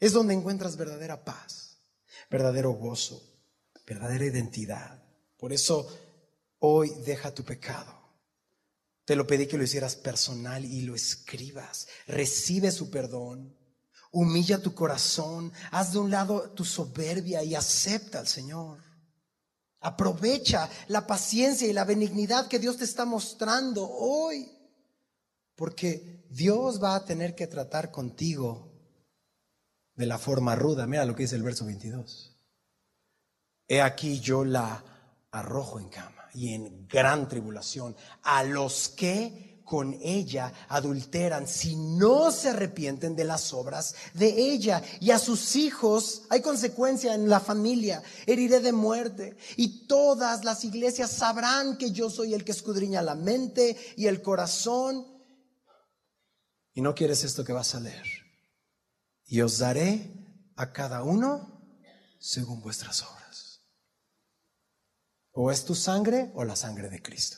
Es 0.00 0.12
donde 0.12 0.34
encuentras 0.34 0.76
verdadera 0.76 1.24
paz, 1.24 1.78
verdadero 2.30 2.72
gozo, 2.72 3.22
verdadera 3.86 4.26
identidad. 4.26 5.02
Por 5.36 5.52
eso 5.52 5.88
hoy 6.58 6.90
deja 7.04 7.32
tu 7.32 7.44
pecado 7.44 7.97
te 9.08 9.16
lo 9.16 9.26
pedí 9.26 9.46
que 9.46 9.56
lo 9.56 9.64
hicieras 9.64 9.96
personal 9.96 10.66
y 10.66 10.82
lo 10.82 10.94
escribas. 10.94 11.88
Recibe 12.06 12.70
su 12.70 12.90
perdón. 12.90 13.56
Humilla 14.10 14.60
tu 14.60 14.74
corazón. 14.74 15.50
Haz 15.70 15.94
de 15.94 15.98
un 15.98 16.10
lado 16.10 16.50
tu 16.50 16.62
soberbia 16.62 17.42
y 17.42 17.54
acepta 17.54 18.18
al 18.18 18.28
Señor. 18.28 18.82
Aprovecha 19.80 20.68
la 20.88 21.06
paciencia 21.06 21.66
y 21.66 21.72
la 21.72 21.86
benignidad 21.86 22.48
que 22.48 22.58
Dios 22.58 22.76
te 22.76 22.84
está 22.84 23.06
mostrando 23.06 23.88
hoy. 23.88 24.46
Porque 25.54 26.26
Dios 26.28 26.78
va 26.78 26.94
a 26.94 27.06
tener 27.06 27.34
que 27.34 27.46
tratar 27.46 27.90
contigo 27.90 28.74
de 29.94 30.04
la 30.04 30.18
forma 30.18 30.54
ruda. 30.54 30.86
Mira 30.86 31.06
lo 31.06 31.16
que 31.16 31.22
dice 31.22 31.36
el 31.36 31.44
verso 31.44 31.64
22. 31.64 32.36
He 33.68 33.80
aquí 33.80 34.20
yo 34.20 34.44
la 34.44 34.84
arrojo 35.30 35.80
en 35.80 35.88
cama 35.88 36.17
y 36.34 36.54
en 36.54 36.86
gran 36.88 37.28
tribulación 37.28 37.96
a 38.22 38.42
los 38.44 38.88
que 38.90 39.48
con 39.68 39.98
ella 40.02 40.52
adulteran 40.68 41.46
si 41.46 41.76
no 41.76 42.32
se 42.32 42.48
arrepienten 42.48 43.14
de 43.14 43.24
las 43.24 43.52
obras 43.52 43.94
de 44.14 44.28
ella. 44.28 44.82
Y 44.98 45.10
a 45.10 45.18
sus 45.18 45.56
hijos 45.56 46.22
hay 46.30 46.40
consecuencia 46.40 47.14
en 47.14 47.28
la 47.28 47.38
familia, 47.38 48.02
heriré 48.26 48.60
de 48.60 48.72
muerte. 48.72 49.36
Y 49.56 49.86
todas 49.86 50.44
las 50.44 50.64
iglesias 50.64 51.10
sabrán 51.10 51.76
que 51.76 51.90
yo 51.90 52.08
soy 52.08 52.32
el 52.32 52.44
que 52.44 52.52
escudriña 52.52 53.02
la 53.02 53.14
mente 53.14 53.76
y 53.96 54.06
el 54.06 54.22
corazón. 54.22 55.06
Y 56.72 56.80
no 56.80 56.94
quieres 56.94 57.22
esto 57.24 57.44
que 57.44 57.52
vas 57.52 57.74
a 57.74 57.80
leer. 57.80 58.06
Y 59.26 59.42
os 59.42 59.58
daré 59.58 60.14
a 60.56 60.72
cada 60.72 61.02
uno 61.02 61.60
según 62.18 62.62
vuestras 62.62 63.02
obras. 63.02 63.17
O 65.40 65.52
es 65.52 65.64
tu 65.64 65.76
sangre 65.76 66.32
o 66.34 66.42
la 66.42 66.56
sangre 66.56 66.88
de 66.90 67.00
Cristo. 67.00 67.36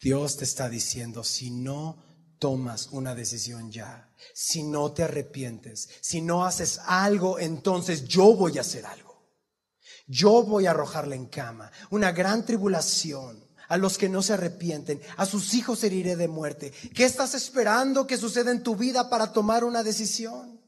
Dios 0.00 0.38
te 0.38 0.44
está 0.44 0.70
diciendo, 0.70 1.22
si 1.22 1.50
no 1.50 2.02
tomas 2.38 2.88
una 2.92 3.14
decisión 3.14 3.70
ya, 3.70 4.10
si 4.32 4.62
no 4.62 4.90
te 4.92 5.02
arrepientes, 5.02 5.86
si 6.00 6.22
no 6.22 6.46
haces 6.46 6.80
algo, 6.86 7.38
entonces 7.38 8.04
yo 8.04 8.34
voy 8.34 8.56
a 8.56 8.62
hacer 8.62 8.86
algo. 8.86 9.22
Yo 10.06 10.42
voy 10.44 10.64
a 10.64 10.70
arrojarle 10.70 11.14
en 11.14 11.26
cama 11.26 11.70
una 11.90 12.10
gran 12.12 12.46
tribulación 12.46 13.46
a 13.68 13.76
los 13.76 13.98
que 13.98 14.08
no 14.08 14.22
se 14.22 14.32
arrepienten, 14.32 15.02
a 15.18 15.26
sus 15.26 15.52
hijos 15.52 15.84
heriré 15.84 16.16
de 16.16 16.28
muerte. 16.28 16.72
¿Qué 16.94 17.04
estás 17.04 17.34
esperando 17.34 18.06
que 18.06 18.16
suceda 18.16 18.50
en 18.50 18.62
tu 18.62 18.76
vida 18.76 19.10
para 19.10 19.30
tomar 19.30 19.62
una 19.62 19.82
decisión? 19.82 20.58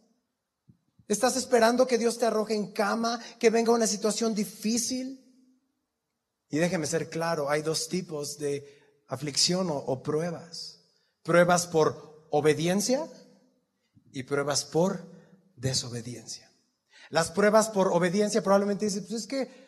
¿Estás 1.09 1.35
esperando 1.37 1.87
que 1.87 1.97
Dios 1.97 2.19
te 2.19 2.27
arroje 2.27 2.53
en 2.53 2.73
cama, 2.73 3.19
que 3.39 3.49
venga 3.49 3.73
una 3.73 3.87
situación 3.87 4.35
difícil? 4.35 5.23
Y 6.49 6.59
déjeme 6.59 6.87
ser 6.87 7.11
claro, 7.11 7.51
hay 7.51 7.63
dos 7.63 7.89
tipos 7.89 8.39
de 8.39 8.65
aflicción 9.09 9.69
o, 9.71 10.03
pruebas. 10.03 10.81
Pruebas 11.23 11.67
por 11.67 12.27
obediencia 12.31 13.07
y 14.13 14.23
pruebas 14.23 14.65
por 14.65 15.05
desobediencia. 15.57 16.51
Las 17.11 17.31
pruebas 17.31 17.69
por 17.69 17.89
obediencia 17.89 18.43
probablemente 18.43 18.87
dicen, 18.87 19.05
pues 19.05 19.23
es 19.23 19.27
que 19.27 19.67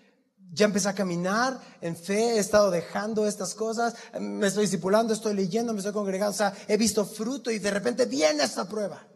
ya 0.52 0.64
empecé 0.64 0.88
a 0.88 0.94
caminar 0.94 1.60
en 1.80 1.96
fe, 1.96 2.36
he 2.36 2.38
estado 2.38 2.70
dejando 2.70 3.26
estas 3.26 3.54
cosas, 3.54 3.94
me 4.18 4.46
estoy 4.46 4.64
discipulando, 4.64 5.12
estoy 5.12 5.34
leyendo, 5.34 5.72
me 5.72 5.78
estoy 5.78 5.92
congregando, 5.92 6.30
o 6.30 6.36
sea, 6.36 6.54
he 6.66 6.76
visto 6.76 7.04
fruto 7.04 7.50
y 7.50 7.58
de 7.58 7.70
repente 7.70 8.06
viene 8.06 8.44
esta 8.44 8.68
prueba. 8.68 9.06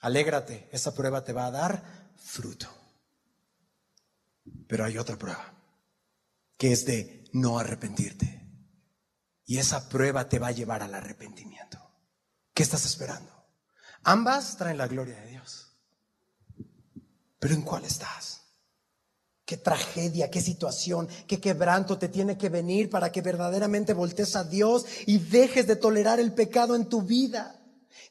Alégrate, 0.00 0.68
esa 0.72 0.94
prueba 0.94 1.22
te 1.22 1.32
va 1.32 1.46
a 1.46 1.50
dar 1.50 2.10
fruto. 2.16 2.66
Pero 4.66 4.84
hay 4.84 4.96
otra 4.96 5.16
prueba, 5.16 5.52
que 6.60 6.72
es 6.72 6.84
de 6.84 7.24
no 7.32 7.58
arrepentirte. 7.58 8.46
Y 9.46 9.56
esa 9.56 9.88
prueba 9.88 10.28
te 10.28 10.38
va 10.38 10.48
a 10.48 10.52
llevar 10.52 10.82
al 10.82 10.94
arrepentimiento. 10.94 11.78
¿Qué 12.52 12.62
estás 12.62 12.84
esperando? 12.84 13.32
Ambas 14.02 14.58
traen 14.58 14.76
la 14.76 14.86
gloria 14.86 15.18
de 15.22 15.28
Dios. 15.28 15.72
Pero 17.38 17.54
¿en 17.54 17.62
cuál 17.62 17.86
estás? 17.86 18.42
Qué 19.46 19.56
tragedia, 19.56 20.30
qué 20.30 20.42
situación, 20.42 21.08
qué 21.26 21.40
quebranto 21.40 21.96
te 21.96 22.10
tiene 22.10 22.36
que 22.36 22.50
venir 22.50 22.90
para 22.90 23.10
que 23.10 23.22
verdaderamente 23.22 23.94
voltees 23.94 24.36
a 24.36 24.44
Dios 24.44 24.84
y 25.06 25.16
dejes 25.16 25.66
de 25.66 25.76
tolerar 25.76 26.20
el 26.20 26.34
pecado 26.34 26.76
en 26.76 26.90
tu 26.90 27.00
vida. 27.00 27.58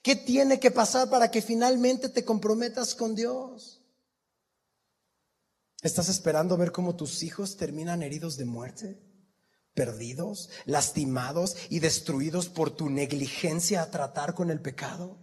¿Qué 0.01 0.15
tiene 0.15 0.59
que 0.59 0.71
pasar 0.71 1.07
para 1.11 1.29
que 1.29 1.43
finalmente 1.43 2.09
te 2.09 2.25
comprometas 2.25 2.95
con 2.95 3.13
Dios? 3.13 3.78
¿Estás 5.81 6.09
esperando 6.09 6.57
ver 6.57 6.71
cómo 6.71 6.95
tus 6.95 7.23
hijos 7.23 7.57
terminan 7.57 8.03
heridos 8.03 8.37
de 8.37 8.45
muerte? 8.45 9.09
perdidos, 9.79 10.49
lastimados 10.65 11.55
y 11.69 11.79
destruidos 11.79 12.49
por 12.49 12.71
tu 12.71 12.89
negligencia 12.89 13.81
a 13.81 13.89
tratar 13.89 14.33
con 14.33 14.51
el 14.51 14.59
pecado? 14.59 15.17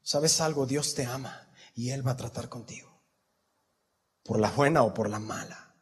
¿Sabes 0.00 0.40
algo? 0.40 0.64
Dios 0.64 0.94
te 0.94 1.04
ama 1.04 1.46
y 1.74 1.90
Él 1.90 2.06
va 2.06 2.12
a 2.12 2.16
tratar 2.16 2.48
contigo. 2.48 3.02
Por 4.22 4.40
la 4.40 4.50
buena 4.50 4.82
o 4.82 4.94
por 4.94 5.10
la 5.10 5.18
mala. 5.18 5.74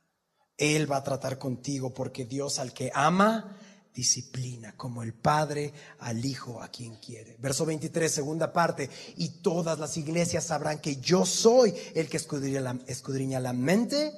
Él 0.57 0.91
va 0.91 0.97
a 0.97 1.05
tratar 1.05 1.39
contigo 1.39 1.95
porque 1.95 2.25
Dios 2.25 2.59
al 2.59 2.73
que 2.73 2.91
ama, 2.93 3.57
disciplina, 3.95 4.77
como 4.77 5.03
el 5.03 5.15
Padre 5.15 5.73
al 6.01 6.25
Hijo 6.25 6.61
a 6.61 6.69
quien 6.69 6.97
quiere. 6.97 7.37
Verso 7.39 7.65
23, 7.65 8.11
segunda 8.11 8.53
parte, 8.53 8.91
y 9.17 9.41
todas 9.41 9.79
las 9.79 9.97
iglesias 9.97 10.45
sabrán 10.45 10.81
que 10.81 10.97
yo 10.97 11.25
soy 11.25 11.73
el 11.95 12.09
que 12.09 12.17
escudriña 12.17 13.41
la, 13.41 13.53
mente 13.53 14.13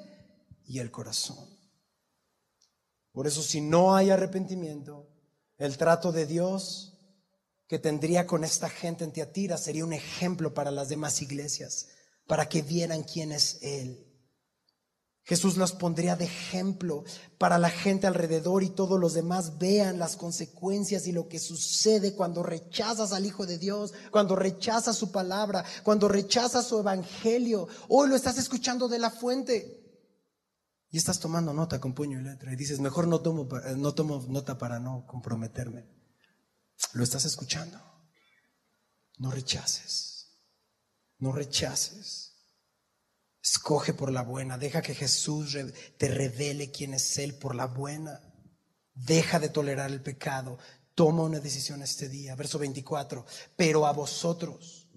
y 0.66 0.79
el 0.79 0.91
corazón. 0.91 1.47
Por 3.12 3.27
eso 3.27 3.43
si 3.43 3.61
no 3.61 3.95
hay 3.95 4.11
arrepentimiento, 4.11 5.09
el 5.59 5.77
trato 5.77 6.11
de 6.11 6.27
Dios 6.27 6.95
que 7.68 7.79
tendría 7.79 8.27
con 8.27 8.45
esta 8.45 8.70
gente 8.70 9.05
en 9.05 9.12
Teatira 9.12 9.59
sería 9.59 9.85
un 9.85 9.93
ejemplo 9.93 10.55
para 10.55 10.70
las 10.70 10.89
demás 10.89 11.20
iglesias, 11.20 11.89
para 12.27 12.49
que 12.49 12.62
vieran 12.62 13.03
quién 13.03 13.33
es 13.33 13.59
Él. 13.62 14.06
Jesús 15.27 15.57
los 15.57 15.72
pondría 15.72 16.14
de 16.14 16.27
ejemplo 16.27 17.03
para 17.37 17.59
la 17.59 17.68
gente 17.68 18.07
alrededor 18.07 18.62
y 18.62 18.70
todos 18.70 19.01
los 19.01 19.12
demás 19.12 19.59
vean 19.59 19.99
las 19.99 20.16
consecuencias 20.16 21.09
y 21.09 21.12
lo 21.12 21.27
que 21.27 21.41
sucede 21.41 22.14
cuando 22.14 22.45
rechazas 22.45 23.12
al 23.12 23.27
Hijo 23.27 23.45
de 23.45 23.59
Dios, 23.59 23.93
cuando 24.12 24.37
rechazas 24.37 24.97
su 24.97 25.11
palabra, 25.11 25.64
cuando 25.83 26.07
rechazas 26.07 26.68
su 26.68 26.79
evangelio. 26.79 27.66
Hoy 27.89 28.09
lo 28.09 28.14
estás 28.14 28.39
escuchando 28.39 28.87
de 28.87 29.01
la 29.01 29.11
fuente. 29.11 29.83
Y 30.91 30.97
estás 30.97 31.18
tomando 31.18 31.53
nota 31.53 31.81
con 31.81 31.93
puño 31.93 32.20
y 32.20 32.22
letra 32.22 32.53
y 32.53 32.57
dices, 32.57 32.79
mejor 32.79 33.09
no 33.09 33.20
tomo, 33.20 33.49
no 33.77 33.95
tomo 33.95 34.24
nota 34.29 34.57
para 34.59 34.79
no 34.79 35.07
comprometerme. 35.09 35.89
Lo 36.93 37.03
estás 37.03 37.24
escuchando. 37.24 37.81
No 39.18 39.33
rechaces. 39.33 40.29
No 41.18 41.33
rechaces. 41.33 42.26
Escoge 43.47 43.94
por 43.94 44.11
la 44.11 44.22
buena. 44.22 44.59
Deja 44.59 44.82
que 44.82 44.92
Jesús 44.92 45.57
te 45.97 46.09
revele 46.09 46.72
quién 46.72 46.94
es 46.94 47.16
Él 47.18 47.36
por 47.36 47.55
la 47.55 47.66
buena. 47.68 48.20
Deja 48.92 49.38
de 49.38 49.51
tolerar 49.51 49.88
el 49.92 50.03
pecado. 50.03 50.59
Toma 50.97 51.22
una 51.22 51.38
decisión 51.38 51.80
este 51.80 52.09
día. 52.09 52.34
Verso 52.34 52.59
24. 52.59 53.24
Pero 53.55 53.86
a 53.86 53.92
vosotros 53.92 54.88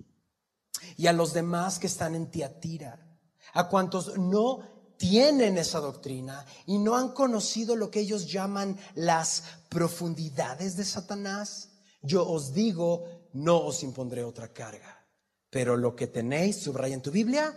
y 0.97 1.05
a 1.05 1.13
los 1.13 1.31
demás 1.33 1.77
que 1.77 1.85
están 1.85 2.15
en 2.15 2.31
Tiatira, 2.31 3.19
a 3.53 3.69
cuantos 3.69 4.17
no 4.17 4.95
tienen 4.97 5.59
esa 5.59 5.79
doctrina 5.79 6.43
y 6.65 6.79
no 6.79 6.97
han 6.97 7.09
conocido 7.09 7.75
lo 7.75 7.91
que 7.91 7.99
ellos 7.99 8.31
llaman 8.31 8.79
las 8.95 9.43
profundidades 9.69 10.75
de 10.75 10.85
Satanás, 10.85 11.69
yo 12.01 12.27
os 12.27 12.51
digo, 12.51 13.29
no 13.31 13.57
os 13.57 13.83
impondré 13.83 14.23
otra 14.23 14.51
carga. 14.51 15.05
Pero 15.51 15.77
lo 15.77 15.95
que 15.95 16.07
tenéis, 16.07 16.63
subraya 16.63 16.95
en 16.95 17.03
tu 17.03 17.11
Biblia, 17.11 17.55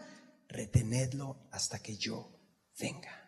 retenedlo 0.53 1.49
hasta 1.51 1.79
que 1.79 1.97
yo 1.97 2.31
venga. 2.79 3.23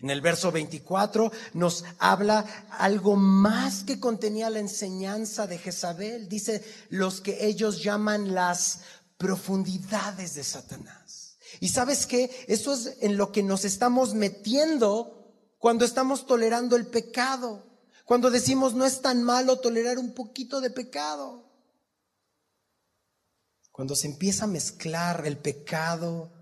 En 0.00 0.10
el 0.10 0.20
verso 0.20 0.52
24 0.52 1.32
nos 1.54 1.84
habla 1.98 2.46
algo 2.70 3.16
más 3.16 3.82
que 3.82 3.98
contenía 3.98 4.48
la 4.50 4.60
enseñanza 4.60 5.46
de 5.46 5.58
Jezabel. 5.58 6.28
Dice 6.28 6.64
los 6.88 7.20
que 7.20 7.46
ellos 7.46 7.82
llaman 7.82 8.34
las 8.34 8.80
profundidades 9.18 10.34
de 10.34 10.44
Satanás. 10.44 11.38
Y 11.58 11.68
sabes 11.68 12.06
qué? 12.06 12.30
Eso 12.46 12.72
es 12.72 12.98
en 13.00 13.16
lo 13.16 13.32
que 13.32 13.42
nos 13.42 13.64
estamos 13.64 14.14
metiendo 14.14 15.34
cuando 15.58 15.84
estamos 15.84 16.26
tolerando 16.26 16.76
el 16.76 16.86
pecado. 16.86 17.66
Cuando 18.04 18.30
decimos 18.30 18.74
no 18.74 18.86
es 18.86 19.02
tan 19.02 19.22
malo 19.22 19.58
tolerar 19.58 19.98
un 19.98 20.14
poquito 20.14 20.60
de 20.60 20.70
pecado. 20.70 21.50
Cuando 23.72 23.96
se 23.96 24.06
empieza 24.06 24.44
a 24.44 24.48
mezclar 24.48 25.26
el 25.26 25.36
pecado 25.36 26.32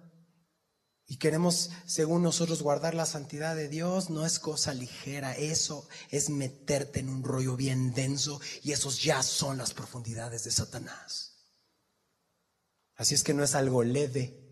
y 1.08 1.16
queremos, 1.16 1.70
según 1.86 2.22
nosotros, 2.22 2.62
guardar 2.62 2.94
la 2.94 3.06
santidad 3.06 3.56
de 3.56 3.68
Dios, 3.68 4.10
no 4.10 4.24
es 4.24 4.38
cosa 4.38 4.74
ligera. 4.74 5.32
Eso 5.32 5.88
es 6.10 6.30
meterte 6.30 7.00
en 7.00 7.08
un 7.08 7.24
rollo 7.24 7.56
bien 7.56 7.92
denso 7.94 8.40
y 8.62 8.70
esos 8.70 9.02
ya 9.02 9.22
son 9.24 9.58
las 9.58 9.74
profundidades 9.74 10.44
de 10.44 10.50
Satanás. 10.52 11.32
Así 12.94 13.14
es 13.14 13.24
que 13.24 13.34
no 13.34 13.42
es 13.42 13.54
algo 13.54 13.82
leve 13.82 14.48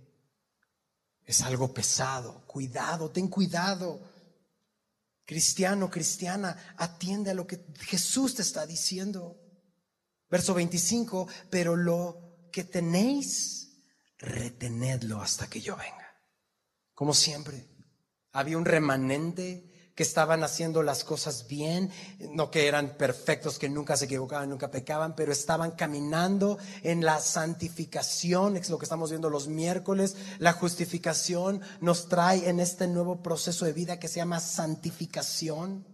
es 1.26 1.42
algo 1.42 1.74
pesado. 1.74 2.46
Cuidado, 2.46 3.10
ten 3.10 3.28
cuidado. 3.28 4.00
Cristiano, 5.24 5.90
cristiana, 5.90 6.74
atiende 6.76 7.32
a 7.32 7.34
lo 7.34 7.46
que 7.46 7.66
Jesús 7.80 8.36
te 8.36 8.42
está 8.42 8.64
diciendo. 8.64 9.36
Verso 10.30 10.54
25, 10.54 11.28
pero 11.50 11.74
lo 11.74 12.48
que 12.52 12.62
tenéis, 12.62 13.82
retenedlo 14.18 15.20
hasta 15.20 15.48
que 15.48 15.60
yo 15.60 15.76
venga. 15.76 16.05
Como 16.96 17.12
siempre, 17.12 17.68
había 18.32 18.56
un 18.56 18.64
remanente 18.64 19.90
que 19.94 20.02
estaban 20.02 20.42
haciendo 20.42 20.82
las 20.82 21.04
cosas 21.04 21.46
bien, 21.46 21.90
no 22.32 22.50
que 22.50 22.68
eran 22.68 22.96
perfectos, 22.96 23.58
que 23.58 23.68
nunca 23.68 23.98
se 23.98 24.06
equivocaban, 24.06 24.48
nunca 24.48 24.70
pecaban, 24.70 25.14
pero 25.14 25.30
estaban 25.30 25.72
caminando 25.72 26.56
en 26.82 27.04
la 27.04 27.20
santificación, 27.20 28.56
es 28.56 28.70
lo 28.70 28.78
que 28.78 28.86
estamos 28.86 29.10
viendo 29.10 29.28
los 29.28 29.46
miércoles. 29.46 30.16
La 30.38 30.54
justificación 30.54 31.60
nos 31.82 32.08
trae 32.08 32.48
en 32.48 32.60
este 32.60 32.88
nuevo 32.88 33.22
proceso 33.22 33.66
de 33.66 33.74
vida 33.74 33.98
que 33.98 34.08
se 34.08 34.16
llama 34.16 34.40
santificación. 34.40 35.84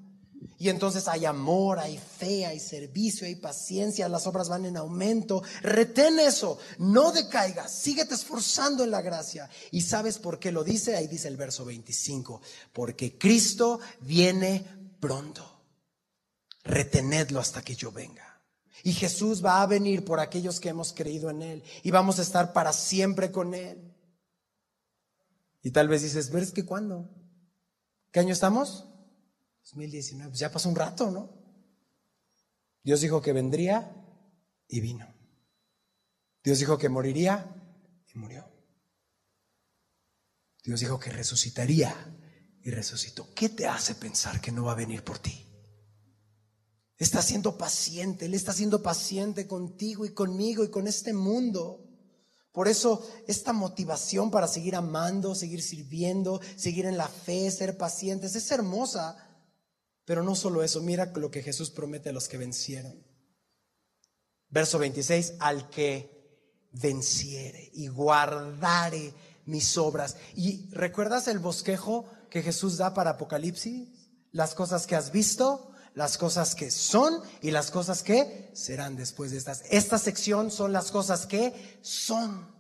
Y 0.59 0.68
entonces 0.68 1.09
hay 1.09 1.24
amor, 1.24 1.78
hay 1.78 1.99
fe, 1.99 2.47
hay 2.47 2.59
servicio, 2.59 3.26
hay 3.26 3.36
paciencia, 3.36 4.09
las 4.09 4.26
obras 4.26 4.49
van 4.49 4.64
en 4.64 4.76
aumento. 4.76 5.43
Retén 5.61 6.18
eso, 6.18 6.59
no 6.78 7.12
decaigas, 7.12 7.72
síguete 7.72 8.14
esforzando 8.14 8.84
en 8.84 8.90
la 8.90 9.03
gracia. 9.03 9.49
¿Y 9.70 9.82
sabes 9.82 10.18
por 10.18 10.38
qué 10.38 10.53
lo 10.53 10.64
dice? 10.64 10.97
Ahí 10.97 11.07
dice 11.07 11.28
el 11.28 11.36
verso 11.36 11.64
25, 11.64 12.40
porque 12.72 13.18
Cristo 13.18 13.80
viene 14.01 14.64
pronto. 15.01 15.49
Retenedlo 16.64 17.40
hasta 17.40 17.62
que 17.62 17.74
yo 17.74 17.90
venga. 17.90 18.40
Y 18.84 18.93
Jesús 18.93 19.45
va 19.45 19.62
a 19.62 19.66
venir 19.66 20.05
por 20.05 20.20
aquellos 20.20 20.61
que 20.61 20.68
hemos 20.68 20.93
creído 20.93 21.30
en 21.30 21.43
Él 21.43 21.62
y 21.82 21.90
vamos 21.90 22.18
a 22.18 22.22
estar 22.22 22.53
para 22.53 22.72
siempre 22.72 23.30
con 23.30 23.55
Él. 23.55 23.93
Y 25.62 25.70
tal 25.70 25.88
vez 25.88 26.03
dices, 26.03 26.30
¿ves 26.30 26.51
que 26.51 26.64
cuándo? 26.64 27.09
¿Qué 28.11 28.20
año 28.20 28.32
estamos? 28.32 28.91
2019, 29.64 30.30
pues 30.30 30.40
ya 30.40 30.50
pasó 30.50 30.68
un 30.68 30.76
rato, 30.76 31.10
¿no? 31.10 31.30
Dios 32.82 33.00
dijo 33.00 33.22
que 33.22 33.32
vendría 33.32 33.94
y 34.68 34.80
vino. 34.80 35.06
Dios 36.42 36.58
dijo 36.58 36.78
que 36.78 36.88
moriría 36.88 37.54
y 38.12 38.18
murió. 38.18 38.44
Dios 40.64 40.80
dijo 40.80 40.98
que 40.98 41.10
resucitaría 41.10 41.94
y 42.62 42.70
resucitó. 42.70 43.32
¿Qué 43.34 43.48
te 43.48 43.66
hace 43.66 43.94
pensar 43.94 44.40
que 44.40 44.52
no 44.52 44.64
va 44.64 44.72
a 44.72 44.76
venir 44.76 45.04
por 45.04 45.18
ti? 45.18 45.46
Está 46.96 47.20
siendo 47.20 47.58
paciente, 47.58 48.26
Él 48.26 48.34
está 48.34 48.52
siendo 48.52 48.82
paciente 48.82 49.48
contigo 49.48 50.04
y 50.06 50.14
conmigo 50.14 50.62
y 50.62 50.70
con 50.70 50.86
este 50.86 51.12
mundo. 51.12 51.88
Por 52.52 52.68
eso 52.68 53.04
esta 53.26 53.52
motivación 53.52 54.30
para 54.30 54.46
seguir 54.46 54.76
amando, 54.76 55.34
seguir 55.34 55.62
sirviendo, 55.62 56.40
seguir 56.56 56.86
en 56.86 56.96
la 56.96 57.08
fe, 57.08 57.50
ser 57.50 57.76
pacientes, 57.76 58.36
es 58.36 58.50
hermosa. 58.50 59.31
Pero 60.05 60.22
no 60.22 60.34
solo 60.34 60.62
eso, 60.62 60.80
mira 60.80 61.12
lo 61.14 61.30
que 61.30 61.42
Jesús 61.42 61.70
promete 61.70 62.09
a 62.09 62.12
los 62.12 62.28
que 62.28 62.38
vencieron. 62.38 63.05
Verso 64.48 64.78
26, 64.78 65.34
al 65.38 65.70
que 65.70 66.68
venciere 66.72 67.70
y 67.74 67.88
guardare 67.88 69.14
mis 69.46 69.76
obras. 69.78 70.16
¿Y 70.34 70.68
recuerdas 70.70 71.28
el 71.28 71.38
bosquejo 71.38 72.07
que 72.30 72.42
Jesús 72.42 72.76
da 72.76 72.94
para 72.94 73.11
Apocalipsis? 73.11 73.88
Las 74.30 74.55
cosas 74.55 74.86
que 74.86 74.96
has 74.96 75.12
visto, 75.12 75.72
las 75.94 76.16
cosas 76.18 76.55
que 76.55 76.70
son 76.70 77.20
y 77.40 77.50
las 77.50 77.70
cosas 77.70 78.03
que 78.03 78.50
serán 78.55 78.96
después 78.96 79.30
de 79.30 79.38
estas. 79.38 79.62
Esta 79.70 79.98
sección 79.98 80.50
son 80.50 80.72
las 80.72 80.90
cosas 80.90 81.26
que 81.26 81.78
son. 81.82 82.50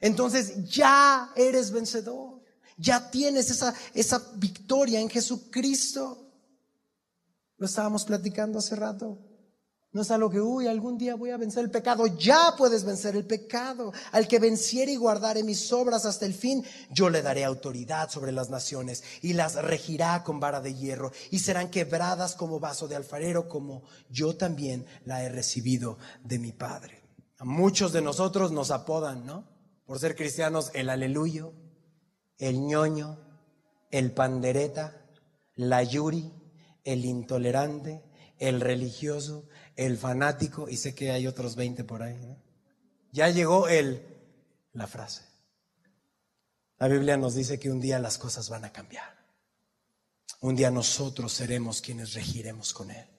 Entonces 0.00 0.68
ya 0.68 1.32
eres 1.36 1.70
vencedor. 1.70 2.42
Ya 2.78 3.10
tienes 3.10 3.50
esa, 3.50 3.74
esa 3.94 4.22
victoria 4.36 5.00
en 5.00 5.08
Jesucristo. 5.08 6.25
Lo 7.58 7.66
estábamos 7.66 8.04
platicando 8.04 8.58
hace 8.58 8.76
rato. 8.76 9.18
No 9.92 10.02
es 10.02 10.10
algo 10.10 10.28
que, 10.28 10.42
uy, 10.42 10.66
algún 10.66 10.98
día 10.98 11.14
voy 11.14 11.30
a 11.30 11.38
vencer 11.38 11.64
el 11.64 11.70
pecado. 11.70 12.06
Ya 12.06 12.54
puedes 12.58 12.84
vencer 12.84 13.16
el 13.16 13.24
pecado. 13.24 13.94
Al 14.12 14.28
que 14.28 14.38
venciere 14.38 14.92
y 14.92 14.96
guardare 14.96 15.42
mis 15.42 15.72
obras 15.72 16.04
hasta 16.04 16.26
el 16.26 16.34
fin, 16.34 16.62
yo 16.90 17.08
le 17.08 17.22
daré 17.22 17.44
autoridad 17.44 18.10
sobre 18.10 18.30
las 18.30 18.50
naciones 18.50 19.02
y 19.22 19.32
las 19.32 19.54
regirá 19.54 20.22
con 20.22 20.38
vara 20.38 20.60
de 20.60 20.74
hierro 20.74 21.12
y 21.30 21.38
serán 21.38 21.70
quebradas 21.70 22.34
como 22.34 22.60
vaso 22.60 22.88
de 22.88 22.96
alfarero, 22.96 23.48
como 23.48 23.84
yo 24.10 24.36
también 24.36 24.84
la 25.06 25.22
he 25.22 25.30
recibido 25.30 25.96
de 26.22 26.40
mi 26.40 26.52
Padre. 26.52 27.02
A 27.38 27.46
muchos 27.46 27.92
de 27.94 28.02
nosotros 28.02 28.52
nos 28.52 28.70
apodan, 28.70 29.24
¿no? 29.24 29.48
Por 29.86 29.98
ser 29.98 30.14
cristianos, 30.14 30.72
el 30.74 30.90
aleluyo, 30.90 31.54
el 32.36 32.60
ñoño, 32.66 33.18
el 33.90 34.12
pandereta, 34.12 35.06
la 35.54 35.82
yuri 35.82 36.30
el 36.86 37.04
intolerante, 37.04 38.02
el 38.38 38.60
religioso, 38.60 39.48
el 39.74 39.98
fanático, 39.98 40.68
y 40.68 40.76
sé 40.76 40.94
que 40.94 41.10
hay 41.10 41.26
otros 41.26 41.56
20 41.56 41.84
por 41.84 42.02
ahí. 42.02 42.38
Ya 43.12 43.28
llegó 43.28 43.68
el, 43.68 44.02
la 44.72 44.86
frase. 44.86 45.22
La 46.78 46.88
Biblia 46.88 47.16
nos 47.16 47.34
dice 47.34 47.58
que 47.58 47.70
un 47.70 47.80
día 47.80 47.98
las 47.98 48.18
cosas 48.18 48.48
van 48.48 48.64
a 48.64 48.72
cambiar. 48.72 49.16
Un 50.40 50.54
día 50.54 50.70
nosotros 50.70 51.32
seremos 51.32 51.80
quienes 51.80 52.14
regiremos 52.14 52.72
con 52.72 52.90
Él. 52.90 53.15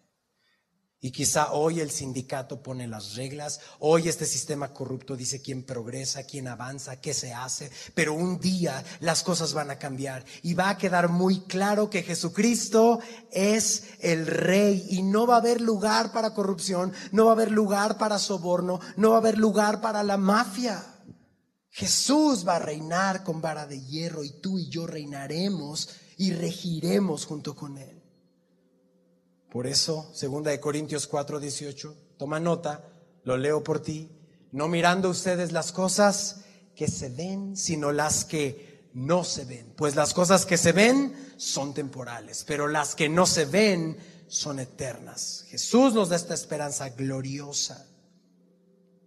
Y 1.00 1.12
quizá 1.12 1.52
hoy 1.52 1.80
el 1.80 1.92
sindicato 1.92 2.64
pone 2.64 2.88
las 2.88 3.14
reglas, 3.14 3.60
hoy 3.78 4.10
este 4.10 4.26
sistema 4.26 4.74
corrupto 4.74 5.16
dice 5.16 5.44
quién 5.44 5.64
progresa, 5.64 6.24
quién 6.24 6.48
avanza, 6.48 7.00
qué 7.00 7.14
se 7.14 7.34
hace, 7.34 7.70
pero 7.94 8.16
un 8.16 8.40
día 8.40 8.84
las 9.00 9.22
cosas 9.22 9.54
van 9.54 9.70
a 9.70 9.78
cambiar 9.78 10.26
y 10.42 10.56
va 10.56 10.70
a 10.70 10.78
quedar 10.80 11.10
muy 11.10 11.42
claro 11.42 11.92
que 11.92 12.02
Jesucristo 12.02 13.00
es 13.32 13.84
el 14.00 14.26
rey 14.26 14.88
y 14.90 15.04
no 15.04 15.28
va 15.28 15.36
a 15.36 15.40
haber 15.40 15.62
lugar 15.62 16.12
para 16.12 16.34
corrupción, 16.34 16.92
no 17.12 17.26
va 17.26 17.32
a 17.32 17.36
haber 17.36 17.52
lugar 17.52 18.00
para 18.00 18.18
soborno, 18.18 18.80
no 18.96 19.12
va 19.12 19.16
a 19.18 19.20
haber 19.20 19.38
lugar 19.38 19.82
para 19.82 20.02
la 20.02 20.18
mafia. 20.18 20.84
Jesús 21.70 22.44
va 22.48 22.56
a 22.56 22.60
reinar 22.60 23.24
con 23.24 23.40
vara 23.40 23.68
de 23.68 23.80
hierro 23.86 24.24
y 24.24 24.42
tú 24.42 24.58
y 24.58 24.68
yo 24.68 24.88
reinaremos 24.88 25.90
y 26.18 26.34
regiremos 26.34 27.28
junto 27.28 27.56
con 27.56 27.78
Él. 27.78 27.97
Por 29.58 29.66
eso, 29.66 30.08
segunda 30.14 30.52
de 30.52 30.60
Corintios 30.60 31.08
4, 31.08 31.40
18, 31.40 31.96
toma 32.20 32.40
nota, 32.40 32.88
lo 33.24 33.38
leo 33.38 33.64
por 33.64 33.82
ti, 33.82 34.08
no 34.52 34.68
mirando 34.68 35.10
ustedes 35.10 35.52
las 35.52 35.72
cosas 35.72 36.42
que 36.76 36.88
se 36.88 37.10
ven, 37.10 37.58
sino 37.58 37.92
las 37.92 38.24
que 38.24 38.92
no 38.94 39.24
se 39.24 39.46
ven. 39.46 39.74
Pues 39.76 39.96
las 39.96 40.14
cosas 40.14 40.46
que 40.46 40.60
se 40.60 40.74
ven 40.74 41.34
son 41.38 41.74
temporales, 41.74 42.44
pero 42.46 42.68
las 42.68 42.94
que 42.94 43.10
no 43.10 43.26
se 43.26 43.46
ven 43.46 43.98
son 44.28 44.60
eternas. 44.60 45.46
Jesús 45.48 45.92
nos 45.96 46.10
da 46.10 46.18
esta 46.18 46.36
esperanza 46.36 46.90
gloriosa. 46.90 47.84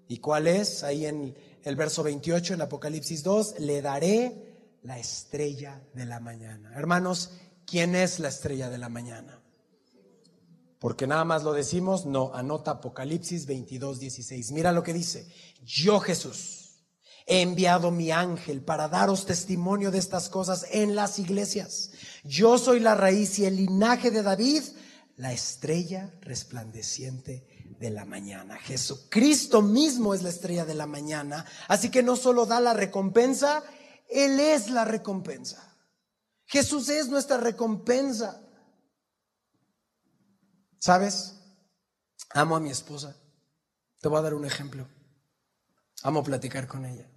¿Y 0.09 0.19
cuál 0.19 0.49
es? 0.49 0.83
Ahí 0.83 1.07
en 1.07 1.33
el 1.63 1.77
verso 1.77 2.03
28, 2.03 2.55
en 2.55 2.63
Apocalipsis 2.63 3.23
2, 3.23 3.61
le 3.61 3.83
daré 3.83 4.67
la 4.83 4.99
estrella 4.99 5.81
de 5.95 6.07
la 6.07 6.19
mañana. 6.19 6.73
Hermanos, 6.75 7.31
¿quién 7.65 7.95
es 7.95 8.19
la 8.19 8.31
estrella 8.31 8.69
de 8.69 8.79
la 8.79 8.89
mañana? 8.89 9.40
Porque 10.81 11.07
nada 11.07 11.27
más 11.27 11.45
lo 11.45 11.53
decimos, 11.53 12.07
no, 12.07 12.33
anota 12.35 12.73
Apocalipsis 12.73 13.45
22, 13.45 14.01
16. 14.01 14.51
Mira 14.53 14.73
lo 14.73 14.83
que 14.83 14.95
dice. 14.95 15.31
Yo 15.63 16.01
Jesús 16.01 16.87
he 17.27 17.43
enviado 17.43 17.91
mi 17.91 18.11
ángel 18.11 18.65
para 18.65 18.89
daros 18.89 19.27
testimonio 19.27 19.91
de 19.91 19.99
estas 19.99 20.31
cosas 20.31 20.67
en 20.71 20.97
las 20.97 21.19
iglesias. 21.19 21.91
Yo 22.25 22.57
soy 22.57 22.81
la 22.81 22.95
raíz 22.95 23.39
y 23.39 23.45
el 23.45 23.57
linaje 23.57 24.11
de 24.11 24.23
David, 24.23 24.63
la 25.17 25.35
estrella 25.35 26.15
resplandeciente 26.23 27.47
de 27.79 27.91
la 27.91 28.07
mañana. 28.07 28.57
Jesucristo 28.57 29.61
mismo 29.61 30.15
es 30.15 30.23
la 30.23 30.31
estrella 30.31 30.65
de 30.65 30.75
la 30.75 30.87
mañana. 30.87 31.45
Así 31.69 31.91
que 31.91 32.03
no 32.03 32.17
solo 32.17 32.47
da 32.47 32.59
la 32.59 32.73
recompensa, 32.73 33.63
Él 34.09 34.41
es 34.41 34.71
la 34.71 34.87
recompensa. 34.87 35.77
Jesús 36.47 36.89
es 36.89 37.09
nuestra 37.09 37.37
recompensa. 37.37 38.43
¿Sabes? 40.81 41.37
Amo 42.31 42.57
a 42.57 42.61
mi 42.61 42.71
esposa. 42.71 43.17
Te 44.01 44.09
voy 44.09 44.19
a 44.19 44.23
dar 44.23 44.35
un 44.35 44.47
ejemplo. 44.47 44.89
Amo 46.03 46.25
platicar 46.25 46.67
con 46.67 46.87
ella. 46.87 47.09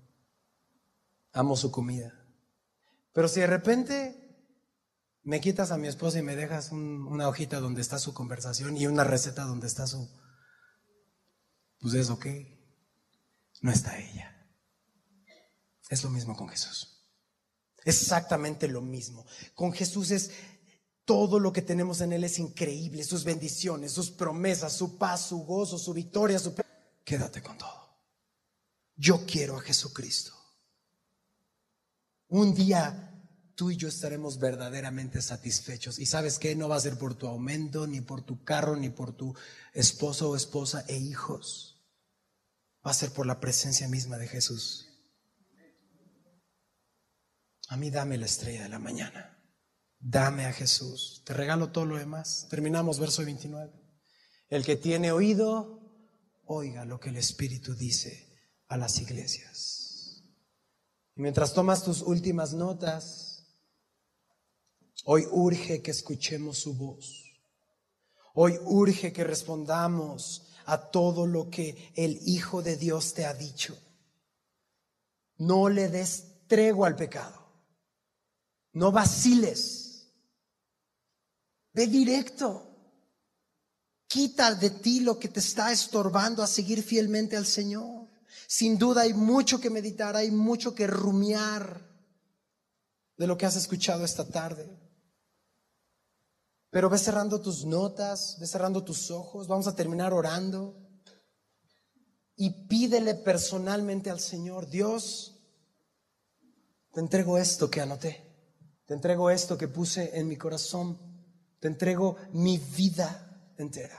Amo 1.31 1.55
su 1.55 1.71
comida. 1.71 2.13
Pero 3.13 3.27
si 3.29 3.39
de 3.39 3.47
repente 3.47 4.19
me 5.23 5.39
quitas 5.39 5.71
a 5.71 5.77
mi 5.77 5.87
esposa 5.87 6.19
y 6.19 6.23
me 6.23 6.35
dejas 6.35 6.73
una 6.73 7.29
hojita 7.29 7.61
donde 7.61 7.81
está 7.81 7.99
su 7.99 8.13
conversación 8.13 8.75
y 8.75 8.85
una 8.85 9.05
receta 9.05 9.45
donde 9.45 9.67
está 9.67 9.87
su... 9.87 10.11
Pues 11.79 11.93
es 11.93 12.09
ok. 12.09 12.25
No 13.61 13.71
está 13.71 13.97
ella. 13.97 14.29
Es 15.89 16.03
lo 16.03 16.09
mismo 16.09 16.35
con 16.35 16.49
Jesús. 16.49 17.07
Exactamente 17.85 18.67
lo 18.67 18.81
mismo. 18.81 19.25
Con 19.55 19.71
Jesús 19.71 20.11
es 20.11 20.31
todo 21.05 21.39
lo 21.39 21.51
que 21.51 21.61
tenemos 21.61 22.01
en 22.01 22.13
Él 22.13 22.23
es 22.23 22.39
increíble, 22.39 23.03
sus 23.03 23.23
bendiciones, 23.23 23.91
sus 23.91 24.11
promesas, 24.11 24.73
su 24.73 24.97
paz, 24.97 25.27
su 25.27 25.39
gozo, 25.39 25.77
su 25.77 25.93
victoria, 25.93 26.39
su... 26.39 26.53
Quédate 27.03 27.41
con 27.41 27.57
todo. 27.57 27.97
Yo 28.95 29.25
quiero 29.25 29.57
a 29.57 29.61
Jesucristo. 29.61 30.33
Un 32.29 32.53
día 32.55 33.13
tú 33.55 33.71
y 33.71 33.77
yo 33.77 33.87
estaremos 33.87 34.39
verdaderamente 34.39 35.21
satisfechos. 35.21 35.99
Y 35.99 36.05
sabes 36.05 36.39
que 36.39 36.55
no 36.55 36.69
va 36.69 36.77
a 36.77 36.81
ser 36.81 36.97
por 36.97 37.15
tu 37.15 37.27
aumento, 37.27 37.87
ni 37.87 38.01
por 38.01 38.21
tu 38.23 38.43
carro, 38.43 38.75
ni 38.75 38.89
por 38.89 39.15
tu 39.15 39.35
esposo 39.73 40.29
o 40.29 40.35
esposa 40.35 40.85
e 40.87 40.97
hijos. 40.97 41.81
Va 42.85 42.91
a 42.91 42.95
ser 42.95 43.11
por 43.11 43.25
la 43.25 43.39
presencia 43.39 43.87
misma 43.87 44.17
de 44.17 44.27
Jesús. 44.27 44.89
A 47.69 47.77
mí 47.77 47.89
dame 47.89 48.17
la 48.17 48.25
estrella 48.25 48.63
de 48.63 48.69
la 48.69 48.79
mañana. 48.79 49.42
Dame 50.05 50.45
a 50.45 50.51
Jesús. 50.51 51.21
Te 51.25 51.33
regalo 51.33 51.71
todo 51.71 51.85
lo 51.85 51.95
demás. 51.95 52.47
Terminamos 52.49 52.99
verso 52.99 53.23
29. 53.23 53.71
El 54.49 54.65
que 54.65 54.75
tiene 54.75 55.13
oído, 55.13 55.79
oiga 56.45 56.83
lo 56.83 56.99
que 56.99 57.07
el 57.07 57.15
Espíritu 57.15 57.73
dice 57.73 58.29
a 58.67 58.75
las 58.75 58.99
iglesias. 58.99 60.21
Y 61.15 61.21
mientras 61.21 61.53
tomas 61.53 61.85
tus 61.85 62.01
últimas 62.01 62.53
notas, 62.53 63.47
hoy 65.05 65.25
urge 65.31 65.81
que 65.81 65.91
escuchemos 65.91 66.57
su 66.57 66.75
voz. 66.75 67.23
Hoy 68.33 68.59
urge 68.65 69.13
que 69.13 69.23
respondamos 69.23 70.49
a 70.65 70.91
todo 70.91 71.25
lo 71.25 71.49
que 71.49 71.93
el 71.95 72.19
Hijo 72.25 72.61
de 72.61 72.75
Dios 72.75 73.13
te 73.13 73.25
ha 73.25 73.33
dicho. 73.33 73.77
No 75.37 75.69
le 75.69 75.87
des 75.87 76.45
tregua 76.47 76.89
al 76.89 76.97
pecado. 76.97 77.41
No 78.73 78.91
vaciles. 78.91 79.82
Ve 81.73 81.87
directo. 81.87 82.69
Quita 84.07 84.53
de 84.53 84.69
ti 84.69 84.99
lo 84.99 85.17
que 85.17 85.27
te 85.27 85.39
está 85.39 85.71
estorbando 85.71 86.43
a 86.43 86.47
seguir 86.47 86.83
fielmente 86.83 87.35
al 87.35 87.45
Señor. 87.45 88.07
Sin 88.47 88.77
duda 88.77 89.01
hay 89.01 89.13
mucho 89.13 89.59
que 89.59 89.69
meditar, 89.69 90.15
hay 90.15 90.29
mucho 90.29 90.75
que 90.75 90.85
rumiar 90.85 91.81
de 93.17 93.27
lo 93.27 93.37
que 93.37 93.45
has 93.45 93.55
escuchado 93.55 94.05
esta 94.05 94.27
tarde. 94.27 94.79
Pero 96.69 96.89
ve 96.89 96.97
cerrando 96.97 97.41
tus 97.41 97.65
notas, 97.65 98.37
ve 98.39 98.47
cerrando 98.47 98.83
tus 98.83 99.11
ojos, 99.11 99.47
vamos 99.47 99.67
a 99.67 99.75
terminar 99.75 100.13
orando 100.13 100.75
y 102.35 102.67
pídele 102.67 103.13
personalmente 103.13 104.09
al 104.09 104.19
Señor, 104.19 104.67
Dios, 104.67 105.39
te 106.91 106.99
entrego 106.99 107.37
esto 107.37 107.69
que 107.69 107.81
anoté, 107.81 108.25
te 108.85 108.95
entrego 108.95 109.29
esto 109.29 109.55
que 109.57 109.67
puse 109.67 110.17
en 110.17 110.27
mi 110.27 110.35
corazón, 110.35 111.12
te 111.63 111.69
entrego 111.69 112.17
mi 112.33 112.57
vida 112.57 113.53
entera. 113.57 113.97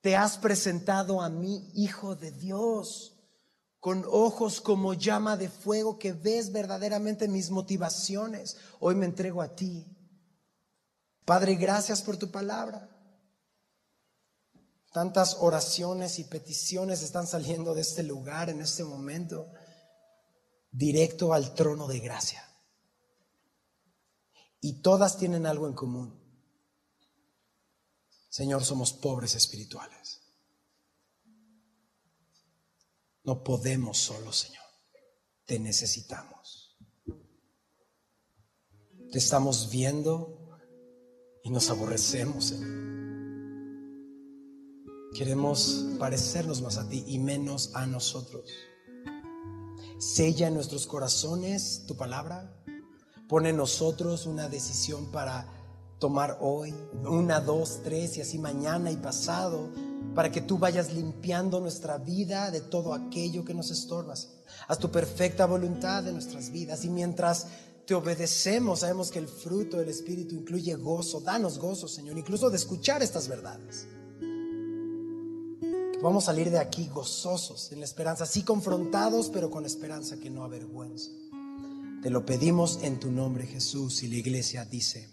Te 0.00 0.16
has 0.16 0.38
presentado 0.38 1.20
a 1.20 1.28
mí, 1.28 1.70
Hijo 1.74 2.16
de 2.16 2.32
Dios, 2.32 3.12
con 3.78 4.06
ojos 4.10 4.62
como 4.62 4.94
llama 4.94 5.36
de 5.36 5.50
fuego 5.50 5.98
que 5.98 6.14
ves 6.14 6.50
verdaderamente 6.50 7.28
mis 7.28 7.50
motivaciones. 7.50 8.56
Hoy 8.80 8.94
me 8.94 9.04
entrego 9.04 9.42
a 9.42 9.54
ti. 9.54 9.86
Padre, 11.26 11.56
gracias 11.56 12.00
por 12.00 12.16
tu 12.16 12.30
palabra. 12.30 12.88
Tantas 14.94 15.36
oraciones 15.40 16.18
y 16.18 16.24
peticiones 16.24 17.02
están 17.02 17.26
saliendo 17.26 17.74
de 17.74 17.82
este 17.82 18.02
lugar 18.02 18.48
en 18.48 18.62
este 18.62 18.82
momento, 18.82 19.52
directo 20.70 21.34
al 21.34 21.52
trono 21.52 21.86
de 21.86 21.98
gracia. 21.98 22.47
Y 24.60 24.82
todas 24.82 25.18
tienen 25.18 25.46
algo 25.46 25.66
en 25.66 25.74
común. 25.74 26.18
Señor, 28.28 28.64
somos 28.64 28.92
pobres 28.92 29.34
espirituales. 29.34 30.20
No 33.24 33.42
podemos 33.42 33.98
solo, 33.98 34.32
Señor. 34.32 34.64
Te 35.44 35.58
necesitamos. 35.58 36.76
Te 39.10 39.18
estamos 39.18 39.70
viendo 39.70 40.58
y 41.42 41.50
nos 41.50 41.70
aborrecemos, 41.70 42.46
Señor. 42.46 42.98
Queremos 45.14 45.86
parecernos 45.98 46.60
más 46.60 46.76
a 46.76 46.88
ti 46.88 47.04
y 47.06 47.18
menos 47.18 47.74
a 47.74 47.86
nosotros. 47.86 48.50
Sella 49.98 50.48
en 50.48 50.54
nuestros 50.54 50.86
corazones 50.86 51.84
tu 51.86 51.96
palabra. 51.96 52.54
Pone 53.28 53.50
en 53.50 53.58
nosotros 53.58 54.24
una 54.24 54.48
decisión 54.48 55.06
para 55.12 55.46
tomar 55.98 56.38
hoy, 56.40 56.74
una, 57.04 57.40
dos, 57.40 57.80
tres 57.84 58.16
y 58.16 58.22
así 58.22 58.38
mañana 58.38 58.90
y 58.90 58.96
pasado, 58.96 59.68
para 60.14 60.32
que 60.32 60.40
tú 60.40 60.56
vayas 60.56 60.94
limpiando 60.94 61.60
nuestra 61.60 61.98
vida 61.98 62.50
de 62.50 62.62
todo 62.62 62.94
aquello 62.94 63.44
que 63.44 63.52
nos 63.52 63.70
estorbas. 63.70 64.30
Haz 64.66 64.78
tu 64.78 64.90
perfecta 64.90 65.44
voluntad 65.44 66.06
en 66.08 66.14
nuestras 66.14 66.50
vidas 66.50 66.84
y 66.84 66.88
mientras 66.88 67.48
te 67.84 67.94
obedecemos, 67.94 68.80
sabemos 68.80 69.10
que 69.10 69.18
el 69.18 69.28
fruto 69.28 69.76
del 69.76 69.90
Espíritu 69.90 70.34
incluye 70.34 70.74
gozo. 70.74 71.20
Danos 71.20 71.58
gozo, 71.58 71.86
Señor, 71.86 72.16
incluso 72.16 72.48
de 72.48 72.56
escuchar 72.56 73.02
estas 73.02 73.28
verdades. 73.28 73.86
vamos 76.02 76.24
a 76.24 76.26
salir 76.26 76.50
de 76.50 76.58
aquí 76.58 76.88
gozosos, 76.88 77.72
en 77.72 77.80
la 77.80 77.84
esperanza, 77.84 78.24
así 78.24 78.42
confrontados, 78.42 79.30
pero 79.30 79.50
con 79.50 79.66
esperanza 79.66 80.18
que 80.18 80.30
no 80.30 80.44
avergüenza. 80.44 81.10
Te 82.02 82.10
lo 82.10 82.24
pedimos 82.24 82.78
en 82.82 83.00
tu 83.00 83.10
nombre, 83.10 83.46
Jesús. 83.46 84.04
Y 84.04 84.08
la 84.08 84.16
iglesia 84.16 84.64
dice, 84.64 85.08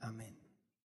amén. 0.00 0.37